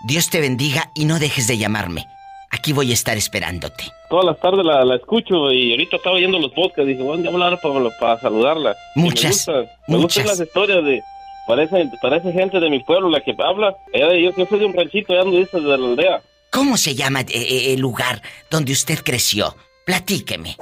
[0.07, 2.05] Dios te bendiga y no dejes de llamarme.
[2.51, 3.85] Aquí voy a estar esperándote.
[4.11, 6.87] Todas las tardes la, la escucho y ahorita estaba oyendo los podcasts.
[6.87, 8.77] Dije, bueno, ya voy a hablar para, para saludarla.
[8.95, 10.03] Y Muchas, Me, gusta, me muchas.
[10.25, 11.03] gustan las historias de.
[11.47, 13.77] Parece, parece gente de mi pueblo la que habla.
[13.95, 16.23] Yo, yo soy de un ranchito, ya donde dice de la aldea.
[16.51, 18.21] ¿Cómo se llama eh, eh, el lugar
[18.51, 19.55] donde usted creció?
[19.85, 20.57] Platíqueme.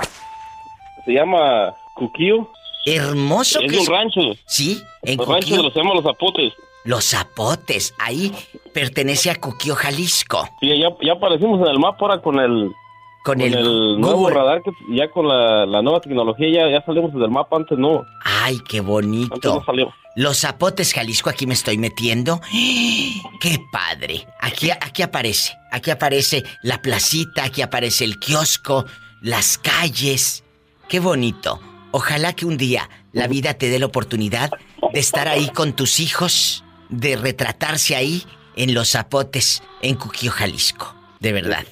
[1.04, 2.50] Se llama Cuquío.
[2.86, 4.20] Hermoso Es que un rancho.
[4.46, 5.62] Sí, en Los Cuquío.
[5.62, 6.52] los llaman los zapotes.
[6.84, 8.30] Los zapotes, ahí
[8.74, 10.46] pertenece a Cuquío, Jalisco.
[10.60, 12.70] Sí, ya, ya aparecimos en el mapa ahora con el.
[13.24, 17.30] Con el nuevo radar, que ya con la, la nueva tecnología, ya, ya salimos del
[17.30, 17.56] mapa.
[17.56, 18.04] Antes no.
[18.22, 19.54] Ay, qué Antes bonito.
[19.54, 19.94] no salimos.
[20.16, 22.40] Los zapotes, Jalisco, aquí me estoy metiendo.
[23.40, 24.26] ¡Qué padre!
[24.40, 28.84] Aquí, aquí aparece, aquí aparece la placita, aquí aparece el kiosco,
[29.20, 30.44] las calles.
[30.88, 31.60] ¡Qué bonito!
[31.90, 34.50] Ojalá que un día la vida te dé la oportunidad
[34.92, 38.24] de estar ahí con tus hijos, de retratarse ahí
[38.56, 40.94] en los zapotes, en Cuquío, Jalisco.
[41.20, 41.64] De verdad.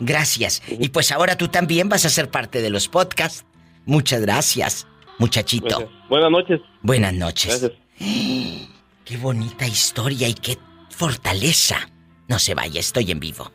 [0.00, 0.62] Gracias.
[0.68, 3.44] Y pues ahora tú también vas a ser parte de los podcasts.
[3.86, 4.86] Muchas gracias,
[5.22, 5.88] muchachito.
[6.08, 6.60] Buenas noches.
[6.82, 7.60] Buenas noches.
[7.60, 7.72] Gracias.
[9.04, 10.58] Qué bonita historia y qué
[10.90, 11.76] fortaleza.
[12.28, 13.50] No se vaya, estoy en vivo.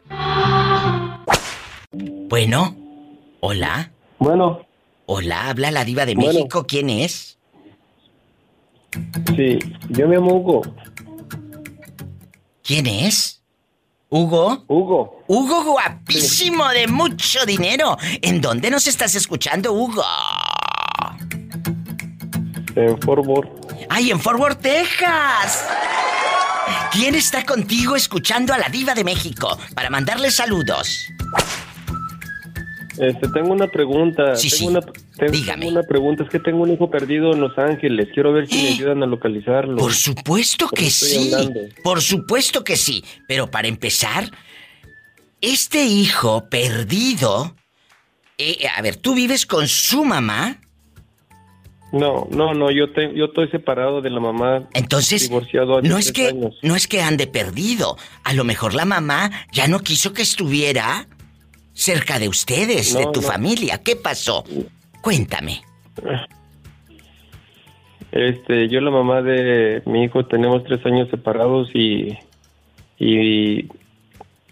[2.30, 2.76] Bueno,
[3.40, 3.92] hola.
[4.20, 4.62] Bueno.
[5.08, 6.34] Hola, habla la diva de Bueno.
[6.34, 6.66] México.
[6.68, 7.38] ¿Quién es?
[9.36, 9.58] Sí,
[9.90, 10.62] yo me llamo Hugo.
[12.64, 13.42] ¿Quién es?
[14.10, 14.64] ¿Hugo?
[14.68, 15.24] Hugo.
[15.28, 17.98] Hugo guapísimo de mucho dinero.
[18.22, 20.04] ¿En dónde nos estás escuchando, Hugo?
[22.78, 23.50] En Fort Worth.
[23.90, 25.68] ¡Ay, en Fort Worth, Texas!
[26.92, 31.08] ¿Quién está contigo escuchando a la diva de México para mandarle saludos?
[33.00, 34.36] Este, tengo una pregunta.
[34.36, 34.68] Sí, tengo sí.
[34.68, 34.82] Una,
[35.18, 36.24] tengo, una pregunta.
[36.24, 38.10] Es que tengo un hijo perdido en Los Ángeles.
[38.14, 39.78] Quiero ver si me ayudan a localizarlo.
[39.78, 41.34] Por supuesto que sí.
[41.34, 41.62] hablando.
[41.84, 43.04] Por supuesto que sí.
[43.28, 44.32] Pero para empezar,
[45.42, 47.56] este hijo perdido.
[48.38, 50.60] eh, a ver, ¿tú vives con su mamá?
[51.94, 52.70] No, no, no.
[52.72, 54.68] Yo, te- yo estoy separado de la mamá.
[54.74, 56.58] Entonces, Divorciado No es que años.
[56.62, 57.96] no es que ande perdido.
[58.24, 61.08] A lo mejor la mamá ya no quiso que estuviera
[61.74, 63.28] cerca de ustedes, de tu no.
[63.28, 63.82] familia.
[63.84, 64.44] ¿Qué pasó?
[65.02, 65.62] Cuéntame.
[68.12, 72.18] Este, yo la mamá de mi hijo tenemos tres años separados y,
[72.98, 73.68] y,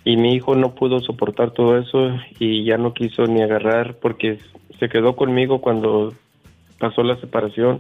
[0.04, 4.40] y mi hijo no pudo soportar todo eso y ya no quiso ni agarrar porque
[4.80, 6.14] se quedó conmigo cuando
[6.80, 7.80] pasó la separación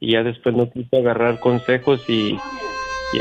[0.00, 2.38] y ya después no quiso agarrar consejos y, y,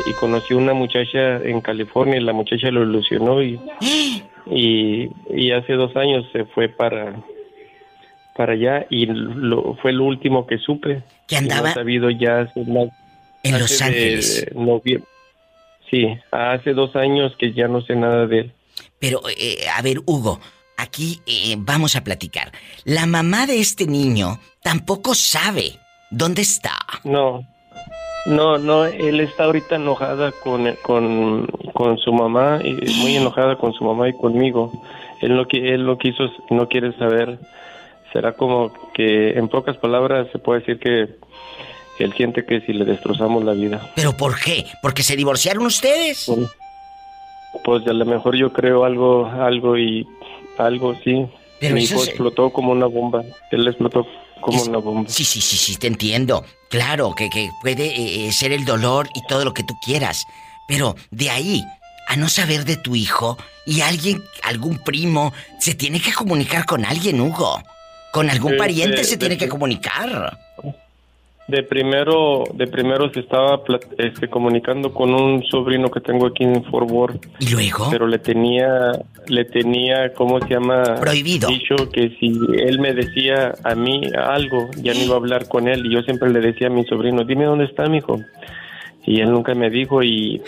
[0.09, 3.59] y conoció una muchacha en California y la muchacha lo ilusionó y,
[4.47, 7.15] y, y hace dos años se fue para
[8.35, 11.03] para allá y lo, fue lo último que supe.
[11.27, 11.69] ¿Que andaba?
[11.69, 12.87] No sabido ya hace más...
[13.43, 14.47] En hace Los de Ángeles.
[14.55, 15.03] novie-
[15.91, 18.51] Sí, hace dos años que ya no sé nada de él.
[18.99, 20.39] Pero, eh, a ver, Hugo,
[20.79, 22.51] aquí eh, vamos a platicar.
[22.83, 25.79] La mamá de este niño tampoco sabe
[26.09, 26.75] dónde está.
[27.03, 27.43] No,
[28.25, 33.73] no, no, él está ahorita enojada con, con, con su mamá, y muy enojada con
[33.73, 34.71] su mamá y conmigo.
[35.21, 37.39] Él que él lo quiso, no quiere saber.
[38.13, 41.19] Será como que, en pocas palabras, se puede decir que
[41.99, 43.91] él siente que si le destrozamos la vida.
[43.95, 44.65] ¿Pero por qué?
[44.81, 46.31] ¿Porque se divorciaron ustedes?
[47.63, 50.07] Pues a lo mejor yo creo algo, algo y
[50.59, 51.25] algo sí.
[51.59, 53.23] Pero Mi hijo se- explotó como una bomba.
[53.51, 54.05] Él explotó
[54.41, 55.09] como una bomba.
[55.09, 56.45] Sí, sí, sí, sí, te entiendo.
[56.69, 60.25] Claro, que, que puede eh, eh, ser el dolor y todo lo que tú quieras.
[60.67, 61.63] Pero de ahí
[62.07, 66.85] a no saber de tu hijo y alguien, algún primo, se tiene que comunicar con
[66.85, 67.61] alguien, Hugo.
[68.11, 70.37] Con algún Este, pariente se tiene que comunicar.
[71.49, 73.61] De primero, de primero se estaba
[73.97, 77.25] este, comunicando con un sobrino que tengo aquí en Fort Worth.
[77.39, 77.87] ¿Y luego?
[77.89, 78.91] Pero le tenía,
[79.27, 80.83] le tenía, ¿cómo se llama?
[81.01, 81.49] Prohibido.
[81.49, 85.67] Dicho que si él me decía a mí algo, ya no iba a hablar con
[85.67, 85.87] él.
[85.87, 88.19] Y yo siempre le decía a mi sobrino, dime dónde está mi hijo.
[89.05, 90.39] Y él nunca me dijo y,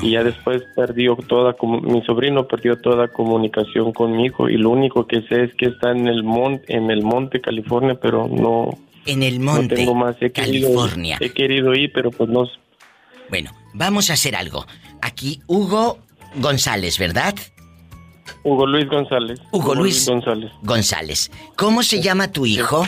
[0.00, 4.70] y ya después perdió toda, mi sobrino perdió toda comunicación con mi hijo y lo
[4.70, 8.70] único que sé es que está en el monte, en el monte California, pero no,
[9.06, 10.16] En el no monte, tengo más.
[10.20, 11.16] He querido, California.
[11.20, 12.44] he querido ir, pero pues no.
[13.30, 14.66] Bueno, vamos a hacer algo.
[15.00, 15.98] Aquí Hugo
[16.36, 17.34] González, ¿verdad?
[18.44, 19.40] Hugo Luis González.
[19.52, 20.50] Hugo Luis González.
[20.62, 21.30] González.
[21.56, 22.86] ¿Cómo se llama tu hijo?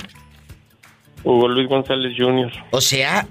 [1.25, 2.51] Hugo Luis González Jr.
[2.71, 3.27] O sea,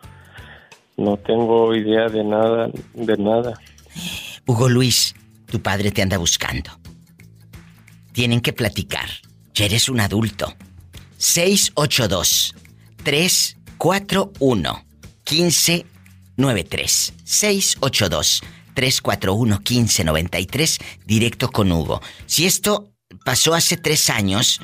[0.97, 3.59] no tengo idea de nada, de nada.
[4.45, 5.15] Hugo Luis,
[5.47, 6.69] tu padre te anda buscando.
[8.11, 9.09] Tienen que platicar.
[9.53, 10.53] Ya eres un adulto.
[11.17, 12.55] 682
[13.03, 14.85] 341
[15.29, 18.43] 1593 682
[18.73, 22.01] 341 1593 directo con Hugo.
[22.25, 22.91] Si esto
[23.25, 24.59] pasó hace tres años,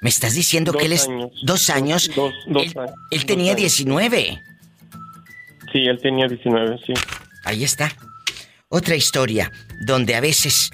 [0.00, 1.30] me estás diciendo que él es años.
[1.42, 2.10] dos años.
[2.14, 2.74] Dos, dos él,
[3.10, 3.60] él Dos tenía años.
[3.60, 4.42] 19.
[5.72, 6.92] Sí, él tenía 19, sí.
[7.44, 7.94] Ahí está.
[8.68, 9.50] Otra historia
[9.86, 10.70] donde a veces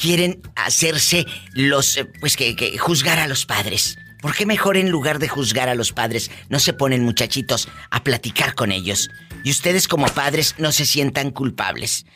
[0.00, 3.98] quieren hacerse los, eh, pues que, que juzgar a los padres.
[4.22, 8.02] ¿Por qué mejor en lugar de juzgar a los padres no se ponen muchachitos a
[8.02, 9.10] platicar con ellos?
[9.44, 12.06] Y ustedes como padres no se sientan culpables.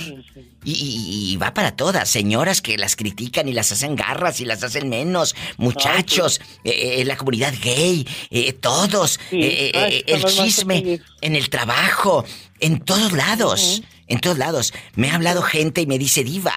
[0.65, 4.45] Y, y- y va para todas, señoras que las critican y las hacen garras y
[4.45, 11.01] las hacen menos, muchachos, eh, eh, la comunidad gay, eh, todos, eh, Ay, el chisme,
[11.23, 12.25] en el trabajo,
[12.61, 14.73] en todos lados, en todos lados.
[14.95, 16.55] Me ha hablado gente y me dice, diva,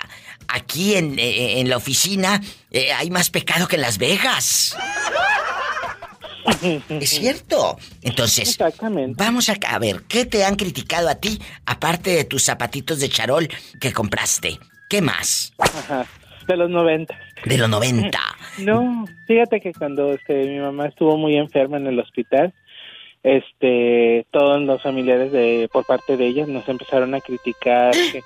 [0.50, 2.42] aquí en, en la oficina
[2.98, 4.76] hay más pecado que en Las Vegas.
[6.90, 7.78] Es cierto.
[8.02, 8.58] Entonces,
[9.16, 13.10] vamos a, a ver, ¿qué te han criticado a ti aparte de tus zapatitos de
[13.10, 13.48] charol
[13.80, 14.58] que compraste?
[14.90, 15.54] ¿Qué más?
[15.60, 16.06] Ajá.
[16.48, 17.14] De los 90.
[17.46, 18.20] De los 90.
[18.60, 22.52] No, fíjate que cuando este, mi mamá estuvo muy enferma en el hospital,
[23.22, 28.24] este, todos los familiares de por parte de ella nos empezaron a criticar que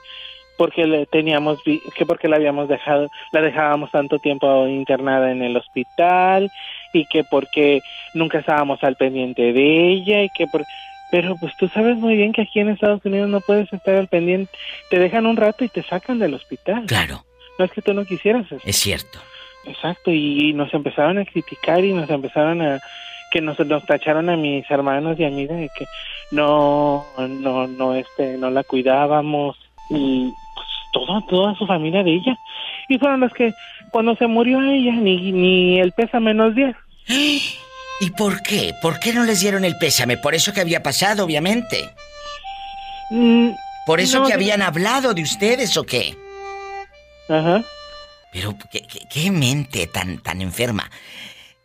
[0.57, 5.57] porque le teníamos que porque la habíamos dejado, la dejábamos tanto tiempo internada en el
[5.57, 6.49] hospital
[6.93, 7.81] y que porque
[8.13, 10.63] nunca estábamos al pendiente de ella y que por
[11.11, 14.07] pero pues tú sabes muy bien que aquí en Estados Unidos no puedes estar al
[14.07, 14.49] pendiente,
[14.89, 16.85] te dejan un rato y te sacan del hospital.
[16.85, 17.25] Claro.
[17.59, 18.61] No es que tú no quisieras eso.
[18.63, 19.19] Es cierto.
[19.65, 22.79] Exacto, y nos empezaron a criticar y nos empezaron a
[23.29, 25.85] que nos, nos tacharon a mis hermanos y a mí de que
[26.31, 29.57] no, no, no, este, no la cuidábamos
[29.89, 32.37] y pues toda, toda su familia de ella.
[32.87, 33.53] Y fueron los que
[33.91, 36.75] cuando se murió ella ni, ni el pésame nos dieron.
[37.07, 38.73] ¿Y por qué?
[38.81, 40.17] ¿Por qué no les dieron el pésame?
[40.17, 41.89] Por eso que había pasado, obviamente.
[43.85, 46.15] ¿Por eso no, que habían hablado de ustedes o qué?
[47.29, 47.63] Ajá.
[48.31, 50.89] Pero qué, qué- qué mente tan, tan enferma.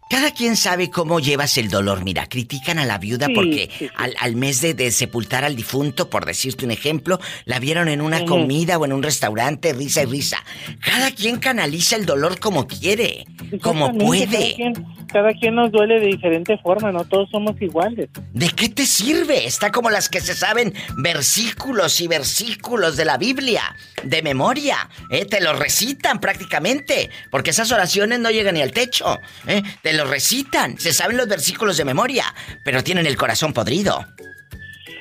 [0.08, 2.04] Cada quien sabe cómo llevas el dolor.
[2.04, 3.90] Mira, critican a la viuda Sí, porque sí, sí.
[3.96, 8.00] Al, al mes de, de sepultar al difunto, por decirte un ejemplo, la vieron en
[8.00, 10.38] una comida o en un restaurante, risa y risa.
[10.80, 13.26] Cada quien canaliza el dolor como quiere,
[13.60, 14.26] como puede.
[14.26, 14.74] Cada quien,
[15.12, 18.08] cada quien nos duele de diferente forma, no todos somos iguales.
[18.32, 19.46] ¿De qué te sirve?
[19.46, 23.74] Está como las que se saben versículos y versículos de la Biblia,
[24.04, 24.88] de memoria.
[25.10, 25.24] ¿eh?
[25.24, 29.18] Te lo recitan prácticamente, porque esas oraciones no llegan ni al techo.
[29.48, 29.62] ¿eh?
[29.82, 32.24] Te lo recitan, se saben los versículos de memoria,
[32.64, 34.04] pero tienen el corazón podrido.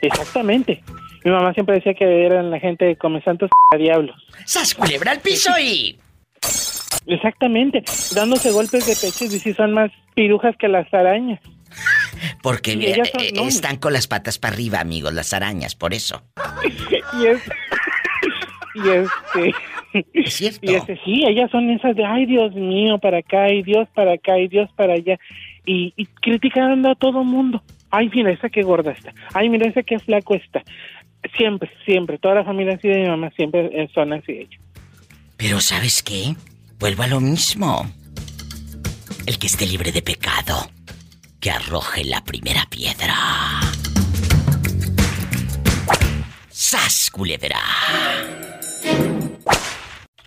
[0.01, 0.83] Exactamente.
[1.23, 4.15] Mi mamá siempre decía que eran la gente come santos a diablos.
[4.45, 5.97] ¡Sas culebra al piso y...
[7.07, 7.83] Exactamente,
[8.15, 11.39] dándose golpes de pecho y si son más pirujas que las arañas.
[12.41, 13.47] Porque eh, son- no.
[13.47, 16.23] están con las patas para arriba, amigos, las arañas, por eso.
[17.19, 17.41] Y es...
[18.75, 19.55] Y este...
[20.13, 20.59] Es cierto.
[20.61, 24.13] Y este, sí, ellas son esas de, ay, Dios mío, para acá, y Dios para
[24.13, 25.17] acá, y Dios para allá.
[25.65, 27.63] Y, y criticando a todo mundo.
[27.91, 29.13] Ay, mira, esa qué gorda está.
[29.33, 30.63] Ay, mira, esa qué flaco está.
[31.37, 32.17] Siempre, siempre.
[32.17, 34.61] Toda la familia así de mi mamá siempre eh, son así ellos.
[35.37, 36.35] Pero ¿sabes qué?
[36.79, 37.85] Vuelvo a lo mismo.
[39.25, 40.69] El que esté libre de pecado,
[41.39, 43.15] que arroje la primera piedra.
[46.49, 47.59] ¡Sas, culebra!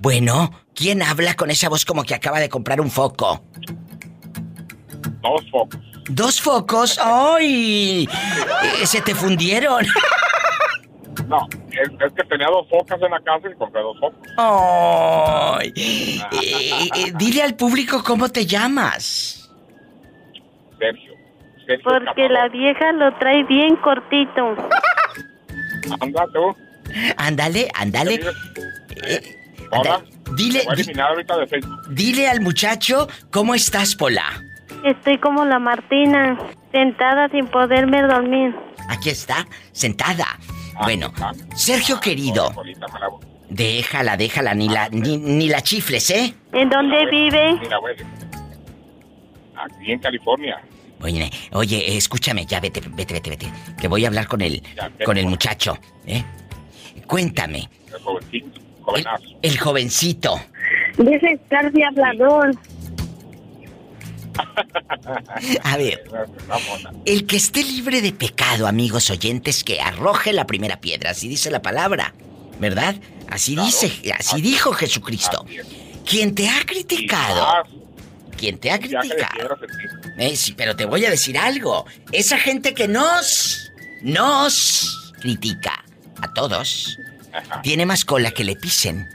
[0.01, 3.43] Bueno, ¿quién habla con esa voz como que acaba de comprar un foco?
[5.23, 5.81] Dos focos.
[6.11, 6.99] ¿Dos focos?
[7.03, 8.09] ¡Ay!
[8.81, 9.85] Eh, Se te fundieron.
[11.27, 14.19] No, es, es que tenía dos focas en la casa y compré dos focos.
[14.39, 15.73] ¡Ay!
[15.77, 19.51] Eh, eh, dile al público cómo te llamas.
[20.79, 21.13] Sergio.
[21.67, 24.57] Sergio Porque la vieja lo trae bien cortito.
[26.01, 26.57] Anda tú.
[27.19, 28.21] Ándale, ándale.
[29.05, 29.38] Eh,
[29.71, 30.03] Hola.
[30.37, 31.89] Dile, Voy a di- eliminar ahorita de Facebook.
[31.95, 34.25] dile al muchacho cómo estás, Pola.
[34.85, 36.39] Estoy como la Martina,
[36.73, 38.55] sentada sin poderme dormir.
[38.89, 40.27] Aquí está, sentada.
[40.77, 41.13] Ah, Bueno,
[41.57, 42.53] Sergio querido,
[43.49, 46.35] déjala, déjala, ni la, ni, ni la chifles, ¿eh?
[46.53, 47.59] ¿En dónde vive?
[49.57, 50.61] Aquí en California.
[51.01, 53.53] Oye, oye, escúchame, ya vete, vete, vete, vete.
[53.81, 55.77] Que voy a hablar con el, Ya, con el muchacho,
[56.07, 56.23] ¿eh?
[57.07, 58.61] Cuéntame, El jovencito.
[58.89, 59.25] Jovenazo.
[59.43, 60.41] el jovencito.
[60.97, 62.51] Deja de estar de hablador.
[65.63, 66.05] A ver,
[67.05, 71.51] el que esté libre de pecado, amigos oyentes, que arroje la primera piedra, así dice
[71.51, 72.15] la palabra,
[72.61, 72.97] ¿verdad?
[73.29, 75.45] Así dice, así dijo Jesucristo.
[76.09, 77.47] Quien te ha criticado,
[78.37, 79.59] quien te ha criticado,
[80.19, 83.71] eh, sí, pero te voy a decir algo, esa gente que nos,
[84.03, 85.85] nos critica
[86.23, 86.97] a todos,
[87.63, 89.09] tiene más cola que le pisen,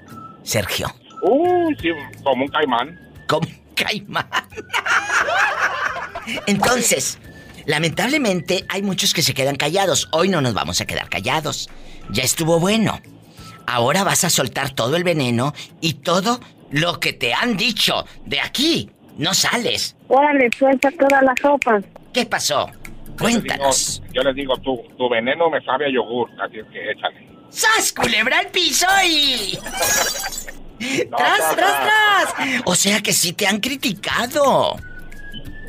[0.43, 0.93] Sergio.
[1.21, 1.89] Uh, sí,
[2.23, 2.99] como un caimán.
[3.27, 4.27] Como un caimán.
[6.47, 7.19] Entonces,
[7.65, 10.09] lamentablemente hay muchos que se quedan callados.
[10.11, 11.69] Hoy no nos vamos a quedar callados.
[12.09, 13.01] Ya estuvo bueno.
[13.65, 16.39] Ahora vas a soltar todo el veneno y todo
[16.69, 18.89] lo que te han dicho de aquí.
[19.17, 19.95] No sales.
[20.07, 21.83] Órale, suelta todas las sopas.
[22.13, 22.69] ¿Qué pasó?
[23.18, 24.02] Cuéntanos.
[24.14, 27.27] Yo les digo, tu, tu veneno me sabe a yogur, así es que échale.
[27.49, 29.57] ¡Sas, culebra al piso y...
[31.10, 32.61] ¡Tras, tras, tras!
[32.65, 34.76] O sea que sí te han criticado.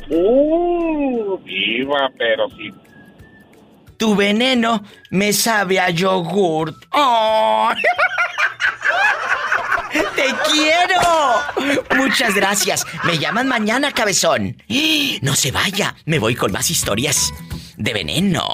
[0.09, 2.71] Uh, viva, pero sí.
[3.97, 6.75] Tu veneno me sabe a yogurt.
[6.91, 7.81] ¡Ay!
[10.15, 11.01] ¡Te quiero!
[11.95, 12.85] Muchas gracias.
[13.05, 14.61] Me llaman mañana, cabezón.
[15.21, 15.95] No se vaya.
[16.05, 17.33] Me voy con más historias
[17.77, 18.45] de veneno.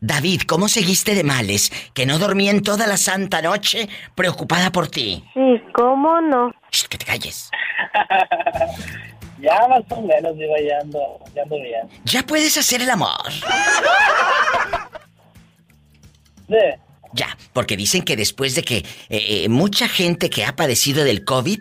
[0.00, 1.72] David, ¿cómo seguiste de males?
[1.92, 5.24] Que no dormí en toda la santa noche preocupada por ti.
[5.34, 6.52] Sí, ¿cómo no?
[6.70, 7.50] Shh, que te calles.
[9.40, 11.88] Ya más o menos, digo, ya ando, ya ando bien.
[12.04, 13.30] Ya puedes hacer el amor.
[16.48, 16.56] Sí.
[17.12, 21.24] Ya, porque dicen que después de que eh, eh, mucha gente que ha padecido del
[21.24, 21.60] COVID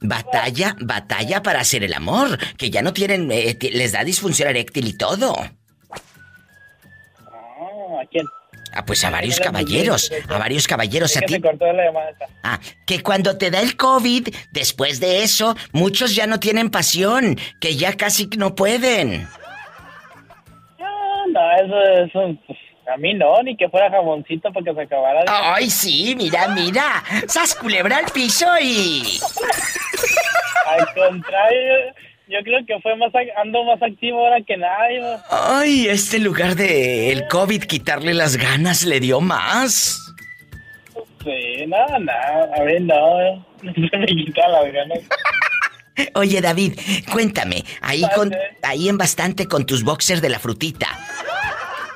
[0.00, 4.88] batalla, batalla para hacer el amor, que ya no tienen, eh, les da disfunción eréctil
[4.88, 5.34] y todo.
[7.20, 8.26] Ah, ¿A quién?
[8.74, 11.34] Ah, pues a varios caballeros, a varios caballeros a ti.
[12.42, 17.38] Ah, que cuando te da el COVID, después de eso, muchos ya no tienen pasión,
[17.60, 19.28] que ya casi no pueden.
[20.78, 22.58] No, eso, eso, pues,
[22.92, 25.20] a mí no, ni que fuera jamoncito para que se acabara.
[25.20, 27.02] de- Ay, sí, mira, mira.
[27.28, 29.18] Sas culebra al piso y.
[30.66, 31.74] Al contrario,
[32.32, 35.00] yo creo que fue más, ando más activo ahora que nadie.
[35.00, 35.18] ¿no?
[35.30, 39.98] Ay, este lugar de el COVID quitarle las ganas le dio más.
[41.22, 44.98] Sí, no, no, a ver, no, no se me quita las ganas.
[46.14, 46.78] Oye, David,
[47.12, 50.88] cuéntame, ahí con ahí en bastante con tus boxers de la frutita.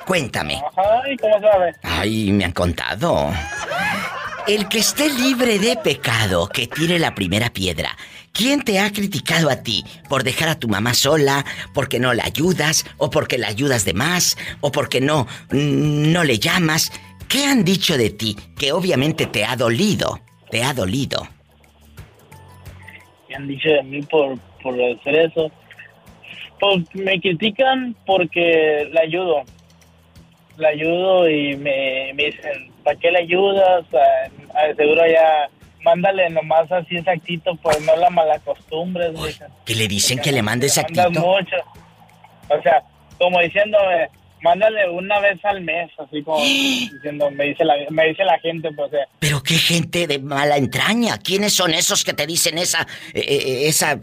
[0.05, 0.61] Cuéntame.
[1.03, 1.73] Ay, ¿cómo sabe?
[1.83, 3.29] Ay, me han contado.
[4.47, 7.97] El que esté libre de pecado, que tire la primera piedra.
[8.31, 11.43] ¿Quién te ha criticado a ti por dejar a tu mamá sola,
[11.73, 16.23] porque no la ayudas, o porque la ayudas de más, o porque no, mm, no
[16.23, 16.93] le llamas?
[17.27, 20.21] ¿Qué han dicho de ti que obviamente te ha dolido?
[20.49, 21.27] Te ha dolido.
[23.27, 25.51] me han dicho de mí por, por hacer eso.
[26.57, 29.43] Pues me critican porque la ayudo.
[30.55, 33.85] La ayudo y me, me dicen, ¿para qué le ayudas?
[34.55, 35.49] Ah, seguro ya,
[35.83, 39.11] mándale nomás así exactito, pues no la malacostumbres.
[39.65, 41.19] Que le dicen que le mandes Mandas actito.
[41.19, 41.55] mucho.
[42.47, 42.81] O sea,
[43.17, 44.07] como diciéndome,
[44.41, 48.71] mándale una vez al mes, así como diciendo, me dice la, me dice la gente,
[48.71, 51.17] pues, sea, Pero qué gente de mala entraña.
[51.17, 53.99] ¿Quiénes son esos que te dicen esa eh, eh, esa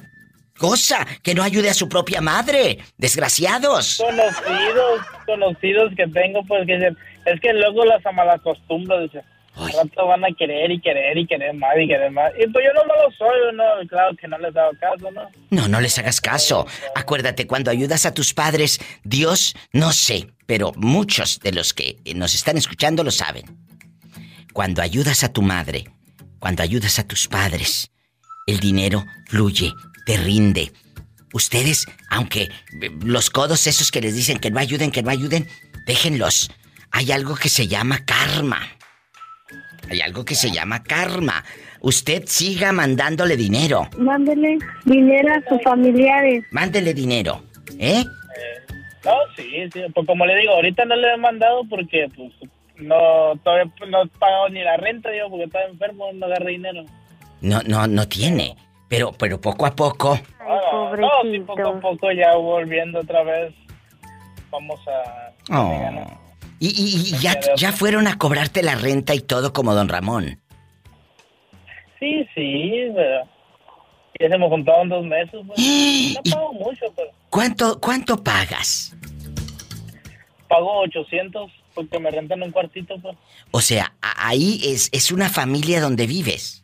[0.59, 2.79] cosa que no ayude a su propia madre?
[2.97, 3.99] Desgraciados.
[3.99, 6.93] conocidos, conocidos que tengo, pues que
[7.27, 9.23] es que luego las malacostumbro, dice,
[9.57, 12.33] rato van a querer y querer y querer más y querer más.
[12.39, 15.29] Y pues yo no malo soy, no, claro que no les hago caso, ¿no?
[15.51, 16.67] No, no les hagas caso.
[16.95, 22.35] Acuérdate, cuando ayudas a tus padres, Dios, no sé, pero muchos de los que nos
[22.35, 23.45] están escuchando lo saben.
[24.53, 25.85] Cuando ayudas a tu madre,
[26.39, 27.91] cuando ayudas a tus padres,
[28.47, 29.73] el dinero fluye,
[30.05, 30.73] te rinde.
[31.33, 35.49] Ustedes, aunque eh, los codos esos que les dicen que no ayuden, que no ayuden,
[35.87, 36.51] déjenlos.
[36.91, 38.61] Hay algo que se llama karma.
[39.91, 41.45] Hay algo que se llama karma.
[41.81, 43.89] Usted siga mandándole dinero.
[43.99, 46.45] Mándele dinero a sus familiares.
[46.51, 47.43] Mándele dinero.
[47.79, 48.05] ¿Eh?
[49.05, 52.33] No, sí, sí, pues como le digo, ahorita no le he mandado porque, pues,
[52.77, 56.85] no, todavía no he pagado ni la renta, yo, porque estaba enfermo, no agarré dinero.
[57.43, 58.57] No, no, no tiene.
[58.95, 60.19] Pero, pero poco a poco.
[60.41, 63.53] Ah, no, sí, poco a poco ya volviendo otra vez,
[64.51, 65.33] vamos a...
[65.57, 66.19] Oh.
[66.61, 70.41] Y, y- y ya, ya fueron a cobrarte la renta y todo como don Ramón.
[71.99, 73.25] Sí, sí, pero
[74.21, 75.59] ya se me juntaron dos meses, pues.
[76.15, 78.95] No pago mucho, pero ¿Cuánto, cuánto pagas?
[80.49, 83.17] pago 800 porque me rentan un cuartito, pues.
[83.51, 86.64] O sea, ahí es, es una familia donde vives.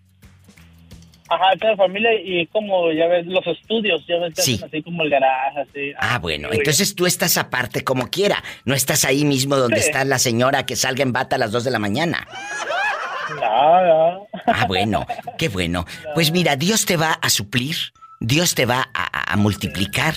[1.31, 4.55] Ajá, la familia y como, ya ves, los estudios, ya ves, que Sí.
[4.57, 5.93] hacen así como el garaje, así.
[5.99, 8.43] Ah, bueno, entonces tú estás aparte como quiera.
[8.65, 9.87] No estás ahí mismo donde Sí.
[9.87, 12.27] está la señora que salga en bata a las 2 de la mañana.
[13.41, 14.27] No, no.
[14.47, 15.07] Ah, bueno,
[15.39, 15.87] qué bueno.
[16.15, 17.77] Pues mira, Dios te va a suplir,
[18.19, 20.15] Dios te va a, a- a multiplicar.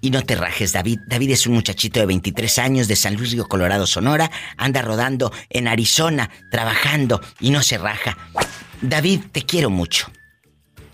[0.00, 1.00] Y no te rajes, David.
[1.08, 4.30] David es un muchachito de 23 años de San Luis Río Colorado, Sonora.
[4.56, 8.16] Anda rodando en Arizona, trabajando y no se raja.
[8.80, 10.06] David, te quiero mucho.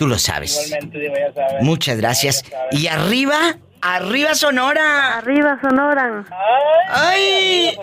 [0.04, 0.66] Tú lo sabes.
[0.66, 1.62] Igualmente, digo, ya sabes.
[1.62, 2.44] Muchas gracias.
[2.72, 5.16] Y arriba, arriba Sonora.
[5.16, 6.26] Arriba Sonora.
[6.90, 7.74] ¡Ay!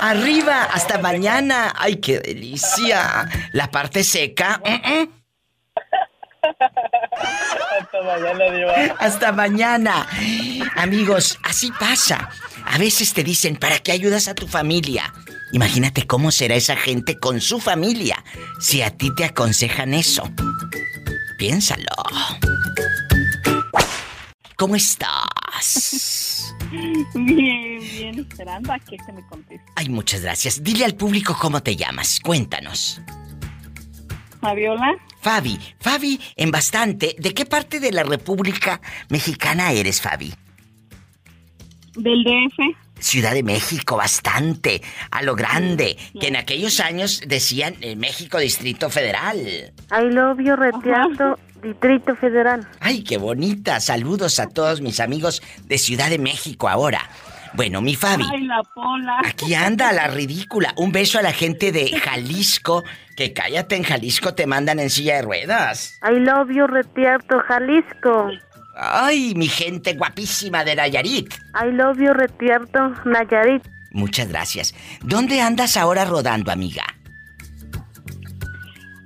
[0.00, 1.74] Arriba, hasta mañana.
[1.76, 3.28] ¡Ay, qué delicia!
[3.50, 4.62] La parte seca.
[4.64, 5.08] mm, mm.
[7.80, 8.74] Hasta mañana, Diva.
[9.00, 10.06] Hasta mañana.
[10.76, 12.30] Amigos, así pasa.
[12.64, 15.12] A veces te dicen, ¿para qué ayudas a tu familia?
[15.50, 18.22] Imagínate cómo será esa gente con su familia
[18.60, 20.30] si a ti te aconsejan eso.
[21.38, 21.84] Piénsalo.
[24.56, 26.54] ¿Cómo estás?
[27.14, 29.64] Bien, bien, esperando a que se me conteste.
[29.76, 30.62] Ay, muchas gracias.
[30.62, 32.20] Dile al público cómo te llamas.
[32.20, 33.00] Cuéntanos.
[34.40, 37.16] Fabiola, Fabi, Fabi, en bastante.
[37.18, 40.32] ¿De qué parte de la República Mexicana eres, Fabi?
[41.96, 42.85] del DF.
[42.98, 48.88] Ciudad de México, bastante, a lo grande, que en aquellos años decían eh, México Distrito
[48.90, 49.36] Federal.
[49.38, 52.66] I love you, Reteato, Distrito Federal.
[52.80, 53.80] Ay, qué bonita.
[53.80, 57.00] Saludos a todos mis amigos de Ciudad de México ahora.
[57.52, 59.18] Bueno, mi Fabi, Ay, la pola.
[59.24, 60.74] aquí anda la ridícula.
[60.76, 62.82] Un beso a la gente de Jalisco,
[63.16, 65.98] que cállate en Jalisco te mandan en silla de ruedas.
[66.02, 68.30] I love you, Reteato, Jalisco.
[68.78, 71.34] Ay, mi gente guapísima de Nayarit.
[71.54, 73.62] I love you, Reteato, Nayarit.
[73.90, 74.74] Muchas gracias.
[75.02, 76.84] ¿Dónde andas ahora rodando, amiga?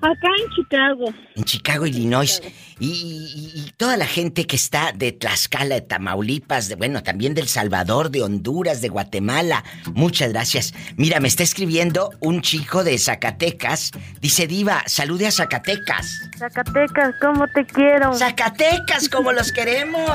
[0.02, 1.04] Acá en Chicago.
[1.36, 2.40] En Chicago, Illinois.
[2.78, 7.34] Y, y- y toda la gente que está de Tlaxcala, de Tamaulipas, de bueno, también
[7.34, 9.62] del Salvador, de Honduras, de Guatemala.
[9.92, 10.72] Muchas gracias.
[10.96, 13.90] Mira, me está escribiendo un chico de Zacatecas.
[14.20, 16.18] Dice Diva, salude a Zacatecas.
[16.38, 18.14] Zacatecas, ¿cómo te quiero?
[18.14, 20.10] Zacatecas, como los queremos.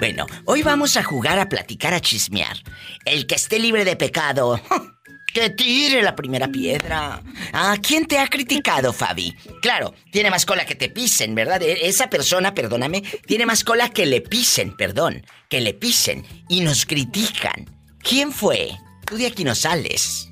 [0.00, 2.56] Bueno, hoy vamos a jugar a platicar, a chismear.
[3.04, 4.60] El que esté libre de pecado,
[5.32, 7.22] que tire la primera piedra.
[7.52, 9.32] Ah, ¿quién te ha criticado, Fabi?
[9.62, 11.62] Claro, tiene más cola que te pisen, ¿verdad?
[11.62, 16.60] E- Esa persona, perdóname, tiene más cola que le pisen, perdón, que le pisen y
[16.60, 17.66] nos critican.
[18.02, 18.70] ¿Quién fue?
[19.06, 20.28] Tú de aquí no sales.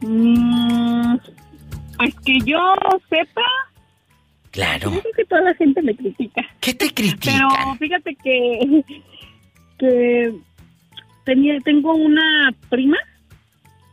[0.00, 1.16] Mm,
[1.96, 2.58] pues que yo
[3.08, 3.42] sepa,
[4.50, 4.90] Claro.
[4.92, 6.42] yo creo que toda la gente me critica.
[6.60, 7.48] ¿Qué te critican?
[7.50, 8.84] Pero fíjate que,
[9.78, 10.34] que
[11.24, 12.96] tenía, tengo una prima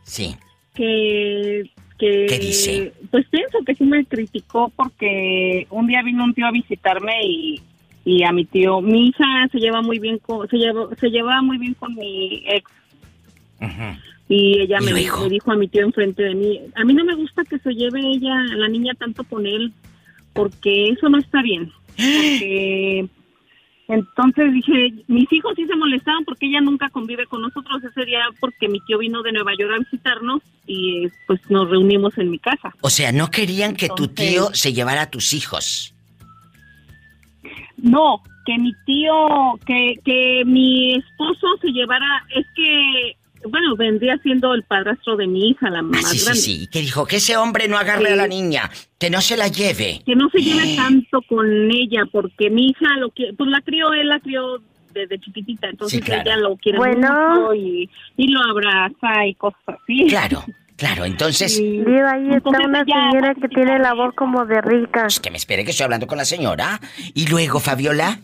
[0.08, 0.34] Sí.
[0.74, 2.92] que, que ¿Qué dice?
[3.10, 7.60] pues pienso que sí me criticó porque un día vino un tío a visitarme y,
[8.04, 11.42] y a mi tío mi hija se lleva muy bien con se lleva se lleva
[11.42, 12.70] muy bien con mi ex
[14.28, 15.22] y ella ¿Y me, luego?
[15.24, 17.72] me dijo a mi tío enfrente de mí a mí no me gusta que se
[17.74, 19.72] lleve ella la niña tanto con él
[20.34, 23.06] porque eso no está bien porque
[23.88, 28.20] entonces dije, mis hijos sí se molestaban porque ella nunca convive con nosotros ese día
[28.38, 32.38] porque mi tío vino de Nueva York a visitarnos y pues nos reunimos en mi
[32.38, 32.74] casa.
[32.82, 35.94] O sea, no querían que tu tío se llevara a tus hijos.
[37.78, 43.16] No, que mi tío, que, que mi esposo se llevara, es que,
[43.48, 46.40] bueno, vendría siendo el padrastro de mi hija, la más Ah, sí, sí, grande.
[46.40, 46.66] sí.
[46.72, 48.30] Que dijo que ese hombre no agarre a la Sí.
[48.30, 50.02] niña, que no se la lleve.
[50.06, 53.92] Que no se lleve tanto con ella porque mi hija lo que, pues la crió,
[53.92, 54.60] él la crió
[54.92, 56.22] desde chiquitita, entonces Sí, claro.
[56.22, 57.08] ella lo quiere Bueno.
[57.40, 60.06] mucho y, y lo abraza y cosas así.
[60.08, 60.44] Claro,
[60.76, 61.04] claro.
[61.04, 65.02] Entonces, Diva, ahí está una señora que tiene la voz como de rica.
[65.02, 66.80] pues, que me espere que estoy hablando con la señora.
[67.14, 68.18] Y luego, Fabiola,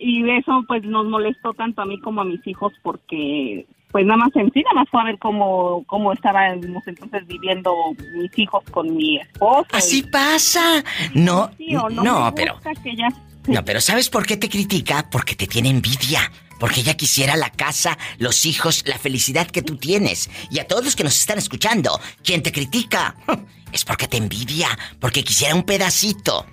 [0.00, 4.18] y eso pues nos molestó tanto a mí como a mis hijos porque pues nada
[4.18, 7.74] más en sí, nada más fue a ver cómo, cómo estábamos entonces viviendo
[8.14, 9.66] mis hijos con mi esposo.
[9.72, 10.84] así pasa.
[11.12, 12.56] No, Sí, no, no, pero...
[13.48, 15.08] No, pero ¿sabes por qué te critica?
[15.10, 16.20] Porque te tiene envidia.
[16.60, 20.30] Porque ella quisiera la casa, los hijos, la felicidad que tú tienes.
[20.50, 23.16] Y a todos los que nos están escuchando, quien te critica
[23.72, 24.68] es porque te envidia,
[25.00, 26.44] porque quisiera un pedacito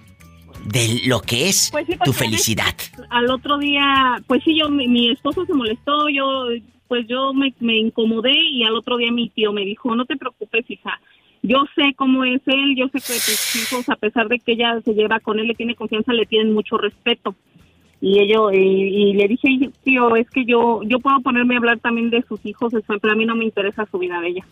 [0.68, 2.74] de lo que es Pues sí, tu felicidad.
[3.10, 6.48] al otro día, pues sí, yo, mi, mi esposo se molestó, yo,
[6.88, 10.18] pues yo me, me incomodé y al otro día mi tío me dijo, no te
[10.18, 11.00] preocupes, hija,
[11.44, 14.80] yo sé cómo es él, yo sé que tus hijos, a pesar de que ella
[14.84, 17.36] se lleva con él, le tiene confianza, le tienen mucho respeto.
[18.00, 21.80] Y ello, y, y le dije, tío, es que yo, yo puedo ponerme a hablar
[21.80, 24.46] también de sus hijos, pero a mí no me interesa su vida de ella.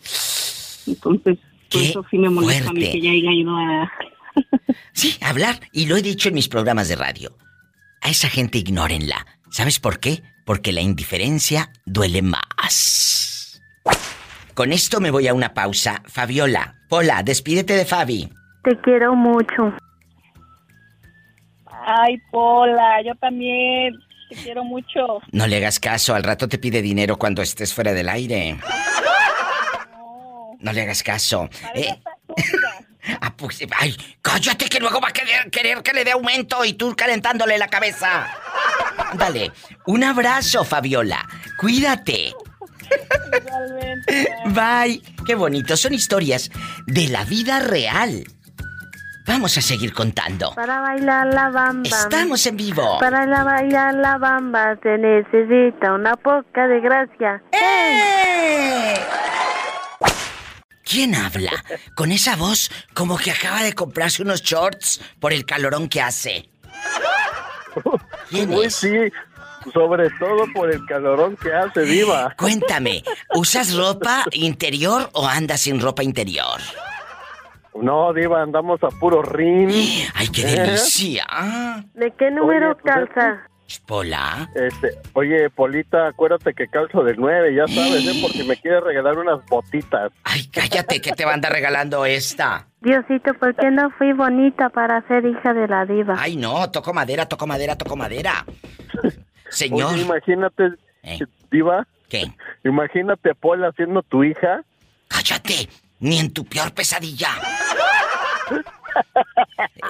[0.86, 1.38] Entonces,
[1.70, 3.92] Por Qué eso sí me molesta a mí que ya haya ido a...
[4.92, 5.60] Sí, hablar.
[5.72, 7.36] Y lo he dicho en mis programas de radio.
[8.00, 9.26] A esa gente ignórenla.
[9.50, 10.22] ¿Sabes por qué?
[10.44, 13.60] Porque la indiferencia duele más.
[14.54, 16.02] Con esto me voy a una pausa.
[16.06, 18.28] Fabiola, Pola, despídete de Fabi.
[18.64, 19.74] Te quiero mucho.
[21.86, 23.94] Ay, Pola, yo también
[24.30, 25.20] te quiero mucho.
[25.32, 28.58] No le hagas caso, al rato te pide dinero cuando estés fuera del aire.
[30.58, 31.48] No le hagas caso.
[31.74, 31.94] Eh,
[33.20, 36.74] ah, pues, ay, cállate que luego va a querer, querer que le dé aumento y
[36.74, 38.28] tú calentándole la cabeza.
[39.14, 39.52] Dale,
[39.86, 41.26] un abrazo, Fabiola.
[41.58, 42.34] Cuídate.
[44.46, 45.02] Bye.
[45.26, 46.50] Qué bonito, son historias
[46.86, 48.24] de la vida real.
[49.26, 50.54] Vamos a seguir contando.
[50.54, 51.88] Para bailar la bamba.
[51.88, 52.98] Estamos en vivo.
[53.00, 57.42] Para la bailar la bamba se necesita una poca de gracia.
[57.50, 58.94] ¡Eh!
[60.88, 61.50] ¿Quién habla?
[61.96, 66.48] Con esa voz como que acaba de comprarse unos shorts por el calorón que hace.
[68.30, 68.76] ¿Quién Uy, es?
[68.76, 68.96] sí,
[69.74, 72.34] sobre todo por el calorón que hace, Diva.
[72.38, 73.02] Cuéntame,
[73.34, 76.60] ¿usas ropa interior o andas sin ropa interior?
[77.82, 79.68] No, Diva, andamos a puro rin.
[80.14, 80.60] ¡Ay, qué ¿Eh?
[80.60, 81.26] delicia!
[81.94, 83.48] ¿De qué número Oye, pues, calza?
[83.86, 84.48] Pola.
[84.54, 88.18] Este, oye, Polita, acuérdate que calzo del 9, ya sabes, ¿eh?
[88.20, 90.12] Por si me quieres regalar unas botitas.
[90.24, 92.66] Ay, cállate, que te va a andar regalando esta.
[92.80, 96.14] Diosito, ¿por qué no fui bonita para ser hija de la diva?
[96.18, 98.44] Ay, no, toco madera, toco madera, toco madera.
[99.48, 99.94] Señor.
[99.94, 100.72] Oye, imagínate,
[101.50, 101.86] Diva.
[102.08, 102.30] ¿Qué?
[102.64, 104.62] Imagínate a Pola siendo tu hija.
[105.08, 105.68] Cállate,
[106.00, 107.30] ni en tu peor pesadilla.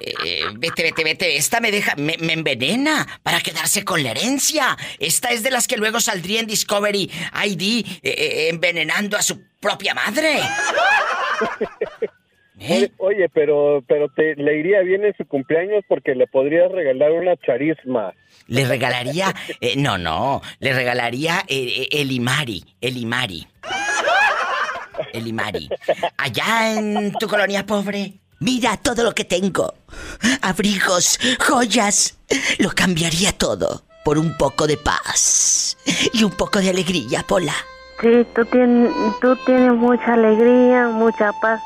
[0.02, 1.36] Eh, vete, vete, vete.
[1.36, 4.76] Esta me deja, me, me envenena para quedarse con la herencia.
[4.98, 7.10] Esta es de las que luego saldría en Discovery
[7.44, 10.40] ID eh, eh, envenenando a su propia madre.
[12.58, 17.12] Oye, oye, pero, pero te, le iría bien en su cumpleaños porque le podrías regalar
[17.12, 18.14] una charisma.
[18.46, 23.46] Le regalaría, eh, no, no, le regalaría eh, el Imari, el Imari.
[25.12, 25.68] El Imari.
[26.16, 28.14] Allá en tu colonia pobre.
[28.38, 29.74] Mira todo lo que tengo.
[30.42, 32.18] Abrigos, joyas.
[32.58, 35.76] Lo cambiaría todo por un poco de paz
[36.12, 37.54] y un poco de alegría, Pola.
[38.00, 41.60] Sí, tú tienes, tú tienes mucha alegría, mucha paz.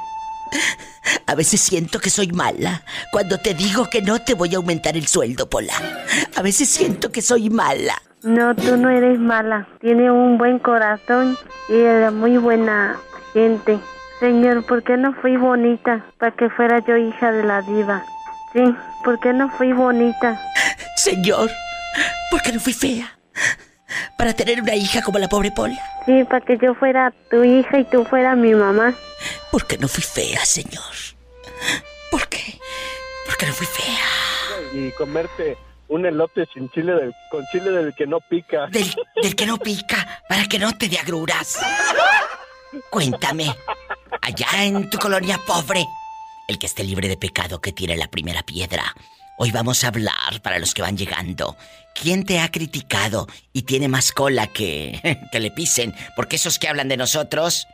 [1.27, 4.97] A veces siento que soy mala cuando te digo que no te voy a aumentar
[4.97, 5.75] el sueldo, Pola.
[6.37, 8.01] A veces siento que soy mala.
[8.23, 9.67] No, tú no eres mala.
[9.81, 11.37] Tienes un buen corazón
[11.69, 12.97] y eres muy buena
[13.33, 13.79] gente.
[14.21, 18.05] Señor, ¿por qué no fui bonita para que fuera yo hija de la diva?
[18.53, 18.63] Sí,
[19.03, 20.39] ¿por qué no fui bonita?
[20.97, 21.51] Señor,
[22.31, 23.19] ¿por qué no fui fea?
[24.19, 25.81] Para tener una hija como la pobre Pola.
[26.05, 28.93] Sí, para que yo fuera tu hija y tú fueras mi mamá.
[29.51, 30.95] ¿Por qué no fui fea, señor?
[32.11, 32.59] ¿Por qué?
[33.25, 34.75] ¿Por qué no fui fea?
[34.75, 35.57] Y comerte
[35.89, 38.67] un elote sin chile del, con chile del que no pica.
[38.67, 41.59] Del, del que no pica, para que no te dé agruras.
[42.91, 43.57] Cuéntame,
[44.23, 45.87] allá en tu colonia pobre,
[46.49, 48.95] el que esté libre de pecado que tire la primera piedra.
[49.39, 51.57] Hoy vamos a hablar, para los que van llegando,
[51.95, 55.01] ¿quién te ha criticado y tiene más cola que,
[55.33, 55.95] que le pisen?
[56.17, 57.67] Porque esos que hablan de nosotros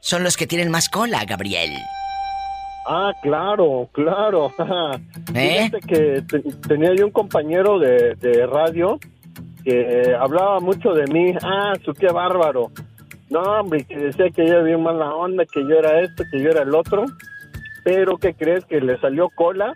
[0.00, 1.72] son los que tienen más cola, Gabriel.
[2.86, 4.52] Ah, claro, claro.
[5.34, 5.68] ¿Eh?
[5.70, 8.98] Fíjate que te- tenía yo un compañero de, de radio
[9.62, 11.32] que hablaba mucho de mí.
[11.42, 12.70] Ah, su qué bárbaro.
[13.30, 16.50] No, hombre, que decía que yo bien mala onda, que yo era esto, que yo
[16.50, 17.04] era el otro.
[17.84, 18.64] Pero ¿qué crees?
[18.64, 19.74] Que le salió cola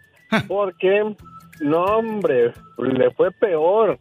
[0.49, 1.15] porque,
[1.61, 3.99] no, hombre, le fue peor.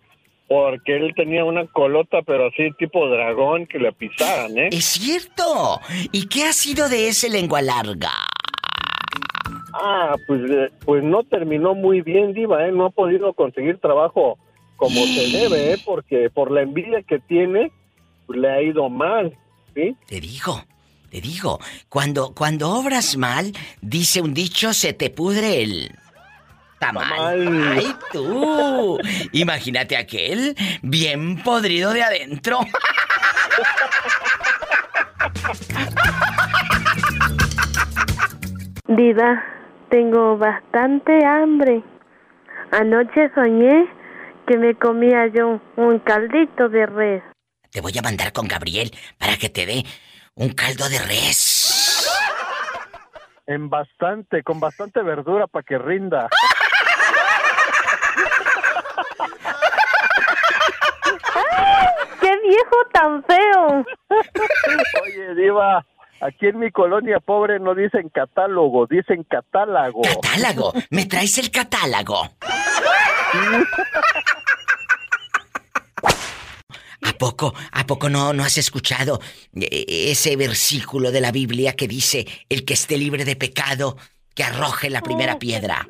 [0.48, 4.70] Porque él tenía una colota, pero así tipo dragón, que le pisaran, ¿eh?
[4.72, 5.80] Es cierto.
[6.12, 8.12] ¿Y qué ha sido de ese lengua larga?
[9.74, 12.72] Ah, pues, eh, pues no terminó muy bien, Diva, ¿eh?
[12.74, 14.38] No ha podido conseguir trabajo
[14.76, 15.78] como se debe, ¿eh?
[15.86, 17.72] Porque por la envidia que tiene,
[18.28, 19.38] le ha ido mal,
[19.74, 19.96] ¿sí?
[20.08, 20.64] Te digo,
[21.10, 25.92] te digo, cuando, cuando obras mal, dice un dicho, se te pudre el
[26.80, 27.76] tamal.
[27.78, 28.98] ¡Ay, tú!
[29.34, 32.60] Imagínate aquel bien podrido de adentro.
[38.88, 39.44] Diva,
[39.90, 41.82] tengo bastante hambre.
[42.72, 43.88] Anoche soñé
[44.48, 47.24] que me comía yo un caldito de res.
[47.72, 49.86] Te voy a mandar con Gabriel para que te dé
[50.36, 52.06] un caldo de res.
[53.48, 56.28] En bastante, con bastante verdura para que rinda.
[62.20, 63.86] ¡Qué viejo tan feo!
[65.04, 65.86] Oye, Diva,
[66.22, 70.04] Aquí en mi colonia pobre no dicen catálogo, dicen catálogo.
[70.04, 70.72] Catálogo.
[70.92, 72.30] ¿Me traes el catálogo?
[77.04, 79.20] ¿A poco, a poco no, no has escuchado
[79.56, 83.98] eh, ese versículo de la Biblia que dice, el que esté libre de pecado,
[84.36, 85.88] que arroje la primera piedra?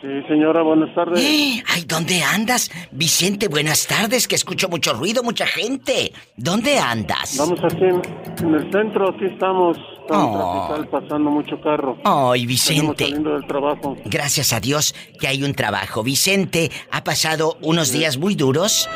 [0.00, 1.22] Sí, señora, buenas tardes.
[1.22, 2.70] Ay, ¿dónde andas?
[2.90, 6.12] Vicente, buenas tardes, que escucho mucho ruido, mucha gente.
[6.36, 7.36] ¿Dónde andas?
[7.36, 8.00] Vamos aquí en,
[8.46, 9.76] en el centro, aquí estamos.
[9.76, 10.66] Estamos Oh.
[10.68, 11.96] trafical, pasando mucho carro.
[12.04, 13.04] Ay, Vicente.
[13.04, 13.96] saliendo del trabajo.
[14.06, 16.02] Gracias a Dios que hay un trabajo.
[16.02, 18.88] Vicente ha pasado unos días muy duros.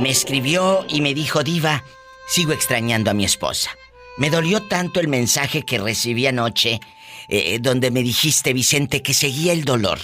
[0.00, 1.82] Me escribió y me dijo, Diva,
[2.28, 3.70] sigo extrañando a mi esposa.
[4.18, 6.78] Me dolió tanto el mensaje que recibí anoche,
[7.28, 9.98] eh, donde me dijiste, Vicente, que seguía el dolor.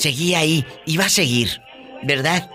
[0.00, 1.60] Seguía ahí y va a seguir,
[2.02, 2.50] ¿verdad?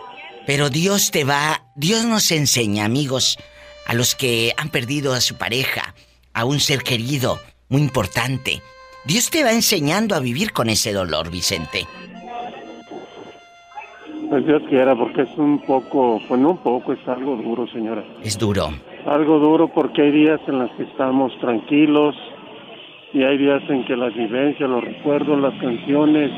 [0.48, 3.38] Pero Dios te va, Dios nos enseña, amigos,
[3.86, 5.94] a los que han perdido a su pareja,
[6.34, 7.38] a un ser querido,
[7.70, 8.64] muy importante.
[9.06, 11.86] Dios te va enseñando a vivir con ese dolor, Vicente.
[14.28, 18.04] Pues Dios quiera, porque es un poco, pues no un poco, es algo duro, señora.
[18.24, 18.70] Es duro.
[19.06, 22.16] Algo duro porque hay días en los que estamos tranquilos
[23.14, 26.32] y hay días en que las vivencias, los recuerdos, las canciones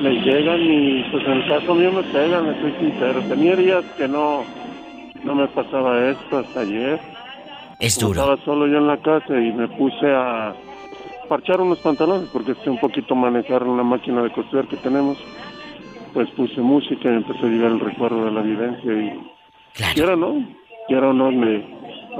[0.00, 3.20] les llegan y pues en el caso mío me pegan, me soy sincero.
[3.28, 4.44] Tenía días que no,
[5.24, 6.98] no me pasaba esto hasta ayer.
[7.78, 8.20] Es duro.
[8.20, 10.54] Estaba solo yo en la casa y me puse a
[11.28, 15.18] parchar unos pantalones porque sé un poquito manejar una máquina de coser que tenemos.
[16.12, 19.30] Pues puse música y me empezó a llegar el recuerdo de la vivencia y...
[19.96, 20.44] Y ahora no,
[21.12, 21.64] no me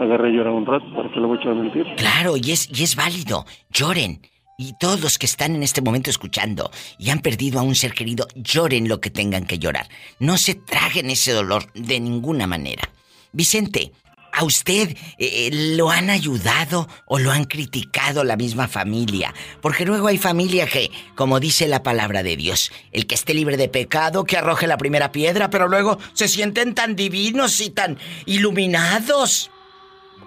[0.00, 1.86] agarré a llorar un rato, para que le voy a mentir.
[1.96, 3.44] Claro, y es, y es válido.
[3.70, 4.20] Lloren.
[4.60, 7.94] Y todos los que están en este momento escuchando y han perdido a un ser
[7.94, 9.88] querido, lloren lo que tengan que llorar.
[10.18, 12.90] No se traguen ese dolor de ninguna manera.
[13.32, 13.92] Vicente,
[14.30, 19.32] ¿a usted eh, lo han ayudado o lo han criticado la misma familia?
[19.62, 23.56] Porque luego hay familia que, como dice la palabra de Dios, el que esté libre
[23.56, 27.98] de pecado, que arroje la primera piedra, pero luego se sienten tan divinos y tan
[28.26, 29.50] iluminados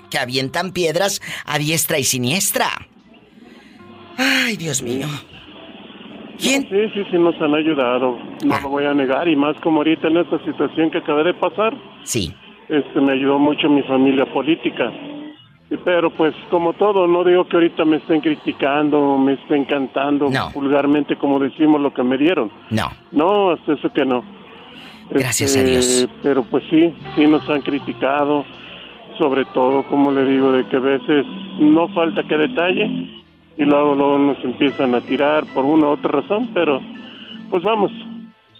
[0.09, 2.87] que avientan piedras a diestra y siniestra.
[4.17, 5.07] Ay, Dios mío.
[6.39, 6.63] ¿Quién?
[6.63, 8.17] sí, sí, sí, nos han ayudado.
[8.45, 9.27] No lo voy a negar.
[9.27, 11.73] Y más como ahorita en esta situación que acabé de pasar.
[12.03, 12.33] Sí.
[12.69, 14.91] Este, me ayudó mucho mi familia política.
[15.85, 21.15] Pero pues como todo, no digo que ahorita me estén criticando, me estén cantando vulgarmente
[21.15, 22.51] como decimos lo que me dieron.
[22.69, 22.91] No.
[23.11, 24.23] No, hasta eso que no.
[25.09, 26.09] Gracias a Este, Dios.
[26.21, 28.45] Pero pues sí, sí nos han criticado,
[29.17, 31.25] sobre todo, como le digo, de que a veces
[31.59, 33.22] no falta que detalle
[33.57, 36.81] y luego, luego nos empiezan a tirar por una u otra razón, pero
[37.49, 37.91] pues vamos,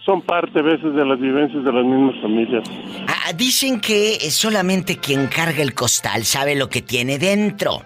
[0.06, 2.64] son parte a veces de las vivencias de las mismas familias.
[3.08, 7.84] Ah, dicen que solamente quien carga el costal sabe lo que tiene dentro.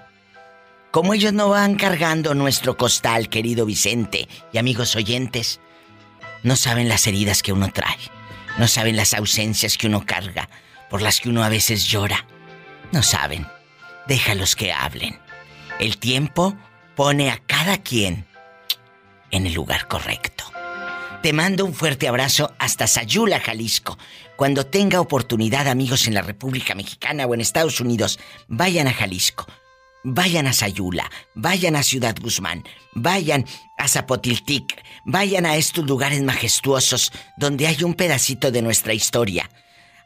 [0.91, 5.61] Como ellos no van cargando nuestro costal, querido Vicente y amigos oyentes,
[6.43, 7.97] no saben las heridas que uno trae,
[8.57, 10.49] no saben las ausencias que uno carga,
[10.89, 12.25] por las que uno a veces llora.
[12.91, 13.45] No saben.
[14.07, 15.19] Déjalos que hablen.
[15.79, 16.55] El tiempo
[16.97, 18.25] pone a cada quien
[19.29, 20.43] en el lugar correcto.
[21.21, 23.99] Te mando un fuerte abrazo hasta Sayula, Jalisco.
[24.35, 29.45] Cuando tenga oportunidad, amigos en la República Mexicana o en Estados Unidos, vayan a Jalisco.
[30.03, 32.63] Vayan a Sayula, vayan a Ciudad Guzmán,
[32.93, 33.45] vayan
[33.77, 39.49] a Zapotiltic, vayan a estos lugares majestuosos donde hay un pedacito de nuestra historia.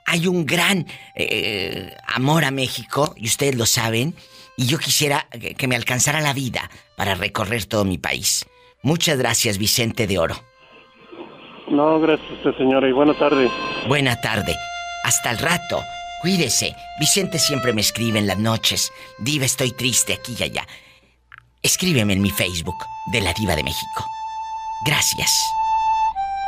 [0.06, 4.16] hay un gran eh, amor a México, y ustedes lo saben,
[4.58, 8.46] y yo quisiera que, me alcanzara la vida para recorrer todo mi país.
[8.84, 10.36] Muchas gracias, Vicente de Oro.
[11.70, 13.50] No, gracias a usted, señora, y buena tarde.
[13.88, 14.56] Buena tarde.
[15.04, 15.82] Hasta el rato.
[16.22, 16.76] Cuídese.
[17.00, 18.92] Vicente siempre me escribe en las noches.
[19.20, 20.68] Diva, estoy triste aquí y allá.
[21.64, 22.78] Escríbeme en mi Facebook
[23.12, 24.06] de la Diva de México.
[24.86, 25.32] Gracias.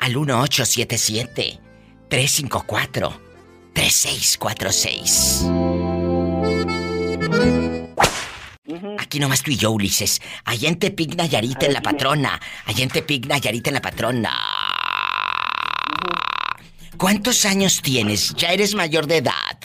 [0.00, 1.60] al 1877
[2.08, 3.20] 354
[3.74, 5.44] 3646.
[8.98, 10.20] Aquí nomás tú y yo, Ulises.
[10.44, 12.40] Allá en Tepic, Nayarit, en la patrona.
[12.64, 14.32] Allá en Tepic, Nayarit, en la patrona.
[16.96, 18.34] ¿Cuántos años tienes?
[18.34, 19.58] Ya eres mayor de edad.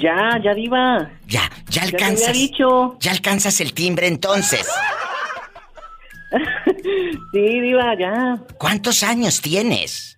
[0.00, 1.10] Ya, ya diva.
[1.26, 2.28] Ya, ya Ya alcanzas.
[2.28, 2.96] había dicho.
[3.00, 4.66] Ya alcanzas el timbre entonces.
[7.32, 8.36] Sí, diva, ya.
[8.58, 10.17] ¿Cuántos años tienes?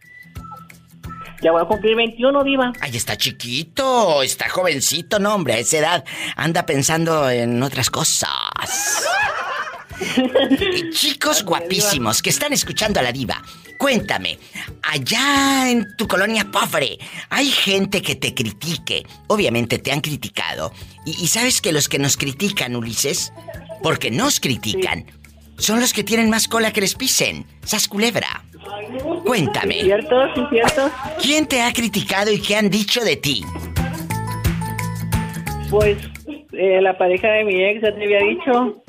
[1.42, 2.72] Ya voy a cumplir 21, diva.
[2.80, 6.04] Ay, está chiquito, está jovencito, no, hombre, a esa edad
[6.36, 9.04] anda pensando en otras cosas.
[10.00, 13.42] Y Chicos guapísimos que están escuchando a la diva,
[13.78, 14.38] cuéntame,
[14.82, 16.98] allá en tu colonia pobre,
[17.28, 19.06] ¿hay gente que te critique?
[19.26, 20.72] Obviamente te han criticado.
[21.04, 23.30] Y, y sabes que los que nos critican, Ulises,
[23.82, 25.04] porque nos critican,
[25.60, 27.44] son los que tienen más cola que les pisen.
[27.64, 28.44] Sas culebra.
[29.24, 29.82] Cuéntame.
[29.82, 30.16] ¿Cierto?
[30.34, 30.90] Sí, cierto.
[31.22, 33.44] ¿Quién te ha criticado y qué han dicho de ti?
[35.70, 35.98] Pues
[36.52, 38.82] eh, la pareja de mi ex ya te había dicho.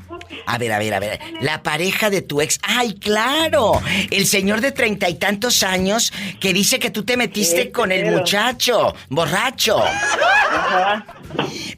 [0.46, 1.20] A ver, a ver, a ver.
[1.42, 2.60] La pareja de tu ex.
[2.64, 3.82] ¡Ay, claro!
[4.10, 7.92] El señor de treinta y tantos años que dice que tú te metiste Ese con
[7.92, 9.82] el muchacho, borracho.
[9.84, 11.06] Ajá.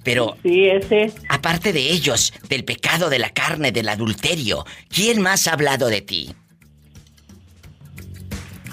[0.03, 0.37] Pero.
[0.43, 1.11] Sí, ese.
[1.29, 6.01] Aparte de ellos, del pecado de la carne, del adulterio, ¿quién más ha hablado de
[6.01, 6.35] ti?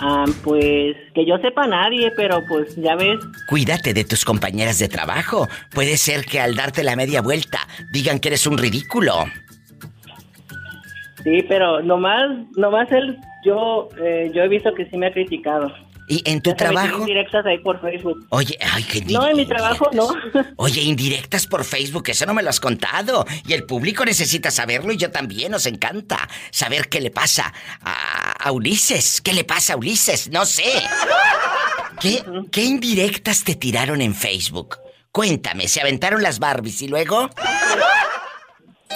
[0.03, 3.19] Ah, pues que yo sepa nadie, pero pues ya ves.
[3.49, 5.47] Cuídate de tus compañeras de trabajo.
[5.73, 9.27] Puede ser que al darte la media vuelta digan que eres un ridículo.
[11.23, 15.73] Sí, pero nomás, nomás él, yo, eh, yo he visto que sí me ha criticado.
[16.09, 17.05] ¿Y en tu trabajo?
[17.05, 18.27] Directas ahí por Facebook.
[18.31, 20.09] Oye, ay, qué No, en mi trabajo no.
[20.57, 23.25] Oye, indirectas por Facebook, eso no me lo has contado.
[23.47, 27.53] Y el público necesita saberlo y yo también, nos encanta saber qué le pasa
[27.83, 29.21] a, a Ulises.
[29.21, 30.31] ¿Qué le pasa a Ulises?
[30.31, 30.65] No sé.
[32.01, 34.79] ¿Qué, ¿Qué indirectas te tiraron en Facebook?
[35.13, 37.31] Cuéntame, ¿se aventaron las Barbies y luego?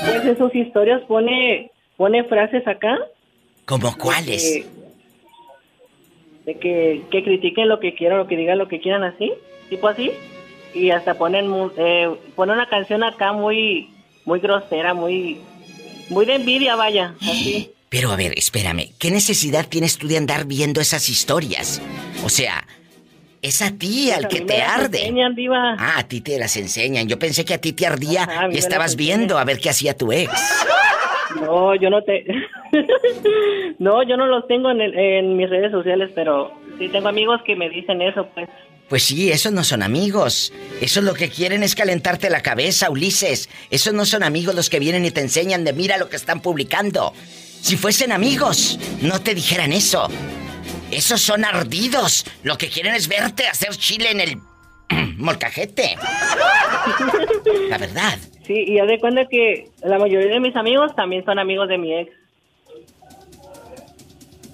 [0.01, 2.99] Pues en sus historias pone, pone frases acá.
[3.67, 4.43] ¿Cómo cuáles?
[4.43, 4.67] De,
[6.47, 9.33] de que, que critiquen lo que quieran, lo que digan, lo que quieran así,
[9.71, 10.13] tipo así.
[10.75, 13.91] Y hasta ponen, eh, pone una canción acá muy,
[14.25, 15.41] muy grosera, muy,
[16.11, 17.71] muy de envidia, vaya, así.
[17.89, 21.81] Pero a ver, espérame, ¿qué necesidad tienes tú de andar viendo esas historias?
[22.25, 22.67] O sea,
[23.41, 24.99] es a ti al Pues a que te arde.
[24.99, 25.77] enseñan, diva.
[25.79, 27.07] Ah, a ti te las enseñan.
[27.07, 29.97] Yo pensé que a ti te ardía Ajá, y estabas viendo a ver qué hacía
[29.97, 30.31] tu ex.
[31.45, 32.25] No, yo no te...
[33.79, 37.41] no, yo no los tengo en, el- en mis redes sociales, pero sí tengo amigos
[37.47, 38.49] que me dicen eso, pues.
[38.89, 40.53] Pues sí, esos no son amigos.
[40.81, 43.49] Esos lo que quieren es calentarte la cabeza, Ulises.
[43.71, 46.41] Esos no son amigos los que vienen y te enseñan de mira lo que están
[46.41, 47.13] publicando.
[47.17, 50.09] Si fuesen amigos, no te dijeran eso.
[50.91, 52.27] Esos son ardidos.
[52.43, 54.37] Lo que quieren es verte hacer chile en el
[55.17, 55.97] molcajete.
[57.71, 58.19] La verdad.
[58.47, 61.79] Sí, y haz de cuenta que la mayoría de mis amigos también son amigos de
[61.79, 62.13] mi ex.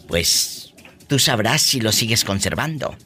[0.06, 0.74] Pues
[1.08, 2.96] tú sabrás si lo sigues conservando.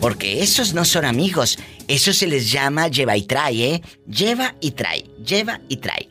[0.00, 1.58] Porque esos no son amigos.
[1.88, 3.82] Eso se les llama lleva y trae, ¿eh?
[4.06, 6.08] Lleva y trae, lleva y trae.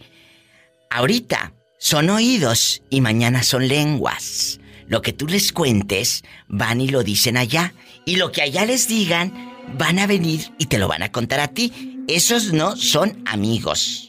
[0.89, 4.59] Ahorita son oídos y mañana son lenguas.
[4.87, 7.73] Lo que tú les cuentes, van y lo dicen allá.
[8.05, 9.33] Y lo que allá les digan,
[9.77, 12.03] van a venir y te lo van a contar a ti.
[12.07, 14.04] Esos no son amigos.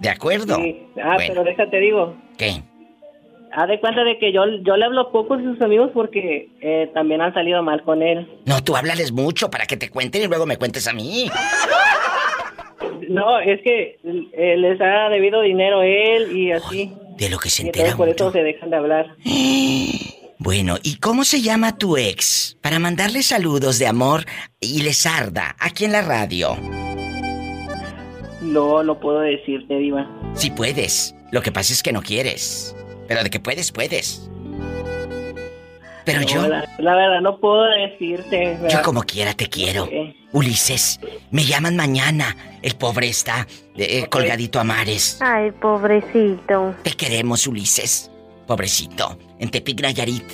[0.00, 0.56] ¿De acuerdo?
[0.56, 0.86] Sí.
[1.02, 1.24] Ah, Bueno.
[1.28, 2.16] pero déjate digo.
[2.36, 2.62] ¿Qué?
[3.52, 6.90] Haz de cuenta de que yo, yo le hablo poco a sus amigos porque eh,
[6.94, 8.28] también han salido mal con él.
[8.46, 11.28] No, tú háblales mucho para que te cuenten y luego me cuentes a mí.
[13.08, 13.98] No, es que
[14.32, 16.92] eh, les ha debido dinero él y así.
[17.18, 19.06] De lo que se Y entera entonces por eso se dejan de hablar.
[20.42, 22.56] Bueno, ¿y cómo se llama tu ex?
[22.62, 24.24] Para mandarle saludos de amor
[24.58, 26.56] y les arda aquí en la radio.
[28.50, 30.06] No, no puedo decirte, Diva.
[30.34, 31.14] Si puedes.
[31.30, 32.74] Lo que pasa es que no quieres.
[33.08, 34.28] Pero de que puedes, puedes.
[36.04, 38.56] Pero No, yo, La, la verdad, no puedo decirte.
[38.56, 38.82] yo ¿verdad?
[38.82, 39.88] como quiera te quiero.
[40.32, 40.98] Ulises,
[41.30, 42.36] me llaman mañana.
[42.62, 43.46] El pobre está
[43.76, 45.18] eh, colgadito a mares.
[45.20, 46.74] Ay, pobrecito.
[46.82, 48.10] Te queremos, Ulises.
[48.46, 49.18] Pobrecito.
[49.38, 50.24] En Tepic, Nayarit.